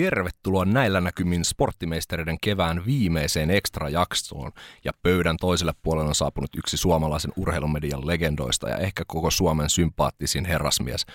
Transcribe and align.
Tervetuloa 0.00 0.64
näillä 0.64 1.00
näkymin 1.00 1.44
sporttimeistereiden 1.44 2.38
kevään 2.40 2.86
viimeiseen 2.86 3.50
extra-jaksoon. 3.50 4.52
Ja 4.84 4.92
pöydän 5.02 5.36
toiselle 5.36 5.72
puolelle 5.82 6.08
on 6.08 6.14
saapunut 6.14 6.50
yksi 6.56 6.76
suomalaisen 6.76 7.32
urheilumedian 7.36 8.06
legendoista 8.06 8.68
ja 8.68 8.76
ehkä 8.76 9.04
koko 9.06 9.30
Suomen 9.30 9.70
sympaattisin 9.70 10.44
herrasmies. 10.44 11.06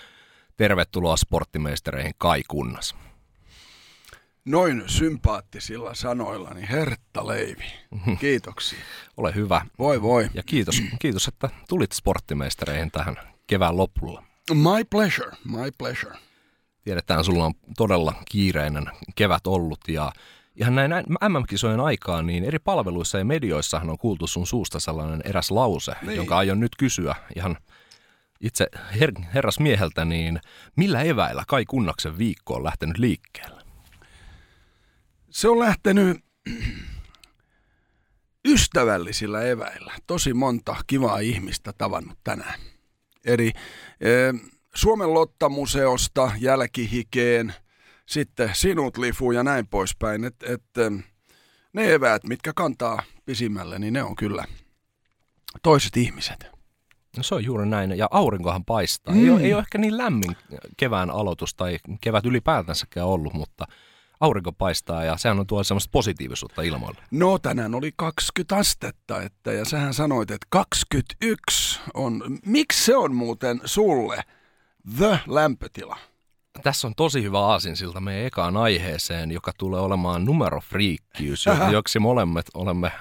Tervetuloa 0.58 1.18
sporttimeistereihin 1.18 2.14
Kai 2.18 2.44
Kunnas. 2.48 2.96
Noin 4.46 4.84
sympaattisilla 4.88 5.94
sanoillani 5.94 6.70
Hertta 6.70 7.28
Leivi. 7.28 7.66
Kiitoksia. 8.20 8.80
Ole 9.18 9.36
hyvä. 9.36 9.66
Voi 9.80 10.02
voi. 10.02 10.30
Ja 10.34 10.44
kiitos, 10.44 10.82
kiitos 11.00 11.28
että 11.28 11.50
tulit 11.70 11.92
sporttimeistereihin 11.92 12.92
tähän 12.92 13.16
kevään 13.48 13.78
lopulla. 13.78 14.24
My 14.54 14.84
pleasure, 14.90 15.32
my 15.46 15.72
pleasure. 15.78 16.18
Tiedetään, 16.86 17.24
sulla 17.24 17.46
on 17.46 17.54
todella 17.78 18.14
kiireinen 18.32 18.86
kevät 19.16 19.48
ollut 19.48 19.80
ja 19.88 20.12
ihan 20.56 20.76
näin 20.76 20.92
MM-kisojen 21.30 21.80
aikaan, 21.80 22.28
niin 22.28 22.44
eri 22.44 22.60
palveluissa 22.60 23.18
ja 23.18 23.26
medioissahan 23.26 23.90
on 23.90 23.98
kuultu 23.98 24.28
sun 24.28 24.48
suusta 24.48 24.80
sellainen 24.80 25.22
eräs 25.26 25.52
lause, 25.52 25.92
niin. 26.02 26.16
jonka 26.16 26.38
aion 26.38 26.60
nyt 26.60 26.72
kysyä 26.78 27.16
ihan 27.36 27.58
itse 28.42 28.68
her- 28.76 29.26
herrasmieheltä, 29.34 30.06
niin 30.06 30.40
millä 30.76 31.02
eväillä 31.02 31.44
Kai 31.48 31.66
Kunnaksen 31.66 32.18
viikko 32.18 32.54
on 32.54 32.64
lähtenyt 32.64 32.98
liikkeelle? 32.98 33.62
Se 35.30 35.50
on 35.50 35.60
lähtenyt 35.60 36.18
ystävällisillä 38.54 39.44
eväillä. 39.44 39.94
Tosi 40.08 40.34
monta 40.34 40.76
kivaa 40.88 41.20
ihmistä 41.20 41.74
tavannut 41.78 42.18
tänään. 42.24 42.60
Eri 43.26 43.52
eh, 44.02 44.34
Suomen 44.76 45.14
Lottamuseosta 45.14 46.32
jälkihikeen, 46.40 47.54
sitten 48.06 48.50
sinut 48.54 48.98
lifu 48.98 49.32
ja 49.32 49.44
näin 49.44 49.68
poispäin. 49.68 50.24
Et, 50.24 50.36
et, 50.44 50.64
ne 51.74 51.94
eväät, 51.94 52.24
mitkä 52.24 52.52
kantaa 52.56 53.04
pisimmälle, 53.26 53.80
niin 53.80 53.94
ne 53.94 54.04
on 54.04 54.16
kyllä 54.16 54.46
toiset 55.64 55.98
ihmiset. 55.98 56.48
No 57.18 57.24
se 57.24 57.36
on 57.36 57.44
juuri 57.44 57.66
näin, 57.66 57.98
ja 57.98 58.08
aurinkohan 58.12 58.66
paistaa. 58.66 59.14
Mm. 59.14 59.24
Ei, 59.24 59.30
ole, 59.30 59.42
ei 59.42 59.54
ole 59.54 59.62
ehkä 59.62 59.78
niin 59.78 59.98
lämmin 59.98 60.36
kevään 60.78 61.10
aloitus 61.10 61.54
tai 61.54 61.78
kevät 62.02 62.26
ylipäätänsäkään 62.26 63.08
ollut, 63.08 63.34
mutta 63.34 63.66
aurinko 64.20 64.52
paistaa 64.52 65.04
ja 65.04 65.18
sehän 65.18 65.40
on 65.40 65.48
tuo 65.48 65.64
semmoista 65.64 65.92
positiivisuutta 65.92 66.62
ilmoille. 66.62 67.02
No 67.12 67.40
tänään 67.40 67.76
oli 67.76 67.92
20 67.96 68.56
astetta, 68.56 69.22
että, 69.22 69.52
ja 69.52 69.66
sähän 69.66 69.94
sanoit, 69.94 70.32
että 70.32 70.48
21 70.50 71.80
on. 71.94 72.24
Miksi 72.46 72.86
se 72.86 72.96
on 72.96 73.16
muuten 73.16 73.62
sulle 73.66 74.24
the 74.98 75.20
lämpötila? 75.28 75.98
Tässä 76.64 76.88
on 76.88 76.96
tosi 76.96 77.24
hyvä 77.24 77.40
aasinsilta 77.40 78.00
meidän 78.00 78.26
ekaan 78.26 78.58
aiheeseen, 78.58 79.32
joka 79.32 79.52
tulee 79.58 79.80
olemaan 79.80 80.26
numerofriikkiys, 80.26 81.46
joksi 81.72 82.00
molemmat 82.00 82.46
olemme 82.54 82.92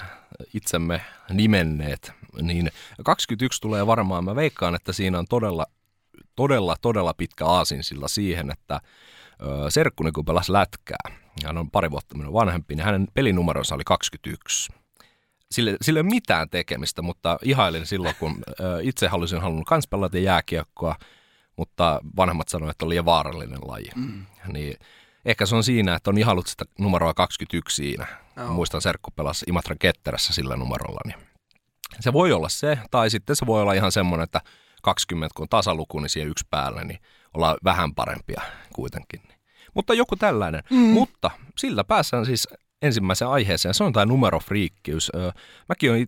itsemme 0.55 1.01
nimenneet. 1.31 2.13
Niin 2.43 2.71
21 3.05 3.61
tulee 3.61 3.87
varmaan, 3.87 4.25
mä 4.25 4.37
veikkaan, 4.37 4.75
että 4.75 4.93
siinä 4.93 5.19
on 5.19 5.27
todella, 5.29 5.67
todella, 6.37 6.77
todella 6.81 7.15
pitkä 7.15 7.47
aasinsilla 7.47 8.09
siihen, 8.09 8.51
että 8.51 8.81
serkkuni 9.69 10.13
kun 10.13 10.25
pelasi 10.25 10.53
lätkää, 10.53 11.11
hän 11.45 11.59
on 11.59 11.71
pari 11.71 11.91
vuotta 11.91 12.17
minun 12.17 12.33
vanhempi, 12.33 12.75
niin 12.75 12.85
hänen 12.85 13.09
pelinumeronsa 13.15 13.75
oli 13.75 13.85
21. 13.87 14.73
Sille, 15.51 15.77
sille 15.83 15.99
ei 15.99 16.03
ole 16.03 16.11
mitään 16.11 16.51
tekemistä, 16.51 17.03
mutta 17.03 17.39
ihailin 17.43 17.87
silloin, 17.87 18.15
kun 18.19 18.43
itse 18.83 19.09
halusin 19.09 19.41
halunnut 19.41 19.67
kans 19.67 19.87
pelata 19.89 20.19
jääkiekkoa, 20.19 20.97
mutta 21.57 22.01
vanhemmat 22.17 22.49
sanoivat, 22.49 22.71
että 22.71 22.85
oli 22.85 22.93
liian 22.93 23.05
vaarallinen 23.05 23.61
laji. 23.67 23.91
Mm. 23.95 24.27
Niin 24.53 24.77
ehkä 25.25 25.47
se 25.47 25.57
on 25.57 25.65
siinä, 25.65 25.95
että 25.95 26.11
on 26.11 26.19
ihailut 26.19 26.47
sitä 26.47 26.65
numeroa 26.79 27.15
21 27.15 27.77
siinä. 27.77 28.07
No. 28.37 28.49
Muistan 28.49 28.83
Serkku 28.83 29.11
pelasi 29.11 29.45
Imatran 29.49 29.79
ketterässä 29.79 30.33
sillä 30.33 30.57
numerolla. 30.57 31.01
Niin 31.05 31.17
se 32.01 32.13
voi 32.13 32.33
olla 32.33 32.49
se, 32.49 32.79
tai 32.91 33.11
sitten 33.11 33.37
se 33.37 33.47
voi 33.47 33.63
olla 33.63 33.73
ihan 33.73 33.93
semmoinen, 33.93 34.25
että 34.25 34.41
20, 34.83 35.35
kun 35.37 35.43
on 35.43 35.49
tasaluku, 35.49 36.01
niin 36.01 36.11
siihen 36.11 36.31
yksi 36.31 36.47
päälle, 36.51 36.85
niin 36.85 36.99
ollaan 37.35 37.57
vähän 37.65 37.95
parempia 37.95 38.43
kuitenkin. 38.75 39.23
Mutta 39.75 39.95
joku 39.95 40.17
tällainen. 40.17 40.63
Mm. 40.71 40.77
Mutta 40.77 41.31
sillä 41.59 41.85
päässään 41.85 42.27
siis 42.27 42.49
ensimmäiseen 42.83 43.31
aiheeseen. 43.31 43.75
Se 43.75 43.85
on 43.85 43.93
tämä 43.93 44.07
numerofriikkiys. 44.07 45.13
Mäkin 45.69 45.91
on, 45.93 45.99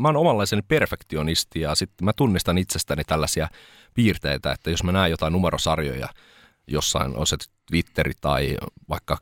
mä 0.00 0.08
oon 0.08 0.16
omanlaiseni 0.16 0.62
perfektionisti 0.62 1.60
ja 1.60 1.74
sitten 1.74 2.04
mä 2.04 2.12
tunnistan 2.12 2.58
itsestäni 2.58 3.04
tällaisia 3.04 3.48
piirteitä, 3.98 4.52
että 4.52 4.70
jos 4.70 4.84
mä 4.84 4.92
näen 4.92 5.10
jotain 5.10 5.32
numerosarjoja 5.32 6.08
jossain, 6.66 7.16
on 7.16 7.26
se 7.26 7.36
Twitteri 7.66 8.12
tai 8.20 8.56
vaikka 8.88 9.18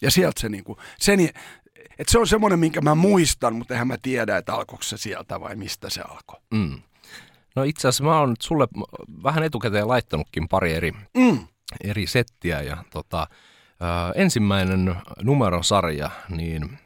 Ja 0.02 0.10
sieltä 0.10 0.40
se 0.40 0.48
niinku, 0.48 0.76
sen, 0.98 1.20
että 1.98 2.12
se 2.12 2.18
on 2.18 2.26
semmoinen, 2.26 2.58
minkä 2.58 2.80
mä 2.80 2.94
muistan, 2.94 3.54
mutta 3.54 3.74
eihän 3.74 3.88
mä 3.88 3.96
tiedä, 4.02 4.36
että 4.36 4.54
alkoiko 4.54 4.82
se 4.82 4.96
sieltä 4.96 5.40
vai 5.40 5.56
mistä 5.56 5.90
se 5.90 6.00
alkoi. 6.00 6.40
Mm. 6.50 6.82
No 7.56 7.62
itse 7.62 7.88
asiassa 7.88 8.04
mä 8.04 8.20
oon 8.20 8.36
sulle 8.40 8.68
vähän 9.22 9.44
etukäteen 9.44 9.88
laittanutkin 9.88 10.48
pari 10.48 10.74
eri 10.74 10.92
mm 11.16 11.46
eri 11.84 12.06
settiä 12.06 12.62
ja 12.62 12.84
tota, 12.90 13.26
ää, 13.80 14.12
ensimmäinen 14.14 14.96
numerosarja, 15.22 16.10
niin 16.28 16.78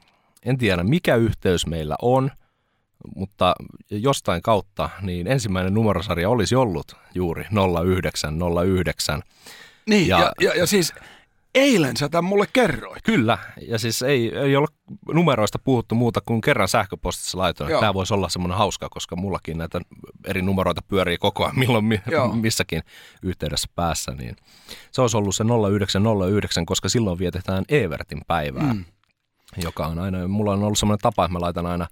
en 0.45 0.59
tiedä 0.59 0.83
mikä 0.83 1.17
yhteys 1.17 1.67
meillä 1.67 1.97
on, 2.03 2.31
mutta 3.17 3.55
jostain 3.91 4.43
kautta 4.43 4.91
niin 5.01 5.27
ensimmäinen 5.27 5.75
numerosarja 5.75 6.31
olisi 6.31 6.55
ollut 6.55 6.97
juuri 7.15 7.45
0909. 7.51 9.23
Niin, 9.89 10.09
ja, 10.09 10.19
ja, 10.19 10.33
ja, 10.41 10.55
ja 10.55 10.67
siis 10.67 10.93
Eilen 11.55 11.97
sä 11.97 12.09
tämän 12.09 12.25
mulle 12.25 12.47
kerroit. 12.53 13.03
Kyllä, 13.03 13.39
ja 13.69 13.79
siis 13.79 14.03
ei, 14.03 14.39
ei 14.39 14.57
ole 14.57 14.69
numeroista 15.13 15.59
puhuttu 15.59 15.95
muuta 15.95 16.21
kuin 16.27 16.41
kerran 16.41 16.69
sähköpostissa 16.69 17.39
laitoin. 17.39 17.81
Tämä 17.81 17.95
voisi 17.95 18.15
olla 18.15 18.29
semmoinen 18.29 18.59
hauska, 18.59 18.89
koska 18.89 19.17
mullakin 19.17 19.59
näitä 19.59 19.81
eri 20.27 20.43
numeroita 20.43 20.81
pyörii 20.89 21.19
koko 21.19 21.45
ajan 21.45 21.59
milloin 21.59 21.85
mi- 21.85 22.03
missäkin 22.43 22.83
yhteydessä 23.23 23.69
päässä. 23.75 24.13
Niin 24.13 24.37
se 24.93 25.01
olisi 25.01 25.17
ollut 25.17 25.35
se 25.35 25.45
0909, 25.45 26.67
koska 26.67 26.89
silloin 26.89 27.19
vietetään 27.19 27.65
Evertin 27.69 28.21
päivää, 28.27 28.73
mm. 28.73 28.85
joka 29.63 29.87
on 29.87 29.99
aina, 29.99 30.29
mulla 30.29 30.53
on 30.53 30.63
ollut 30.63 30.79
semmoinen 30.79 31.03
tapa, 31.03 31.25
että 31.25 31.33
mä 31.33 31.41
laitan 31.41 31.67
aina 31.67 31.87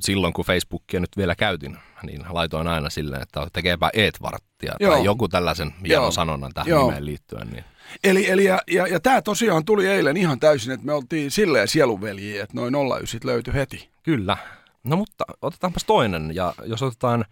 silloin 0.00 0.32
kun 0.32 0.44
Facebookia 0.44 1.00
nyt 1.00 1.16
vielä 1.16 1.34
käytin, 1.34 1.78
niin 2.02 2.24
laitoin 2.28 2.66
aina 2.66 2.90
silleen, 2.90 3.22
että 3.22 3.46
tekeepä 3.52 3.90
Eetvarttia 3.92 4.74
tai 4.88 5.04
joku 5.04 5.28
tällaisen 5.28 5.74
hienon 5.86 6.12
sanonnan 6.12 6.52
tähän 6.54 6.68
Joo. 6.68 6.86
nimeen 6.86 7.04
liittyen. 7.04 7.48
Niin 7.48 7.64
Eli, 8.04 8.30
eli 8.30 8.44
ja, 8.44 8.58
ja, 8.70 8.86
ja 8.86 9.00
tämä 9.00 9.22
tosiaan 9.22 9.64
tuli 9.64 9.86
eilen 9.86 10.16
ihan 10.16 10.40
täysin, 10.40 10.72
että 10.72 10.86
me 10.86 10.92
oltiin 10.92 11.30
silleen 11.30 11.68
sielunveljiä, 11.68 12.42
että 12.42 12.56
noin 12.56 12.74
09 12.74 13.20
löytyi 13.24 13.54
heti. 13.54 13.90
Kyllä, 14.02 14.36
No 14.86 14.96
mutta 14.96 15.24
otetaanpas 15.42 15.84
toinen, 15.84 16.34
ja 16.34 16.54
jos 16.64 16.82
otetaan, 16.82 17.24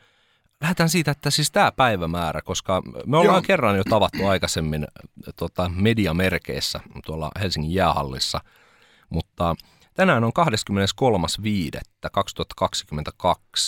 lähdetään 0.61 0.89
siitä, 0.89 1.11
että 1.11 1.31
siis 1.31 1.51
tämä 1.51 1.73
päivämäärä, 1.73 2.43
koska 2.43 2.83
me 3.07 3.17
ollaan 3.17 3.37
Joo. 3.37 3.43
kerran 3.47 3.77
jo 3.77 3.85
tavattu 3.85 4.27
aikaisemmin 4.27 4.87
tota, 5.37 5.71
mediamerkeissä 5.75 6.81
tuolla 7.07 7.31
Helsingin 7.41 7.75
jäähallissa, 7.75 8.41
mutta 9.09 9.57
tänään 9.95 10.25
on 10.25 10.33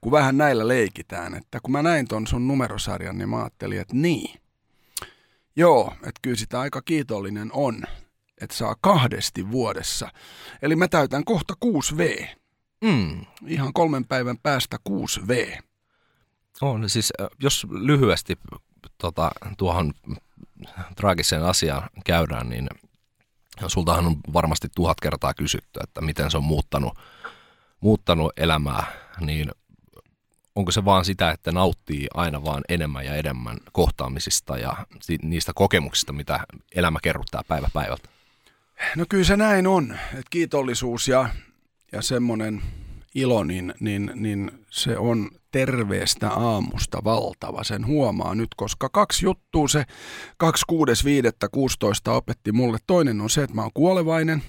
Kun 0.00 0.12
vähän 0.12 0.36
näillä 0.36 0.68
leikitään, 0.68 1.34
että 1.34 1.60
kun 1.62 1.72
mä 1.72 1.82
näin 1.82 2.08
ton 2.08 2.26
sun 2.26 2.48
numerosarjan, 2.48 3.18
niin 3.18 3.28
mä 3.28 3.38
ajattelin, 3.38 3.80
että 3.80 3.96
niin. 3.96 4.40
Joo, 5.56 5.92
että 5.94 6.20
kyllä 6.22 6.36
sitä 6.36 6.60
aika 6.60 6.82
kiitollinen 6.82 7.50
on, 7.52 7.82
että 8.40 8.56
saa 8.56 8.76
kahdesti 8.80 9.50
vuodessa. 9.50 10.08
Eli 10.62 10.76
mä 10.76 10.88
täytän 10.88 11.24
kohta 11.24 11.54
6V. 11.64 12.26
Mm. 12.84 13.26
Ihan 13.46 13.72
kolmen 13.72 14.04
päivän 14.04 14.38
päästä 14.42 14.76
6V. 14.90 15.62
On, 16.60 16.90
siis 16.90 17.12
jos 17.42 17.66
lyhyesti 17.70 18.38
tota, 18.98 19.30
tuohon 19.58 19.92
traagiseen 20.96 21.44
asiaan 21.44 21.90
käydään, 22.04 22.48
niin 22.48 22.68
sultahan 23.66 24.06
on 24.06 24.16
varmasti 24.32 24.68
tuhat 24.74 25.00
kertaa 25.00 25.34
kysytty, 25.34 25.80
että 25.82 26.00
miten 26.00 26.30
se 26.30 26.36
on 26.36 26.44
muuttanut, 26.44 26.98
muuttanut 27.80 28.32
elämää, 28.36 28.84
niin 29.20 29.50
onko 30.56 30.72
se 30.72 30.84
vaan 30.84 31.04
sitä, 31.04 31.30
että 31.30 31.52
nauttii 31.52 32.06
aina 32.14 32.44
vaan 32.44 32.62
enemmän 32.68 33.04
ja 33.04 33.14
enemmän 33.14 33.56
kohtaamisista 33.72 34.58
ja 34.58 34.76
niistä 35.22 35.52
kokemuksista, 35.54 36.12
mitä 36.12 36.40
elämä 36.74 36.98
kerrottaa 37.02 37.42
päivä 37.48 37.68
päivältä? 37.72 38.08
No 38.96 39.04
kyllä 39.08 39.24
se 39.24 39.36
näin 39.36 39.66
on, 39.66 39.92
että 39.92 40.30
kiitollisuus 40.30 41.08
ja, 41.08 41.28
ja 41.92 42.02
semmoinen 42.02 42.62
ilo, 43.14 43.44
niin, 43.44 43.74
niin, 43.80 44.10
niin 44.14 44.50
se 44.70 44.98
on 44.98 45.30
terveestä 45.52 46.30
aamusta 46.30 47.04
valtava. 47.04 47.64
Sen 47.64 47.86
huomaa 47.86 48.34
nyt, 48.34 48.48
koska 48.56 48.88
kaksi 48.88 49.26
juttua 49.26 49.68
se 49.68 49.84
26.5.16 50.44 52.10
opetti 52.10 52.52
mulle. 52.52 52.78
Toinen 52.86 53.20
on 53.20 53.30
se, 53.30 53.42
että 53.42 53.54
mä 53.54 53.62
oon 53.62 53.70
kuolevainen, 53.74 54.42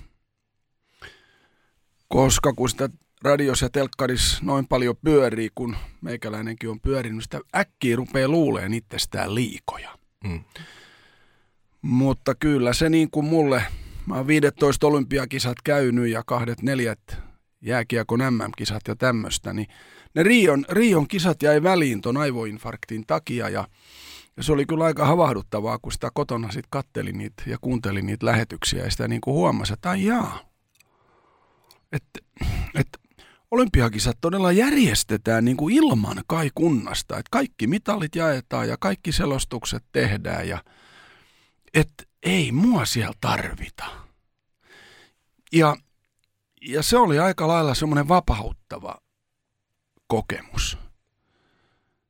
koska 2.08 2.54
kun 2.54 2.70
sitä 2.70 2.90
radios 3.24 3.62
ja 3.62 3.70
telkkaris 3.70 4.42
noin 4.42 4.68
paljon 4.68 4.96
pyörii, 5.04 5.50
kun 5.56 5.76
meikäläinenkin 6.02 6.70
on 6.70 6.82
pyörinyt, 6.82 7.24
sitä 7.24 7.40
äkkiä 7.56 7.96
rupeaa 7.96 8.30
luuleen 8.30 8.74
itsestään 8.74 9.36
liikoja. 9.36 9.98
Mm. 10.24 10.44
Mutta 11.82 12.36
kyllä 12.36 12.74
se 12.74 12.90
niin 12.90 13.12
kuin 13.12 13.26
mulle, 13.26 13.64
mä 14.06 14.16
oon 14.16 14.28
15 14.28 14.88
olympiakisat 14.88 15.58
käynyt 15.64 16.08
ja 16.08 16.24
kahdet 16.26 16.62
neljät 16.62 17.00
jääkiekon 17.64 18.20
MM-kisat 18.20 18.82
ja 18.88 18.96
tämmöistä, 18.96 19.54
niin 19.54 19.68
ne 20.16 20.24
Rion, 20.24 20.66
Rion 20.70 21.08
kisat 21.08 21.44
jäi 21.44 21.64
väliin 21.64 22.02
ton 22.02 22.18
aivoinfarktin 22.18 23.04
takia 23.08 23.50
ja, 23.50 23.68
ja 24.38 24.44
se 24.44 24.54
oli 24.54 24.66
kyllä 24.66 24.84
aika 24.84 25.06
havahduttavaa, 25.06 25.80
kun 25.82 25.92
sitä 25.92 26.10
kotona 26.14 26.48
sitten 26.48 26.70
katteli 26.70 27.12
niitä 27.12 27.44
ja 27.46 27.58
kuunteli 27.62 28.02
niitä 28.02 28.26
lähetyksiä 28.26 28.84
ja 28.84 28.92
sitä 28.92 29.08
niin 29.08 29.22
kuin 29.22 29.34
huomasi, 29.34 29.74
että 29.74 29.96
jaa, 29.96 30.40
että 31.92 32.20
et, 32.76 32.88
olympiakisat 33.52 34.18
todella 34.22 34.52
järjestetään 34.52 35.46
niin 35.46 35.58
kuin 35.58 35.76
ilman 35.76 36.24
kai 36.28 36.52
kunnasta, 36.56 37.18
että 37.18 37.30
kaikki 37.32 37.68
mitalit 37.68 38.16
jaetaan 38.16 38.70
ja 38.70 38.78
kaikki 38.80 39.12
selostukset 39.12 39.84
tehdään 39.92 40.48
ja 40.48 40.64
että 41.74 42.04
ei 42.24 42.52
mua 42.52 42.86
siellä 42.86 43.14
tarvita. 43.22 43.86
Ja 45.54 45.76
ja 46.68 46.84
se 46.84 46.98
oli 46.98 47.20
aika 47.20 47.48
lailla 47.48 47.76
semmoinen 47.76 48.08
vapauttava 48.08 48.98
kokemus. 50.08 50.78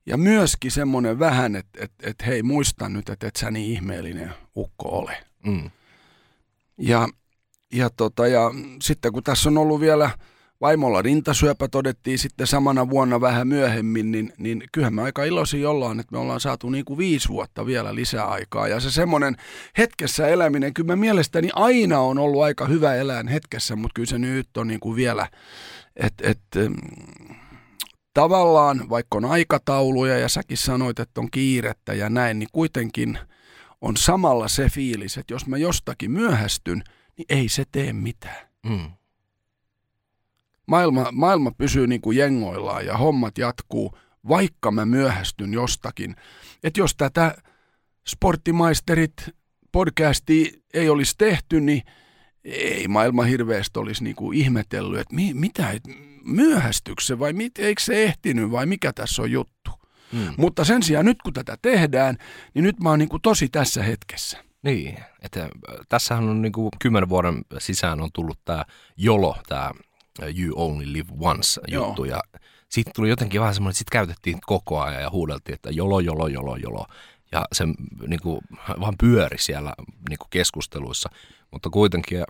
Ja 0.06 0.18
myöskin 0.18 0.72
semmoinen 0.72 1.20
vähän, 1.20 1.56
että 1.56 1.84
et, 1.84 1.92
et, 2.04 2.26
hei 2.26 2.44
muista 2.44 2.90
nyt, 2.90 3.10
että 3.10 3.28
et 3.28 3.36
sä 3.36 3.52
niin 3.52 3.74
ihmeellinen 3.74 4.34
ukko 4.56 4.90
ole. 4.90 5.24
Mm. 5.46 5.72
Ja, 6.78 7.10
ja, 7.74 7.90
tota, 7.90 8.28
ja 8.28 8.52
sitten 8.82 9.14
kun 9.14 9.24
tässä 9.24 9.50
on 9.50 9.58
ollut 9.58 9.80
vielä 9.80 10.10
vaimolla 10.64 11.02
rintasyöpä 11.02 11.68
todettiin 11.68 12.20
sitten 12.20 12.48
samana 12.48 12.90
vuonna 12.90 13.22
vähän 13.22 13.48
myöhemmin, 13.48 14.12
niin, 14.12 14.34
niin 14.38 14.64
kyllähän 14.72 14.94
me 14.94 15.02
aika 15.02 15.24
iloisia 15.24 15.70
ollaan, 15.70 16.00
että 16.00 16.12
me 16.12 16.18
ollaan 16.18 16.40
saatu 16.40 16.70
niin 16.70 16.86
kuin 16.86 16.98
viisi 16.98 17.30
vuotta 17.30 17.66
vielä 17.66 17.96
lisää 17.96 18.26
aikaa. 18.26 18.68
Ja 18.68 18.80
se 18.80 18.92
semmoinen 18.92 19.36
hetkessä 19.78 20.28
eläminen, 20.28 20.74
kyllä 20.74 20.88
mä 20.88 20.96
mielestäni 20.96 21.50
aina 21.54 22.00
on 22.00 22.18
ollut 22.18 22.44
aika 22.44 22.66
hyvä 22.66 22.96
elää 22.96 23.24
hetkessä, 23.32 23.76
mutta 23.76 23.94
kyllä 23.96 24.10
se 24.10 24.18
nyt 24.18 24.58
on 24.58 24.68
niin 24.68 24.80
kuin 24.80 24.96
vielä, 24.96 25.28
että 25.96 26.30
et, 26.30 26.40
tavallaan 28.14 28.90
vaikka 28.90 29.18
on 29.18 29.26
aikatauluja 29.26 30.18
ja 30.18 30.30
säkin 30.30 30.58
sanoit, 30.58 31.00
että 31.00 31.22
on 31.22 31.32
kiirettä 31.32 31.94
ja 31.94 32.10
näin, 32.10 32.40
niin 32.40 32.50
kuitenkin 32.52 33.18
on 33.82 33.98
samalla 33.98 34.48
se 34.48 34.70
fiilis, 34.70 35.18
että 35.18 35.34
jos 35.34 35.48
mä 35.48 35.58
jostakin 35.58 36.12
myöhästyn, 36.12 36.84
niin 37.18 37.26
ei 37.30 37.50
se 37.50 37.64
tee 37.72 37.94
mitään. 37.94 38.48
Mm 38.66 38.92
maailma, 40.68 41.12
maailma 41.12 41.52
pysyy 41.52 41.88
niin 41.88 42.02
kuin 42.02 42.18
jengoillaan 42.18 42.86
ja 42.86 42.98
hommat 42.98 43.38
jatkuu, 43.38 43.98
vaikka 44.30 44.72
mä 44.72 44.86
myöhästyn 44.86 45.54
jostakin. 45.54 46.16
Että 46.64 46.80
jos 46.80 46.96
tätä 46.96 47.36
sporttimaisterit 48.08 49.14
podcasti 49.72 50.64
ei 50.74 50.90
olisi 50.90 51.16
tehty, 51.18 51.62
niin 51.62 51.82
ei 52.44 52.88
maailma 52.88 53.24
hirveästi 53.24 53.80
olisi 53.80 54.04
niin 54.04 54.16
kuin 54.16 54.38
ihmetellyt, 54.38 55.00
että 55.00 55.16
mi, 55.16 55.34
mitä, 55.34 55.70
et, 55.70 55.84
myöhästyykö 56.24 57.04
se 57.04 57.20
vai 57.20 57.34
mit, 57.34 57.60
eikö 57.60 57.82
se 57.82 58.04
ehtinyt 58.04 58.52
vai 58.52 58.66
mikä 58.66 58.94
tässä 58.94 59.22
on 59.22 59.32
juttu. 59.32 59.72
Hmm. 60.12 60.34
Mutta 60.38 60.66
sen 60.66 60.84
sijaan 60.84 61.06
nyt 61.06 61.22
kun 61.22 61.34
tätä 61.34 61.58
tehdään, 61.62 62.18
niin 62.54 62.64
nyt 62.64 62.80
mä 62.80 62.90
oon 62.90 63.00
niin 63.00 63.10
kuin 63.10 63.22
tosi 63.22 63.50
tässä 63.50 63.84
hetkessä. 63.84 64.44
Niin, 64.64 64.98
että 65.22 65.50
tässähän 65.90 66.30
on 66.30 66.42
niin 66.42 66.52
kuin 66.52 66.70
kymmenen 66.80 67.10
vuoden 67.10 67.42
sisään 67.58 68.02
on 68.02 68.10
tullut 68.14 68.40
tämä 68.46 68.66
jolo, 68.98 69.38
tämä 69.48 69.72
You 70.22 70.66
Only 70.66 70.94
Live 70.94 71.10
Once 71.20 71.62
juttu. 71.68 72.06
Joo. 72.06 72.18
Ja 72.18 72.40
sitten 72.70 72.94
tuli 72.96 73.10
jotenkin 73.10 73.42
vähän 73.42 73.54
semmoinen, 73.54 73.72
että 73.72 73.78
sitten 73.78 74.00
käytettiin 74.00 74.40
koko 74.46 74.82
ajan 74.82 75.02
ja 75.02 75.10
huudeltiin, 75.10 75.54
että 75.54 75.70
jolo, 75.70 76.00
jolo, 76.00 76.28
jolo, 76.28 76.56
jolo. 76.56 76.86
Ja 77.32 77.46
se 77.52 77.64
niin 78.08 78.22
kuin, 78.22 78.42
vaan 78.80 78.96
pyöri 79.00 79.38
siellä 79.38 79.74
niin 80.10 80.18
kuin 80.18 80.30
keskusteluissa. 80.30 81.10
Mutta 81.52 81.70
kuitenkin 81.70 82.24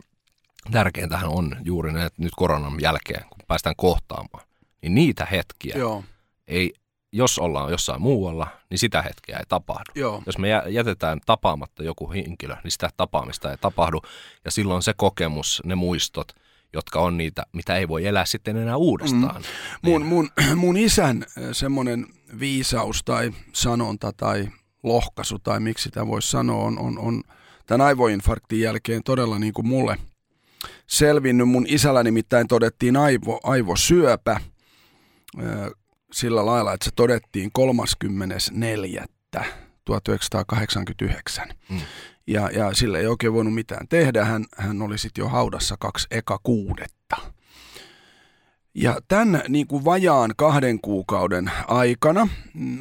tärkeintähän 0.72 1.30
on 1.30 1.56
juuri 1.64 1.94
ne, 1.94 2.06
että 2.06 2.22
nyt 2.22 2.32
koronan 2.36 2.82
jälkeen, 2.82 3.26
kun 3.30 3.40
päästään 3.48 3.76
kohtaamaan, 3.76 4.46
niin 4.82 4.96
niitä 4.96 5.26
hetkiä 5.26 5.78
Joo. 5.78 6.04
ei, 6.48 6.74
jos 7.12 7.40
ollaan 7.40 7.72
jossain 7.72 8.02
muualla, 8.02 8.48
niin 8.70 8.80
sitä 8.80 9.02
hetkeä 9.02 9.38
ei 9.38 9.46
tapahdu. 9.50 9.92
Joo. 9.96 10.24
Jos 10.26 10.38
me 10.38 10.50
jätetään 10.70 11.20
tapaamatta 11.26 11.84
joku 11.84 12.12
henkilö, 12.12 12.56
niin 12.64 12.72
sitä 12.72 12.90
tapaamista 12.98 13.52
ei 13.52 13.58
tapahdu. 13.58 14.02
Ja 14.46 14.52
silloin 14.52 14.84
se 14.84 14.94
kokemus, 14.94 15.62
ne 15.66 15.76
muistot– 15.76 16.28
jotka 16.74 17.00
on 17.00 17.18
niitä, 17.18 17.44
mitä 17.54 17.76
ei 17.76 17.88
voi 17.88 18.06
elää 18.06 18.26
sitten 18.26 18.58
enää 18.58 18.78
uudestaan. 18.78 19.42
Mm. 19.42 19.90
Mun, 19.90 20.02
niin. 20.02 20.10
mun, 20.10 20.30
mun 20.56 20.78
isän 20.88 21.26
äh, 21.38 21.44
semmoinen 21.52 22.06
viisaus 22.40 23.04
tai 23.04 23.32
sanonta 23.54 24.12
tai 24.18 24.48
lohkaisu 24.84 25.40
tai 25.40 25.60
miksi 25.60 25.84
sitä 25.84 26.08
voisi 26.08 26.32
sanoa 26.32 26.64
on, 26.64 26.80
on, 26.80 27.00
on 27.00 27.24
tämän 27.66 27.88
aivoinfarktin 27.88 28.60
jälkeen 28.60 29.04
todella 29.04 29.40
niin 29.40 29.54
kuin 29.54 29.68
mulle 29.68 29.98
selvinnyt. 30.88 31.50
Mun 31.50 31.66
isällä 31.68 32.04
nimittäin 32.04 32.48
todettiin 32.48 32.98
aivo, 32.98 33.40
aivosyöpä 33.44 34.40
sillä 36.14 36.46
lailla, 36.46 36.74
että 36.74 36.86
se 36.86 36.92
todettiin 36.96 37.50
34. 37.54 39.06
1989. 39.86 41.48
Mm. 41.70 41.80
Ja, 42.28 42.50
ja 42.50 42.74
sille 42.74 43.00
ei 43.00 43.08
oikein 43.08 43.34
voinut 43.34 43.54
mitään 43.54 43.88
tehdä. 43.88 44.26
Hän, 44.26 44.46
hän 44.58 44.82
oli 44.82 44.98
sitten 44.98 45.22
jo 45.22 45.30
haudassa 45.30 45.76
kaksi 45.80 46.08
eka 46.12 46.40
kuudetta. 46.44 47.18
Ja 48.76 49.00
tämän 49.08 49.42
niin 49.50 49.68
kuin 49.68 49.86
vajaan 49.86 50.34
kahden 50.38 50.82
kuukauden 50.82 51.52
aikana, 51.68 52.28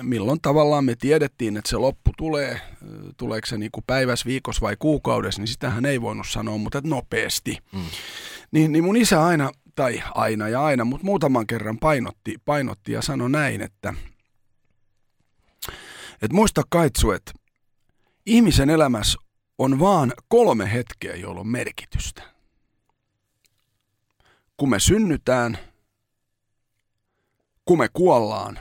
milloin 0.03 0.41
tavallaan 0.43 0.85
me 0.85 0.95
tiedettiin, 0.97 1.57
että 1.57 1.71
se 1.71 1.77
loppu 1.77 2.11
tulee, 2.19 2.61
tuleeko 3.17 3.47
se 3.47 3.59
niin 3.59 3.71
kuin 3.73 3.85
päivässä, 3.87 4.27
viikossa 4.27 4.61
vai 4.61 4.77
kuukaudessa, 4.79 5.41
niin 5.41 5.49
sitähän 5.49 5.85
ei 5.85 6.01
voinut 6.01 6.27
sanoa, 6.29 6.59
mutta 6.59 6.81
nopeasti. 6.85 7.59
Mm. 7.73 7.81
Niin, 8.53 8.73
niin 8.73 8.85
mun 8.85 8.97
isä 8.97 9.25
aina, 9.25 9.51
tai 9.75 10.03
aina 10.15 10.49
ja 10.49 10.65
aina, 10.65 10.85
mutta 10.85 11.05
muutaman 11.05 11.47
kerran 11.47 11.79
painotti, 11.79 12.37
painotti 12.45 12.93
ja 12.93 13.03
sanoi 13.03 13.31
näin, 13.31 13.61
että, 13.61 13.95
että 16.13 16.35
muista 16.35 16.63
Kaitsu, 16.69 17.11
että 17.11 17.33
ihmisen 18.27 18.71
elämässä 18.71 19.19
on 19.64 19.81
vaan 19.81 20.12
kolme 20.28 20.73
hetkeä, 20.73 21.16
joilla 21.16 21.40
on 21.40 21.49
merkitystä. 21.49 22.23
Kun 24.57 24.71
me 24.71 24.81
synnytään– 24.81 25.59
kun 27.64 27.78
me 27.78 27.88
kuollaan. 27.92 28.59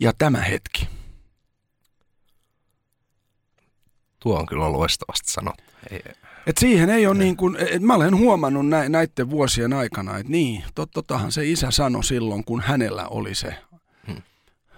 Ja 0.00 0.12
tämä 0.12 0.38
hetki. 0.38 0.88
Tuo 4.20 4.38
on 4.38 4.46
kyllä 4.46 4.72
loistavasti 4.72 5.32
sanottu. 5.32 5.62
Ei. 5.90 6.02
Et 6.46 6.58
siihen 6.58 6.90
ei 6.90 7.06
ole 7.06 7.18
niin 7.18 7.36
kuin, 7.36 7.56
et 7.56 7.82
mä 7.82 7.94
olen 7.94 8.16
huomannut 8.16 8.68
nä, 8.68 8.88
näiden 8.88 9.30
vuosien 9.30 9.72
aikana, 9.72 10.18
että 10.18 10.32
niin, 10.32 10.64
tot, 10.74 10.90
totahan 10.90 11.32
se 11.32 11.46
isä 11.46 11.70
sanoi 11.70 12.04
silloin, 12.04 12.44
kun 12.44 12.60
hänellä 12.60 13.08
oli 13.08 13.34
se. 13.34 13.54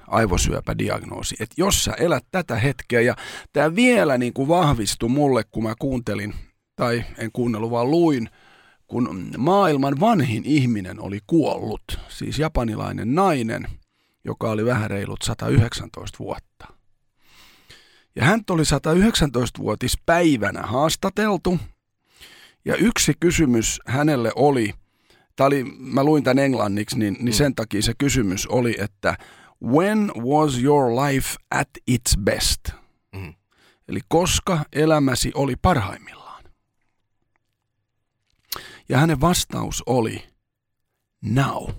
Aivosyöpädiagnoosi, 0.06 1.36
että 1.40 1.54
jos 1.58 1.84
sä 1.84 1.92
elät 1.92 2.24
tätä 2.30 2.56
hetkeä, 2.56 3.00
ja 3.00 3.16
tämä 3.52 3.74
vielä 3.74 4.18
niin 4.18 4.32
kuin 4.32 4.48
vahvistui 4.48 5.08
mulle, 5.08 5.44
kun 5.50 5.62
mä 5.62 5.74
kuuntelin, 5.78 6.34
tai 6.76 7.04
en 7.18 7.30
kuunnellut, 7.32 7.70
vaan 7.70 7.90
luin– 7.90 8.28
kun 8.92 9.30
maailman 9.38 10.00
vanhin 10.00 10.42
ihminen 10.44 11.00
oli 11.00 11.18
kuollut, 11.26 11.82
siis 12.08 12.38
japanilainen 12.38 13.14
nainen, 13.14 13.68
joka 14.24 14.50
oli 14.50 14.64
vähän 14.64 14.90
reilut 14.90 15.22
119 15.22 16.18
vuotta. 16.18 16.66
Ja 18.16 18.24
hän 18.24 18.40
oli 18.50 18.62
119-vuotispäivänä 18.62 20.62
haastateltu, 20.62 21.58
ja 22.64 22.76
yksi 22.76 23.12
kysymys 23.20 23.80
hänelle 23.86 24.32
oli, 24.36 24.74
tämä 25.36 25.46
oli, 25.46 25.64
mä 25.78 26.04
luin 26.04 26.24
tämän 26.24 26.44
englanniksi, 26.44 26.98
niin, 26.98 27.16
niin 27.20 27.34
sen 27.34 27.54
takia 27.54 27.82
se 27.82 27.92
kysymys 27.98 28.46
oli, 28.46 28.74
että 28.78 29.16
when 29.62 30.12
was 30.16 30.62
your 30.62 31.06
life 31.06 31.36
at 31.50 31.68
its 31.86 32.18
best? 32.18 32.60
Mm. 33.12 33.34
Eli 33.88 34.00
koska 34.08 34.64
elämäsi 34.72 35.32
oli 35.34 35.56
parhaimmillaan? 35.62 36.44
Ja 38.88 38.98
hänen 38.98 39.20
vastaus 39.20 39.82
oli, 39.86 40.24
now. 41.22 41.70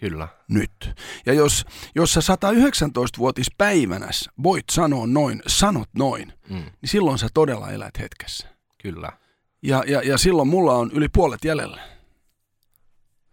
Kyllä. 0.00 0.28
Nyt. 0.48 0.94
Ja 1.26 1.32
jos, 1.32 1.64
jos 1.94 2.12
sä 2.12 2.20
119-vuotispäivänäs 2.20 4.28
voit 4.42 4.64
sanoa 4.70 5.06
noin, 5.06 5.42
sanot 5.46 5.88
noin, 5.94 6.32
mm. 6.48 6.56
niin 6.56 6.72
silloin 6.84 7.18
sä 7.18 7.28
todella 7.34 7.70
elät 7.70 7.98
hetkessä. 7.98 8.48
Kyllä. 8.82 9.12
Ja, 9.62 9.84
ja, 9.86 10.02
ja 10.02 10.18
silloin 10.18 10.48
mulla 10.48 10.74
on 10.74 10.90
yli 10.92 11.08
puolet 11.08 11.44
jäljellä. 11.44 11.80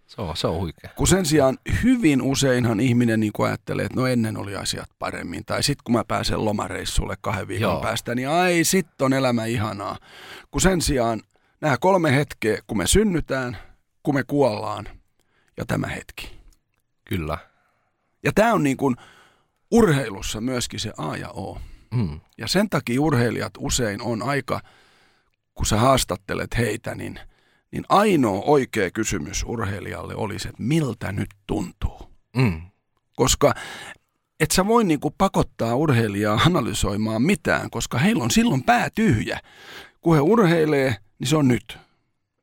Se 0.08 0.22
on, 0.22 0.38
se 0.38 0.48
on 0.48 0.56
huikea. 0.56 0.90
Kun 0.96 1.08
sen 1.08 1.26
sijaan 1.26 1.58
hyvin 1.84 2.22
useinhan 2.22 2.80
ihminen 2.80 3.20
niin 3.20 3.32
ajattelee, 3.40 3.86
että 3.86 4.00
no 4.00 4.08
ennen 4.08 4.38
oli 4.38 4.56
asiat 4.56 4.90
paremmin. 5.00 5.46
Tai 5.46 5.64
sitten 5.64 5.84
kun 5.84 5.96
mä 5.96 6.04
pääsen 6.08 6.46
lomareissulle 6.46 7.16
kahden 7.22 7.48
viikon 7.48 7.72
Joo. 7.72 7.82
päästä, 7.82 8.16
niin 8.16 8.30
ai 8.30 8.64
sit 8.64 9.02
on 9.02 9.14
elämä 9.14 9.46
ihanaa. 9.46 9.98
Kun 10.52 10.62
sen 10.62 10.82
sijaan– 10.82 11.22
nämä 11.62 11.78
kolme 11.80 12.16
hetkeä, 12.16 12.62
kun 12.68 12.78
me 12.78 12.88
synnytään, 12.88 13.58
kun 14.04 14.16
me 14.16 14.24
kuollaan 14.24 14.88
ja 15.58 15.66
tämä 15.66 15.88
hetki. 15.88 16.40
Kyllä. 17.06 17.38
Ja 18.24 18.32
tämä 18.36 18.54
on 18.54 18.64
niin 18.64 18.78
kuin 18.78 18.96
urheilussa 19.72 20.42
myöskin 20.42 20.80
se 20.80 20.94
A 20.98 21.18
ja 21.18 21.30
O. 21.30 21.62
Mm. 21.94 22.20
Ja 22.38 22.48
sen 22.48 22.70
takia 22.70 23.02
urheilijat 23.02 23.54
usein 23.58 24.02
on 24.02 24.24
aika, 24.24 24.62
kun 25.54 25.66
sä 25.66 25.78
haastattelet 25.78 26.58
heitä, 26.58 26.96
niin, 26.96 27.20
niin 27.72 27.84
ainoa 27.90 28.42
oikea 28.46 28.92
kysymys 28.92 29.44
urheilijalle 29.48 30.16
olisi, 30.16 30.48
että 30.48 30.64
miltä 30.64 31.12
nyt 31.12 31.30
tuntuu. 31.48 32.12
Mm. 32.36 32.62
Koska 33.16 33.54
et 34.40 34.52
sä 34.52 34.68
voi 34.68 34.84
niinku 34.84 35.12
pakottaa 35.18 35.76
urheilijaa 35.76 36.42
analysoimaan 36.46 37.22
mitään, 37.22 37.70
koska 37.70 37.98
heillä 37.98 38.24
on 38.24 38.32
silloin 38.32 38.64
pää 38.64 38.90
tyhjä. 38.90 39.40
Kun 40.02 40.16
he 40.16 40.22
urheilee, 40.22 40.96
niin 41.20 41.28
se 41.28 41.38
on 41.38 41.48
nyt. 41.48 41.78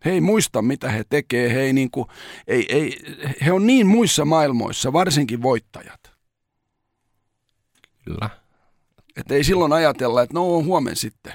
He 0.04 0.10
ei 0.10 0.20
muista, 0.20 0.62
mitä 0.62 0.90
he 0.90 1.04
tekee. 1.08 1.54
He, 1.54 1.60
ei 1.60 1.72
niin 1.72 1.90
kuin, 1.90 2.06
ei, 2.46 2.66
ei, 2.68 2.98
he 3.44 3.52
on 3.52 3.66
niin 3.66 3.86
muissa 3.86 4.24
maailmoissa, 4.24 4.92
varsinkin 4.92 5.42
voittajat. 5.42 6.12
Kyllä. 8.04 8.30
Että 9.16 9.34
ei 9.34 9.44
silloin 9.44 9.72
ajatella, 9.72 10.22
että 10.22 10.34
no 10.34 10.62
huomen 10.62 10.96
sitten. 10.96 11.32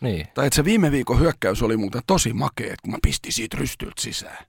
Niin. 0.00 0.26
Tai 0.34 0.46
että 0.46 0.56
se 0.56 0.64
viime 0.64 0.90
viikon 0.90 1.20
hyökkäys 1.20 1.62
oli 1.62 1.76
muuten 1.76 2.02
tosi 2.06 2.32
makea, 2.32 2.74
kun 2.82 2.92
mä 2.92 2.98
pistin 3.02 3.32
siitä 3.32 3.56
rystyltä 3.56 4.02
sisään. 4.02 4.46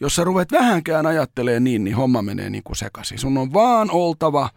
Jos 0.00 0.16
sä 0.16 0.24
ruvet 0.24 0.52
vähänkään 0.52 1.06
ajattelee 1.06 1.60
niin, 1.60 1.84
niin 1.84 1.96
homma 1.96 2.22
menee 2.22 2.50
niin 2.50 2.62
kuin 2.62 2.76
sekaisin. 2.76 3.18
Sun 3.18 3.38
on 3.38 3.52
vaan 3.52 3.90
oltava 3.90 4.50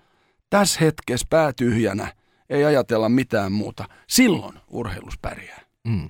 tässä 0.50 0.80
hetkessä 0.80 1.28
päätyhjänä, 1.30 2.14
ei 2.50 2.66
ajatella 2.66 3.10
mitään 3.10 3.52
muuta. 3.52 3.86
Silloin 4.08 4.60
urheilus 4.68 5.14
pärjää. 5.22 5.62
Mm. 5.84 6.10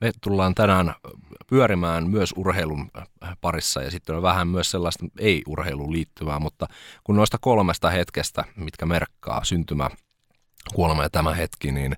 Me 0.00 0.10
tullaan 0.20 0.54
tänään 0.54 0.94
pyörimään 1.46 2.10
myös 2.10 2.34
urheilun 2.36 2.90
parissa 3.40 3.82
ja 3.82 3.90
sitten 3.90 4.16
on 4.16 4.22
vähän 4.22 4.48
myös 4.48 4.70
sellaista 4.70 5.06
ei-urheiluun 5.18 5.92
liittyvää, 5.92 6.38
mutta 6.38 6.66
kun 7.04 7.16
noista 7.16 7.38
kolmesta 7.40 7.90
hetkestä, 7.90 8.44
mitkä 8.56 8.86
merkkaa 8.86 9.44
syntymä, 9.44 9.90
kuolema 10.74 11.02
ja 11.02 11.10
tämä 11.10 11.34
hetki, 11.34 11.72
niin 11.72 11.96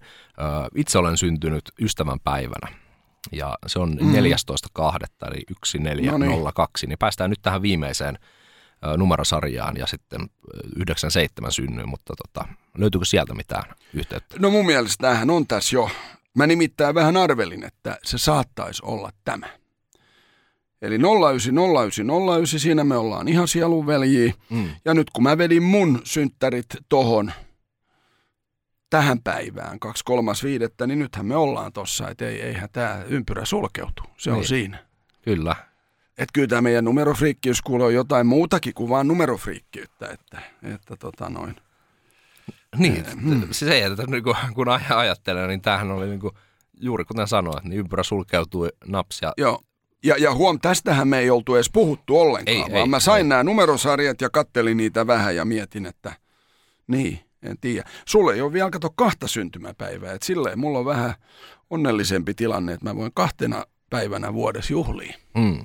itse 0.74 0.98
olen 0.98 1.16
syntynyt 1.16 1.72
ystävän 1.80 2.20
päivänä. 2.24 2.76
Ja 3.32 3.58
se 3.66 3.78
on 3.78 3.98
mm. 4.00 4.12
14.2. 4.12 5.88
eli 5.88 6.02
1402, 6.02 6.86
niin. 6.86 6.88
niin 6.88 6.98
päästään 6.98 7.30
nyt 7.30 7.42
tähän 7.42 7.62
viimeiseen 7.62 8.18
numerosarjaan 8.96 9.76
ja 9.76 9.86
sitten 9.86 10.20
97 10.76 11.52
synnyin, 11.52 11.88
mutta 11.88 12.14
tota, 12.16 12.48
löytyykö 12.78 13.04
sieltä 13.04 13.34
mitään 13.34 13.62
yhteyttä? 13.94 14.36
No 14.38 14.50
mun 14.50 14.66
mielestä 14.66 15.02
tämähän 15.02 15.30
on 15.30 15.46
tässä 15.46 15.76
jo 15.76 15.90
Mä 16.34 16.46
nimittäin 16.46 16.94
vähän 16.94 17.16
arvelin, 17.16 17.64
että 17.64 17.98
se 18.04 18.18
saattaisi 18.18 18.82
olla 18.84 19.10
tämä. 19.24 19.46
Eli 20.82 20.98
090909, 20.98 22.60
siinä 22.60 22.84
me 22.84 22.96
ollaan 22.96 23.28
ihan 23.28 23.48
sielunveljiä. 23.48 24.32
Mm. 24.50 24.68
Ja 24.84 24.94
nyt 24.94 25.10
kun 25.10 25.22
mä 25.22 25.38
vedin 25.38 25.62
mun 25.62 26.00
synttärit 26.04 26.66
tohon 26.88 27.32
tähän 28.90 29.22
päivään, 29.22 29.78
2.3.5., 29.84 30.86
niin 30.86 30.98
nythän 30.98 31.26
me 31.26 31.36
ollaan 31.36 31.72
tossa, 31.72 32.08
että 32.08 32.28
ei, 32.28 32.42
eihän 32.42 32.68
tämä 32.72 33.02
ympyrä 33.06 33.44
sulkeutu. 33.44 34.02
Se 34.16 34.30
niin. 34.30 34.38
on 34.38 34.44
siinä. 34.44 34.78
Kyllä. 35.22 35.56
Että 36.08 36.32
kyllä 36.32 36.48
tämä 36.48 36.62
meidän 36.62 36.84
numerofriikkiys 36.84 37.62
kuuluu 37.62 37.90
jotain 37.90 38.26
muutakin 38.26 38.74
kuin 38.74 38.88
vaan 38.88 39.08
numerofriikkiyttä, 39.08 40.08
että, 40.08 40.42
että 40.62 40.96
tota 40.96 41.28
noin– 41.28 41.56
niin, 42.78 43.04
mm. 43.20 43.42
se, 43.50 43.84
että 43.84 44.06
niin 44.06 44.22
kuin, 44.22 44.36
kun 44.54 44.66
ajattelen, 44.96 45.48
niin 45.48 45.60
tämähän 45.60 45.90
oli 45.90 46.06
niin 46.06 46.20
kuin, 46.20 46.34
juuri 46.80 47.04
kuten 47.04 47.28
sanoit, 47.28 47.64
niin 47.64 47.78
ympyrä 47.78 48.02
sulkeutui 48.02 48.68
napsia. 48.86 49.32
Joo, 49.36 49.60
ja, 50.04 50.14
ja 50.18 50.34
huom, 50.34 50.58
tästähän 50.60 51.08
me 51.08 51.18
ei 51.18 51.30
oltu 51.30 51.54
edes 51.54 51.70
puhuttu 51.70 52.20
ollenkaan, 52.20 52.56
ei, 52.56 52.62
vaan 52.62 52.82
ei, 52.82 52.88
mä 52.88 53.00
sain 53.00 53.18
ei. 53.18 53.28
nämä 53.28 53.42
numerosarjat 53.42 54.20
ja 54.20 54.30
kattelin 54.30 54.76
niitä 54.76 55.06
vähän 55.06 55.36
ja 55.36 55.44
mietin, 55.44 55.86
että 55.86 56.12
niin, 56.86 57.20
en 57.42 57.56
tiedä. 57.60 57.88
Sulle 58.06 58.34
ei 58.34 58.40
ole 58.40 58.52
vielä 58.52 58.70
kato 58.70 58.90
kahta 58.90 59.28
syntymäpäivää, 59.28 60.12
että 60.12 60.26
silleen 60.26 60.58
mulla 60.58 60.78
on 60.78 60.84
vähän 60.84 61.14
onnellisempi 61.70 62.34
tilanne, 62.34 62.72
että 62.72 62.88
mä 62.88 62.96
voin 62.96 63.12
kahtena 63.14 63.64
päivänä 63.90 64.34
vuodessa 64.34 64.72
juhliin. 64.72 65.14
Mm. 65.34 65.64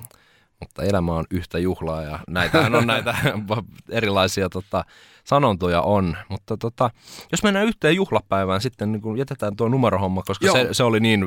Mutta 0.60 0.84
elämä 0.84 1.13
on 1.13 1.25
yhtä 1.32 1.60
juhlaa 1.60 2.01
ja 2.01 2.20
näitähän 2.27 2.75
on 2.75 2.88
näitä 2.94 3.15
erilaisia 3.89 4.50
tota, 4.50 4.86
sanontoja 5.25 5.82
on. 5.82 6.17
Mutta 6.29 6.58
tota, 6.58 6.89
jos 7.32 7.44
mennään 7.44 7.65
yhteen 7.65 7.96
juhlapäivään 7.96 8.62
sitten, 8.62 8.91
niin 8.91 9.01
kun 9.01 9.17
jätetään 9.17 9.55
tuo 9.55 9.70
numerohomma, 9.70 10.24
koska 10.27 10.51
se, 10.51 10.67
se, 10.72 10.84
oli 10.84 11.00
niin 11.00 11.25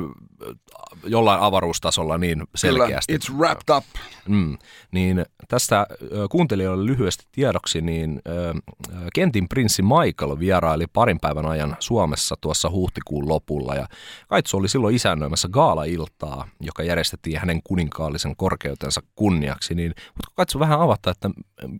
jollain 1.03 1.41
avaruustasolla 1.41 2.17
niin 2.17 2.43
selkeästi. 2.55 3.13
Kyllä, 3.13 3.35
it's 3.35 3.37
wrapped 3.37 3.75
up. 3.77 3.85
Mm, 4.27 4.57
niin 4.91 5.25
tästä 5.47 5.87
kuuntelijoille 6.29 6.85
lyhyesti 6.85 7.25
tiedoksi, 7.31 7.81
niin 7.81 8.21
Kentin 9.13 9.49
prinssi 9.49 9.81
Michael 9.81 10.39
vieraili 10.39 10.85
parin 10.93 11.19
päivän 11.19 11.45
ajan 11.45 11.77
Suomessa 11.79 12.35
tuossa 12.41 12.69
huhtikuun 12.69 13.29
lopulla 13.29 13.75
ja 13.75 13.87
Kaitsu 14.27 14.57
oli 14.57 14.67
silloin 14.67 14.95
isännöimässä 14.95 15.47
gaala-iltaa, 15.47 16.47
joka 16.59 16.83
järjestettiin 16.83 17.39
hänen 17.39 17.59
kuninkaallisen 17.63 18.35
korkeutensa 18.35 19.01
kunniaksi, 19.15 19.75
niin 19.75 19.93
mutta 20.05 20.31
Kaitsu 20.35 20.59
vähän 20.59 20.81
avata, 20.81 21.11
että 21.11 21.29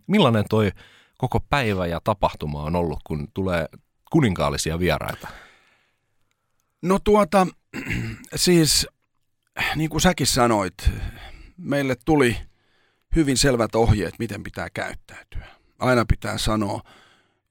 millainen 0.06 0.44
toi 0.50 0.72
koko 1.20 1.40
päivä 1.40 1.86
ja 1.86 2.00
tapahtuma 2.04 2.62
on 2.62 2.76
ollut, 2.76 3.00
kun 3.06 3.28
tulee 3.34 3.66
kuninkaallisia 4.10 4.78
vieraita? 4.78 5.28
No 6.82 6.98
tuota, 6.98 7.46
siis 8.36 8.86
niin 9.76 9.90
kuin 9.90 10.00
säkin 10.00 10.26
sanoit, 10.26 10.90
meille 11.56 11.96
tuli 12.04 12.36
hyvin 13.16 13.36
selvät 13.36 13.74
ohjeet, 13.74 14.14
miten 14.18 14.42
pitää 14.42 14.70
käyttäytyä. 14.70 15.46
Aina 15.78 16.04
pitää 16.04 16.38
sanoa 16.38 16.82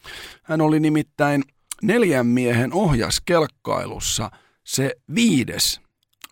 Hän 0.42 0.60
oli 0.60 0.80
nimittäin 0.80 1.42
neljän 1.82 2.26
miehen 2.26 2.72
ohjaskelkkailussa 2.72 4.30
se 4.64 4.94
viides 5.14 5.80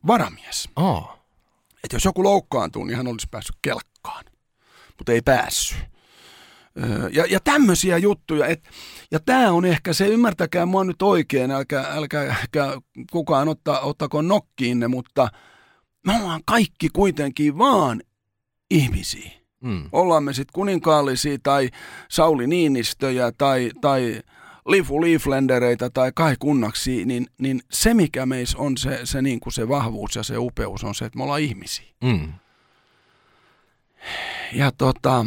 varamies. 0.06 0.68
Oh. 0.76 1.17
Et 1.84 1.92
jos 1.92 2.04
joku 2.04 2.22
loukkaantuu, 2.24 2.84
niin 2.84 2.96
hän 2.96 3.06
olisi 3.08 3.26
päässyt 3.30 3.56
kelkkaan, 3.62 4.24
mutta 4.98 5.12
ei 5.12 5.22
päässyt. 5.22 5.78
Ja, 7.12 7.26
ja 7.26 7.40
tämmöisiä 7.40 7.98
juttuja. 7.98 8.46
Et, 8.46 8.68
ja 9.10 9.20
tämä 9.20 9.52
on 9.52 9.64
ehkä 9.64 9.92
se, 9.92 10.06
ymmärtäkää 10.06 10.66
mua 10.66 10.84
nyt 10.84 11.02
oikein, 11.02 11.50
älkää, 11.50 11.86
älkää, 11.90 12.36
älkää 12.40 12.72
kukaan 13.12 13.48
otta, 13.48 13.80
ottako 13.80 14.22
nokkiinne, 14.22 14.88
mutta 14.88 15.28
me 16.06 16.16
ollaan 16.20 16.40
kaikki 16.46 16.88
kuitenkin 16.92 17.58
vaan 17.58 18.02
ihmisiä. 18.70 19.30
Mm. 19.60 19.88
Ollaan 19.92 20.24
me 20.24 20.32
sitten 20.32 20.52
kuninkaallisia 20.52 21.38
tai 21.42 21.68
Sauli 22.10 22.46
Niinistöjä 22.46 23.32
tai, 23.38 23.70
tai 23.80 24.22
Lifu 24.68 25.00
Leaflendereitä 25.00 25.90
tai 25.90 26.12
Kai 26.14 26.36
Kunnaksi, 26.38 27.04
niin, 27.04 27.26
niin 27.38 27.60
se 27.70 27.94
mikä 27.94 28.26
meissä 28.26 28.58
on 28.58 28.76
se, 28.76 29.00
se, 29.04 29.22
niin 29.22 29.40
kuin 29.40 29.52
se 29.52 29.68
vahvuus 29.68 30.16
ja 30.16 30.22
se 30.22 30.38
upeus 30.38 30.84
on 30.84 30.94
se, 30.94 31.04
että 31.04 31.18
me 31.18 31.22
ollaan 31.22 31.40
ihmisiä. 31.40 31.86
Mm. 32.04 32.32
Ja 34.52 34.72
tota, 34.78 35.26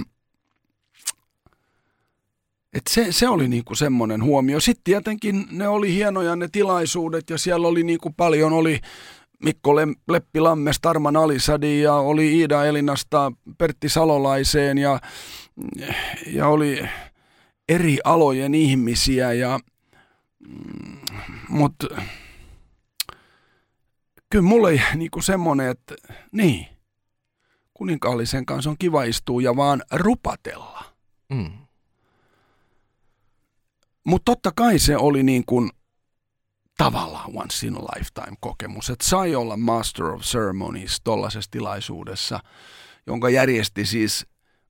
et 2.73 2.83
se, 2.89 3.07
se 3.11 3.29
oli 3.29 3.47
niinku 3.47 3.75
semmoinen 3.75 4.23
huomio. 4.23 4.59
Sitten 4.59 4.83
tietenkin 4.83 5.45
ne 5.51 5.67
oli 5.67 5.93
hienoja 5.93 6.35
ne 6.35 6.47
tilaisuudet 6.51 7.29
ja 7.29 7.37
siellä 7.37 7.67
oli 7.67 7.83
niinku 7.83 8.09
paljon, 8.09 8.53
oli 8.53 8.79
Mikko 9.43 9.75
Leppilamme, 10.07 10.71
Tarman 10.81 11.17
Alisadi 11.17 11.81
ja 11.81 11.93
oli 11.93 12.39
Iida 12.39 12.65
Elinasta 12.65 13.31
Pertti 13.57 13.89
Salolaiseen 13.89 14.77
ja, 14.77 14.99
ja 16.27 16.47
oli 16.47 16.79
eri 17.71 17.97
alojen 18.03 18.55
ihmisiä 18.55 19.33
ja 19.33 19.59
mm, 20.47 20.97
mutta 21.49 21.87
kyllä 24.29 24.43
mulle 24.43 24.81
niinku 24.95 25.21
semmoinen, 25.21 25.69
että 25.69 25.95
niin, 26.31 26.67
kuninkaallisen 27.73 28.45
kanssa 28.45 28.69
on 28.69 28.75
kiva 28.79 29.03
istua 29.03 29.41
ja 29.41 29.55
vaan 29.55 29.81
rupatella. 29.91 30.83
Mm. 31.29 31.51
Mutta 34.03 34.31
totta 34.31 34.51
kai 34.55 34.79
se 34.79 34.97
oli 34.97 35.23
niin 35.23 35.45
kuin 35.45 35.69
tavallaan 36.77 37.31
once 37.35 37.67
in 37.67 37.75
a 37.75 37.79
lifetime 37.79 38.37
kokemus, 38.39 38.89
että 38.89 39.07
sai 39.07 39.35
olla 39.35 39.57
Master 39.57 40.05
of 40.05 40.21
Ceremonies 40.21 41.01
tuollaisessa 41.03 41.51
tilaisuudessa, 41.51 42.39
jonka 43.07 43.29
järjesti 43.29 43.85
siis 43.85 44.27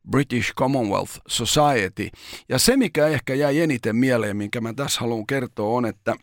British 0.10 0.54
Commonwealth 0.54 1.20
Society. 1.28 2.10
Ja 2.50 2.60
se, 2.60 2.78
mikä 2.78 3.08
ehkä 3.08 3.34
jäi 3.34 3.60
eniten 3.60 3.96
mieleen, 3.96 4.38
minkä 4.38 4.62
mä 4.62 4.74
tässä 4.74 5.00
haluan 5.00 5.28
kertoa, 5.28 5.78
on, 5.78 5.86
että 5.86 6.16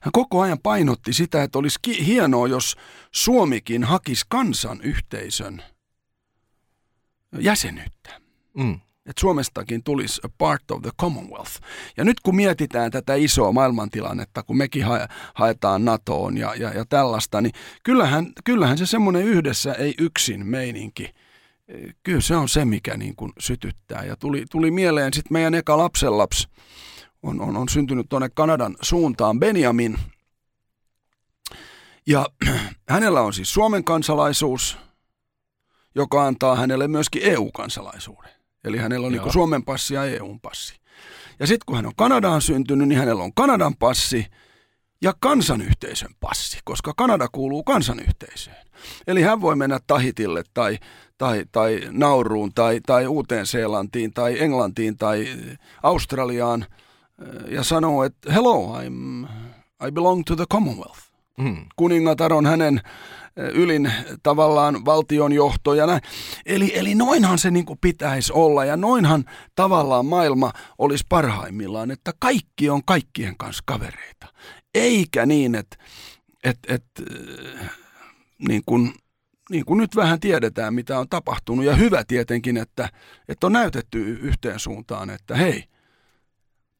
hän 0.00 0.12
koko 0.12 0.40
ajan 0.40 0.58
painotti 0.58 1.12
sitä, 1.12 1.42
että 1.42 1.58
olisi 1.58 1.78
hienoa, 2.06 2.48
jos 2.48 2.76
Suomikin 3.12 3.84
hakisi 3.84 4.24
kansanyhteisön 4.28 5.62
jäsenyyttä. 7.40 8.20
Mm 8.54 8.80
että 9.06 9.20
Suomestakin 9.20 9.82
tulisi 9.82 10.20
a 10.24 10.28
part 10.38 10.70
of 10.70 10.82
the 10.82 10.90
Commonwealth. 11.00 11.52
Ja 11.96 12.04
nyt 12.04 12.20
kun 12.20 12.36
mietitään 12.36 12.90
tätä 12.90 13.14
isoa 13.14 13.52
maailmantilannetta, 13.52 14.42
kun 14.42 14.56
mekin 14.56 14.84
ha- 14.84 15.08
haetaan 15.34 15.84
NATOon 15.84 16.36
ja, 16.36 16.54
ja, 16.54 16.72
ja 16.72 16.84
tällaista, 16.84 17.40
niin 17.40 17.52
kyllähän, 17.82 18.32
kyllähän 18.44 18.78
se 18.78 18.86
semmoinen 18.86 19.22
yhdessä 19.22 19.72
ei 19.72 19.94
yksin 19.98 20.46
meininki, 20.46 21.14
kyllä 22.02 22.20
se 22.20 22.36
on 22.36 22.48
se, 22.48 22.64
mikä 22.64 22.96
niin 22.96 23.16
kuin 23.16 23.32
sytyttää. 23.38 24.04
Ja 24.04 24.16
tuli, 24.16 24.44
tuli 24.50 24.70
mieleen 24.70 25.12
sitten 25.14 25.32
meidän 25.32 25.54
eka 25.54 25.78
lapsenlaps, 25.78 26.48
on, 27.22 27.40
on, 27.40 27.56
on 27.56 27.68
syntynyt 27.68 28.06
tuonne 28.08 28.28
Kanadan 28.34 28.76
suuntaan, 28.82 29.40
Benjamin. 29.40 29.98
Ja 32.06 32.26
hänellä 32.88 33.20
on 33.20 33.32
siis 33.32 33.54
Suomen 33.54 33.84
kansalaisuus, 33.84 34.78
joka 35.94 36.26
antaa 36.26 36.56
hänelle 36.56 36.88
myöskin 36.88 37.22
EU-kansalaisuuden. 37.24 38.30
Eli 38.64 38.78
hänellä 38.78 39.06
on 39.06 39.12
niin 39.12 39.32
Suomen 39.32 39.64
passi 39.64 39.94
ja 39.94 40.04
EUn 40.04 40.40
passi. 40.40 40.80
Ja 41.38 41.46
sitten 41.46 41.66
kun 41.66 41.76
hän 41.76 41.86
on 41.86 41.96
Kanadaan 41.96 42.42
syntynyt, 42.42 42.88
niin 42.88 42.98
hänellä 42.98 43.22
on 43.22 43.34
Kanadan 43.34 43.76
passi 43.76 44.26
ja 45.02 45.12
kansanyhteisön 45.20 46.14
passi, 46.20 46.58
koska 46.64 46.92
Kanada 46.96 47.28
kuuluu 47.32 47.64
kansanyhteisöön. 47.64 48.66
Eli 49.06 49.22
hän 49.22 49.40
voi 49.40 49.56
mennä 49.56 49.78
Tahitille 49.86 50.42
tai, 50.54 50.78
tai, 51.18 51.44
tai 51.52 51.80
Nauruun 51.90 52.54
tai, 52.54 52.80
tai 52.86 53.06
Uuteen-Seelantiin 53.06 54.12
tai 54.12 54.42
Englantiin 54.42 54.96
tai 54.96 55.28
Australiaan 55.82 56.66
eh, 57.22 57.52
ja 57.52 57.64
sanoa, 57.64 58.06
että 58.06 58.32
hello, 58.32 58.80
I'm, 58.80 59.28
I 59.88 59.90
belong 59.92 60.22
to 60.26 60.36
the 60.36 60.46
Commonwealth. 60.52 61.00
Mm. 61.38 61.66
Kuningatar 61.76 62.32
on 62.32 62.46
hänen 62.46 62.80
ylin 63.36 63.92
tavallaan 64.22 64.84
valtionjohto 64.84 65.74
ja 65.74 65.86
näin. 65.86 66.00
Eli, 66.46 66.78
eli 66.78 66.94
noinhan 66.94 67.38
se 67.38 67.50
niin 67.50 67.66
pitäisi 67.80 68.32
olla 68.32 68.64
ja 68.64 68.76
noinhan 68.76 69.24
tavallaan 69.54 70.06
maailma 70.06 70.52
olisi 70.78 71.04
parhaimmillaan, 71.08 71.90
että 71.90 72.12
kaikki 72.18 72.70
on 72.70 72.84
kaikkien 72.84 73.36
kanssa 73.36 73.62
kavereita. 73.66 74.26
Eikä 74.76 75.26
niin, 75.26 75.54
että 75.54 75.76
et, 76.44 76.58
et, 76.68 76.84
niin 78.48 78.62
kuin, 78.66 78.94
niin 79.50 79.64
kuin 79.64 79.78
nyt 79.78 79.96
vähän 79.96 80.20
tiedetään, 80.20 80.74
mitä 80.74 80.98
on 80.98 81.08
tapahtunut. 81.08 81.64
Ja 81.64 81.76
hyvä 81.76 82.04
tietenkin, 82.04 82.56
että, 82.56 82.88
että 83.28 83.46
on 83.46 83.52
näytetty 83.52 83.98
yhteen 83.98 84.60
suuntaan, 84.60 85.10
että 85.10 85.36
hei, 85.36 85.64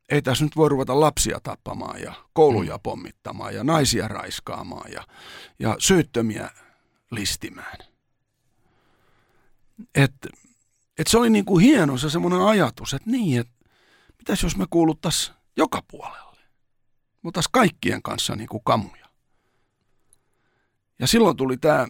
ei 0.08 0.22
tässä 0.22 0.44
nyt 0.44 0.56
voi 0.56 0.68
ruveta 0.68 1.00
lapsia 1.00 1.40
tappamaan 1.42 2.02
ja 2.02 2.14
kouluja 2.32 2.76
mm. 2.76 2.80
pommittamaan 2.82 3.54
ja 3.54 3.64
naisia 3.64 4.08
raiskaamaan 4.08 4.92
ja, 4.92 5.06
ja 5.58 5.76
syyttömiä 5.78 6.50
listimään. 7.10 7.78
Et, 9.94 10.14
et 10.98 11.06
se 11.06 11.18
oli 11.18 11.30
niin 11.30 11.44
kuin 11.44 11.64
hieno 11.64 11.98
se 11.98 12.10
semmoinen 12.10 12.40
ajatus, 12.40 12.94
että 12.94 13.10
niin, 13.10 13.40
että 13.40 13.52
mitäs 14.18 14.42
jos 14.42 14.56
me 14.56 14.66
kuuluttaisiin 14.70 15.36
joka 15.56 15.82
puolelle. 17.26 17.46
Mutta 17.46 17.50
kaikkien 17.52 18.02
kanssa 18.02 18.36
niin 18.36 18.48
kuin 18.48 18.62
kamuja. 18.64 19.06
Ja 20.98 21.06
silloin 21.06 21.36
tuli 21.36 21.56
tämä 21.56 21.86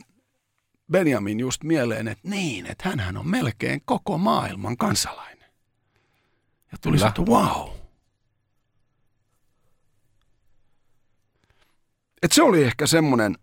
Benjamin 0.92 1.40
just 1.40 1.64
mieleen, 1.64 2.08
että 2.08 2.28
niin, 2.28 2.66
että 2.66 2.88
hänhän 2.88 3.16
on 3.16 3.28
melkein 3.28 3.80
koko 3.84 4.18
maailman 4.18 4.76
kansalainen. 4.76 5.50
Ja 6.72 6.78
tuli 6.82 6.98
se, 6.98 7.06
että 7.06 7.22
wow. 7.22 7.68
Et 12.22 12.32
se 12.32 12.42
oli 12.42 12.64
ehkä 12.64 12.86
semmoinen 12.86 13.38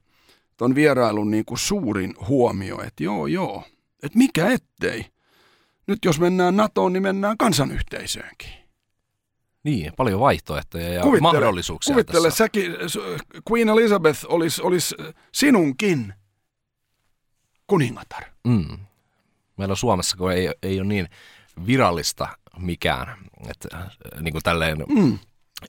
ton 0.57 0.75
vierailun 0.75 1.31
niin 1.31 1.45
kuin 1.45 1.57
suurin 1.57 2.15
huomio, 2.27 2.81
että 2.81 3.03
joo 3.03 3.27
joo, 3.27 3.63
että 4.03 4.17
mikä 4.17 4.47
ettei. 4.51 5.05
Nyt 5.87 6.05
jos 6.05 6.19
mennään 6.19 6.55
NATOon, 6.55 6.93
niin 6.93 7.03
mennään 7.03 7.37
kansanyhteisöönkin. 7.37 8.62
Niin, 9.63 9.93
paljon 9.97 10.19
vaihtoehtoja 10.19 10.89
ja 10.89 11.01
kuvittele, 11.01 11.31
mahdollisuuksia 11.31 11.93
Kuvittele, 11.93 12.27
tässä. 12.27 12.37
säkin, 12.37 12.75
Queen 13.51 13.69
Elizabeth 13.69 14.25
olisi, 14.29 14.61
olisi 14.61 14.95
sinunkin 15.31 16.13
kuningatar. 17.67 18.23
Mm. 18.43 18.77
Meillä 19.57 19.71
on 19.71 19.77
Suomessa, 19.77 20.17
kun 20.17 20.31
ei, 20.31 20.49
ei 20.63 20.79
ole 20.79 20.87
niin 20.87 21.09
virallista 21.65 22.27
mikään, 22.57 23.17
että 23.49 23.77
äh, 23.77 23.87
niin 24.21 24.31
kuin 24.31 24.43
tälleen 24.43 24.77
mm. 24.89 25.19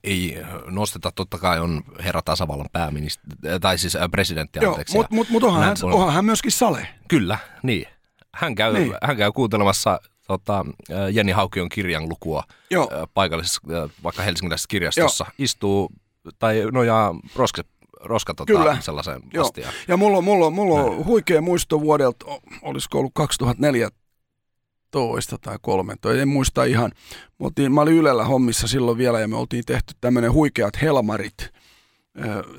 ei 0.05 0.39
nosteta, 0.67 1.13
totta 1.13 1.39
kai 1.39 1.61
on 1.61 1.83
herra 2.05 2.23
tasavallan 2.23 2.69
pääministeri, 2.73 3.61
tai 3.61 3.79
siis 3.79 3.97
äh, 3.97 4.11
presidentti, 4.11 4.59
Joo, 4.63 4.79
mutta 4.95 5.15
mut, 5.15 5.29
mut 5.29 5.43
onhan, 5.43 5.65
hän, 5.65 5.77
onhan 5.83 6.13
hän 6.13 6.25
myöskin 6.25 6.53
sale. 6.53 6.89
Kyllä, 7.09 7.39
niin. 7.63 7.87
Hän 8.35 8.55
käy, 8.55 8.73
niin. 8.73 8.95
hän 9.03 9.17
käy 9.17 9.33
kuuntelemassa 9.33 10.01
tota, 10.27 10.67
Jenni 11.13 11.33
Haukion 11.33 11.69
kirjan 11.69 12.09
lukua 12.09 12.43
Joo. 12.71 12.91
paikallisessa, 13.15 13.61
vaikka 14.03 14.23
helsingiläisessä 14.23 14.69
kirjastossa. 14.69 15.25
Joo. 15.25 15.35
Istuu 15.39 15.91
tai 16.39 16.63
nojaa 16.73 17.15
rosket 17.37 17.67
roska 18.05 18.35
tota, 18.35 18.53
Kyllä. 18.53 18.77
sellaiseen 18.81 19.23
Joo. 19.33 19.45
astiaan. 19.45 19.75
Ja 19.89 19.97
mulla 19.97 20.19
on, 20.19 20.25
mulla 20.25 20.47
on, 20.47 20.53
mulla 20.53 20.83
on 20.83 21.05
huikea 21.05 21.41
muisto 21.41 21.81
vuodelta, 21.81 22.27
olisiko 22.63 22.99
ollut 22.99 23.13
2014 23.15 25.39
tai 25.41 25.59
13, 25.63 26.23
en 26.23 26.29
muista 26.29 26.65
ihan. 26.65 26.93
Me 27.39 27.47
oltiin, 27.47 27.73
mä 27.73 27.81
olin 27.81 27.95
Ylellä 27.95 28.25
hommissa 28.25 28.69
silloin 28.69 28.99
vielä 28.99 29.21
ja 29.21 29.29
me 29.29 29.37
oltiin 29.37 29.65
tehty 29.67 29.95
tämmöinen 30.01 30.33
huikeat 30.33 30.83
helmarit, 30.83 31.51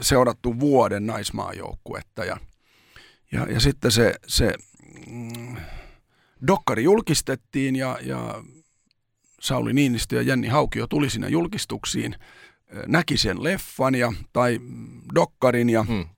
seurattu 0.01 0.59
vuoden 0.59 1.07
naismaajoukkuetta 1.07 2.25
ja, 2.25 2.37
ja, 3.31 3.47
ja 3.49 3.59
sitten 3.59 3.91
se, 3.91 4.15
se 4.27 4.53
mm, 5.07 5.57
dokkari 6.47 6.83
julkistettiin 6.83 7.75
ja, 7.75 7.99
ja 8.01 8.43
Sauli 9.41 9.73
Niinistö 9.73 10.15
ja 10.15 10.21
Jenni 10.21 10.47
Haukio 10.47 10.87
tuli 10.87 11.09
sinne 11.09 11.29
julkistuksiin– 11.29 12.15
näki 12.87 13.17
sen 13.17 13.43
leffan 13.43 13.95
ja, 13.95 14.13
tai 14.33 14.59
dokkarin 15.15 15.69
ja 15.69 15.83
hmm. 15.83 16.09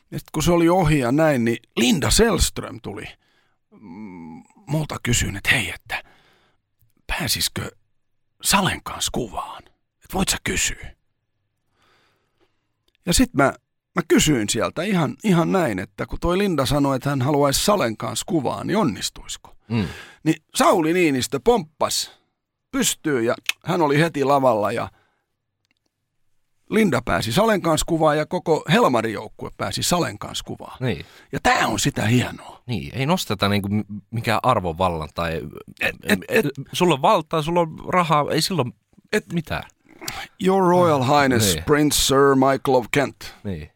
sitten 0.00 0.32
kun 0.32 0.42
se 0.42 0.52
oli 0.52 0.68
ohi 0.68 0.98
ja 0.98 1.12
näin, 1.12 1.44
niin 1.44 1.58
Linda 1.76 2.10
Selström 2.10 2.80
tuli 2.82 3.04
multa 4.66 4.96
kysyin, 5.02 5.36
että 5.36 5.50
hei, 5.50 5.70
että 5.70 6.02
pääsisikö 7.06 7.70
Salen 8.42 8.82
kanssa 8.82 9.10
kuvaan? 9.14 9.62
Että 10.04 10.14
voit 10.14 10.28
sä 10.28 10.36
kysyä? 10.44 10.92
Ja 13.06 13.12
sitten 13.12 13.44
mä, 13.44 13.52
mä 13.94 14.02
kysyin 14.08 14.48
sieltä 14.48 14.82
ihan, 14.82 15.16
ihan 15.24 15.52
näin, 15.52 15.78
että 15.78 16.06
kun 16.06 16.18
toi 16.20 16.38
Linda 16.38 16.66
sanoi, 16.66 16.96
että 16.96 17.10
hän 17.10 17.22
haluaisi 17.22 17.64
Salen 17.64 17.96
kanssa 17.96 18.24
kuvaan, 18.28 18.66
niin 18.66 18.76
onnistuisiko? 18.76 19.56
Mm. 19.68 19.84
Niin 20.24 20.42
Sauli 20.54 20.92
Niinistö 20.92 21.40
pomppas 21.44 22.12
pystyy 22.72 23.22
ja 23.22 23.34
hän 23.64 23.82
oli 23.82 23.98
heti 23.98 24.24
lavalla 24.24 24.72
ja– 24.72 24.88
Linda 26.72 27.02
pääsi 27.04 27.32
Salen 27.32 27.62
kanssa 27.62 27.84
kuvaan 27.88 28.18
ja 28.18 28.26
koko 28.26 28.64
Helmarin 28.72 29.12
joukkue 29.12 29.50
pääsi 29.56 29.82
Salen 29.82 30.18
kanssa 30.18 30.44
kuvaan. 30.44 30.76
Niin. 30.80 31.04
Ja 31.32 31.38
tämä 31.42 31.66
on 31.66 31.78
sitä 31.78 32.06
hienoa. 32.06 32.62
Niin, 32.66 32.94
ei 32.94 33.06
nosteta 33.06 33.48
niinku 33.48 33.68
mikään 34.10 34.40
arvovallan 34.42 35.08
tai 35.14 35.40
et, 35.80 35.96
et, 36.02 36.18
et, 36.28 36.46
sulla 36.72 36.94
on 36.94 37.02
valtaa, 37.02 37.42
sulla 37.42 37.60
on 37.60 37.78
rahaa, 37.88 38.24
ei 38.30 38.42
silloin 38.42 38.74
et, 39.12 39.32
mitään. 39.32 39.62
Your 40.44 40.62
Royal 40.62 41.02
Highness 41.02 41.54
niin. 41.54 41.64
Prince 41.64 41.98
Sir 41.98 42.34
Michael 42.34 42.74
of 42.74 42.86
Kent. 42.90 43.34
Niin. 43.44 43.70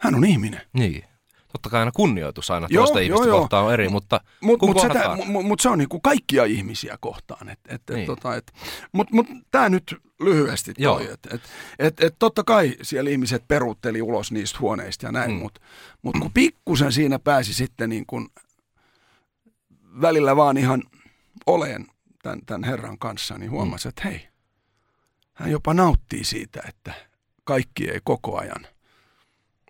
Hän 0.00 0.14
on 0.14 0.24
ihminen. 0.24 0.60
Niin 0.72 1.04
totta 1.52 1.70
kai 1.70 1.80
aina 1.80 1.92
kunnioitus 1.92 2.50
aina 2.50 2.66
joo, 2.70 2.84
toista 2.84 3.00
ihmistä 3.00 3.26
joo, 3.26 3.40
kohtaan 3.40 3.64
on 3.64 3.72
eri, 3.72 3.88
mutta 3.88 4.20
Mutta 4.40 4.66
mut, 4.66 5.26
mut, 5.26 5.46
mut 5.46 5.60
se 5.60 5.68
on 5.68 5.78
niinku 5.78 6.00
kaikkia 6.00 6.44
ihmisiä 6.44 6.98
kohtaan. 7.00 7.48
Et, 7.48 7.58
et, 7.68 7.82
niin. 7.90 8.06
tota, 8.06 8.36
et, 8.36 8.52
mutta 8.92 9.14
mut 9.14 9.26
tämä 9.50 9.68
nyt 9.68 9.96
lyhyesti 10.20 10.74
toi, 10.74 11.10
että 11.12 11.28
et, 11.32 11.42
et, 11.78 12.00
et 12.00 12.14
totta 12.18 12.44
kai 12.44 12.76
siellä 12.82 13.10
ihmiset 13.10 13.48
peruutteli 13.48 14.02
ulos 14.02 14.32
niistä 14.32 14.58
huoneista 14.60 15.06
ja 15.06 15.12
näin, 15.12 15.30
mm. 15.30 15.36
mutta 15.36 15.60
mut 16.02 16.16
kun 16.20 16.32
pikkusen 16.32 16.92
siinä 16.92 17.18
pääsi 17.18 17.54
sitten 17.54 17.88
niin 17.88 18.06
kun 18.06 18.30
välillä 20.00 20.36
vaan 20.36 20.56
ihan 20.56 20.82
oleen 21.46 21.86
tämän, 22.22 22.40
tämän 22.46 22.64
herran 22.64 22.98
kanssa, 22.98 23.38
niin 23.38 23.50
huomasi, 23.50 23.88
mm. 23.88 23.88
että 23.88 24.02
hei, 24.04 24.28
hän 25.32 25.50
jopa 25.50 25.74
nauttii 25.74 26.24
siitä, 26.24 26.62
että 26.68 26.94
kaikki 27.44 27.90
ei 27.90 28.00
koko 28.04 28.38
ajan– 28.38 28.66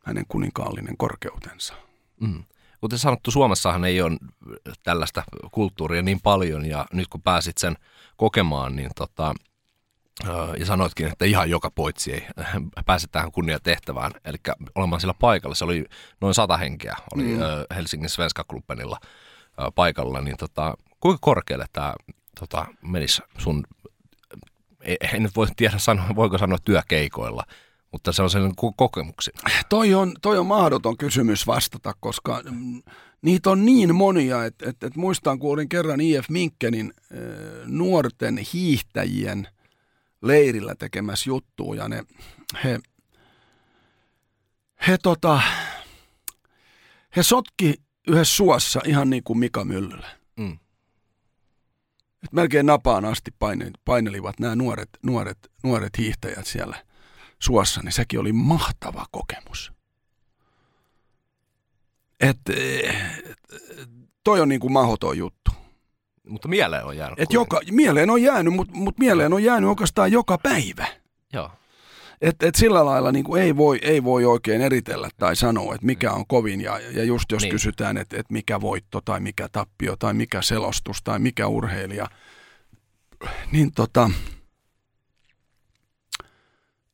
hänen 0.05 0.25
kuninkaallinen 0.29 0.97
korkeutensa. 0.97 1.75
Mm. 2.21 2.45
Kuten 2.81 2.99
sanottu, 2.99 3.31
Suomessahan 3.31 3.85
ei 3.85 4.03
ole 4.03 4.17
tällaista 4.83 5.23
kulttuuria 5.53 6.03
niin 6.03 6.21
paljon 6.21 6.67
ja 6.67 6.87
nyt 6.93 7.09
kun 7.09 7.23
pääsit 7.23 7.59
sen 7.59 7.77
kokemaan, 8.17 8.77
niin 8.77 8.91
tota, 8.97 9.35
ja 10.59 10.67
sanoitkin, 10.67 11.07
että 11.07 11.25
ihan 11.25 11.51
joka 11.51 11.71
poitsi 11.71 12.13
ei 12.13 12.27
pääse 12.87 13.07
tähän 13.13 13.33
kunniatehtävään, 13.33 14.13
eli 14.25 14.37
olemaan 14.75 15.01
sillä 15.01 15.15
paikalla. 15.15 15.55
Se 15.55 15.65
oli 15.65 15.85
noin 16.21 16.35
sata 16.35 16.57
henkeä, 16.57 16.97
oli 17.15 17.23
mm. 17.23 17.39
Helsingin 17.77 18.09
Svenska 18.09 18.45
Klubbenilla 18.45 19.01
paikalla, 19.75 20.21
niin 20.21 20.37
tota, 20.37 20.75
kuinka 21.01 21.19
korkealle 21.21 21.67
tämä 21.73 21.95
tota, 22.41 22.67
menisi 22.83 23.23
sun, 23.39 23.65
en 25.15 25.23
nyt 25.23 25.37
voi 25.37 25.47
tiedä 25.57 25.79
sanoa, 25.79 26.07
voiko 26.15 26.39
sanoa 26.39 26.59
työkeikoilla, 26.65 27.45
mutta 27.93 28.13
se 28.13 28.23
on 28.23 28.31
sellainen 28.31 28.57
kokemuksi. 28.77 29.31
Toi 29.69 29.95
on, 29.95 30.13
toi 30.23 30.39
on 30.39 30.47
mahdoton 30.47 30.97
kysymys 30.97 31.47
vastata, 31.47 31.95
koska 32.01 32.43
mm, 32.51 32.83
niitä 33.23 33.51
on 33.51 33.67
niin 33.67 33.95
monia, 33.95 34.45
että 34.45 34.71
et, 34.71 34.83
et 34.83 34.97
muistan, 34.97 35.39
kun 35.39 35.53
olin 35.53 35.69
kerran 35.69 36.01
IF 36.01 36.29
Minkkenin 36.29 36.93
äh, 36.97 37.19
nuorten 37.67 38.39
hiihtäjien 38.39 39.49
leirillä 40.23 40.75
tekemässä 40.75 41.31
juttua, 41.31 41.75
ja 41.75 41.89
ne, 41.89 42.05
he, 42.65 42.81
he, 44.87 44.99
tota, 45.03 45.41
he 47.17 47.23
sotki 47.23 47.75
yhdessä 48.09 48.37
suossa 48.37 48.81
ihan 48.87 49.11
niin 49.11 49.25
kuin 49.25 49.39
Mika 49.39 49.65
Myllylä. 49.65 50.09
Mm. 50.37 50.59
Et 52.25 52.33
melkein 52.33 52.67
napaan 52.67 53.05
asti 53.05 53.31
painelivat 53.85 54.41
nämä 54.41 54.57
nuoret, 54.57 54.89
nuoret, 55.03 55.39
nuoret 55.63 55.99
hiihtäjät 55.99 56.47
siellä– 56.47 56.77
suossa, 57.43 57.81
niin 57.85 57.93
sekin 57.93 58.21
oli 58.21 58.33
mahtava 58.33 59.07
kokemus. 59.11 59.73
Et, 62.21 62.39
toi 64.25 64.41
on 64.41 64.49
niin 64.49 64.61
kuin 64.61 64.73
mahoton 64.73 65.19
juttu. 65.19 65.51
Mutta 66.29 66.49
mieleen 66.49 66.85
on 66.85 66.97
jäänyt. 66.97 67.21
Et 67.21 67.33
joka, 67.33 67.61
mieleen 67.71 68.11
on 68.11 68.23
jäänyt, 68.23 68.55
mutta 68.55 68.75
mut 68.75 68.99
mieleen 68.99 69.33
on 69.33 69.43
jäänyt 69.43 69.71
oikeastaan 69.71 70.13
joka 70.13 70.39
päivä. 70.39 70.87
Joo. 71.33 71.51
Et, 72.21 72.43
et 72.43 72.55
sillä 72.55 72.85
lailla 72.85 73.13
niin 73.13 73.25
kuin 73.25 73.43
ei, 73.43 73.57
voi, 73.57 73.79
ei 73.83 74.05
voi 74.05 74.25
oikein 74.25 74.61
eritellä 74.61 75.09
tai 75.19 75.37
sanoa, 75.37 75.75
että 75.75 75.87
mikä 75.87 76.13
on 76.13 76.27
kovin. 76.27 76.61
Ja, 76.61 76.79
ja 76.79 77.05
just 77.05 77.33
jos 77.33 77.43
niin. 77.43 77.51
kysytään, 77.51 77.97
että, 77.97 78.17
että 78.21 78.33
mikä 78.33 78.61
voitto 78.61 79.01
tai 79.01 79.21
mikä 79.21 79.49
tappio 79.53 79.97
tai 79.97 80.15
mikä 80.15 80.43
selostus 80.43 81.03
tai 81.03 81.19
mikä 81.19 81.47
urheilija, 81.47 82.07
niin 83.53 83.73
tota, 83.73 84.11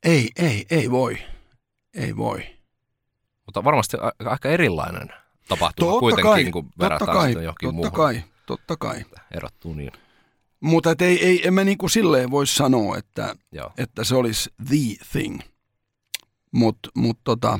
ei, 0.06 0.30
ei, 0.36 0.66
ei 0.70 0.90
voi. 0.90 1.18
Ei 1.94 2.16
voi. 2.16 2.56
Mutta 3.46 3.64
varmasti 3.64 3.96
aika 4.24 4.48
erilainen 4.48 5.08
tapahtuma 5.48 5.90
totta 5.90 6.00
kuitenkin, 6.00 6.24
kai, 6.24 6.50
kun 6.50 6.70
verrataan 6.78 7.18
kai, 7.18 7.28
sitä 7.28 7.42
johonkin 7.42 7.66
totta 7.66 7.76
muuhun. 7.76 7.92
Kai, 7.92 8.24
totta 8.46 8.76
kai. 8.76 9.04
Erottuu 9.30 9.74
niin. 9.74 9.92
Mutta 10.60 10.90
et 10.90 11.02
ei, 11.02 11.24
ei, 11.24 11.46
en 11.46 11.54
mä 11.54 11.64
niin 11.64 11.78
kuin 11.78 11.90
silleen 11.90 12.30
voi 12.30 12.46
sanoa, 12.46 12.98
että, 12.98 13.36
että 13.78 14.04
se 14.04 14.14
olisi 14.14 14.50
the 14.68 15.04
thing. 15.12 15.40
Mutta 16.52 16.90
mut 16.94 17.18
tota, 17.24 17.58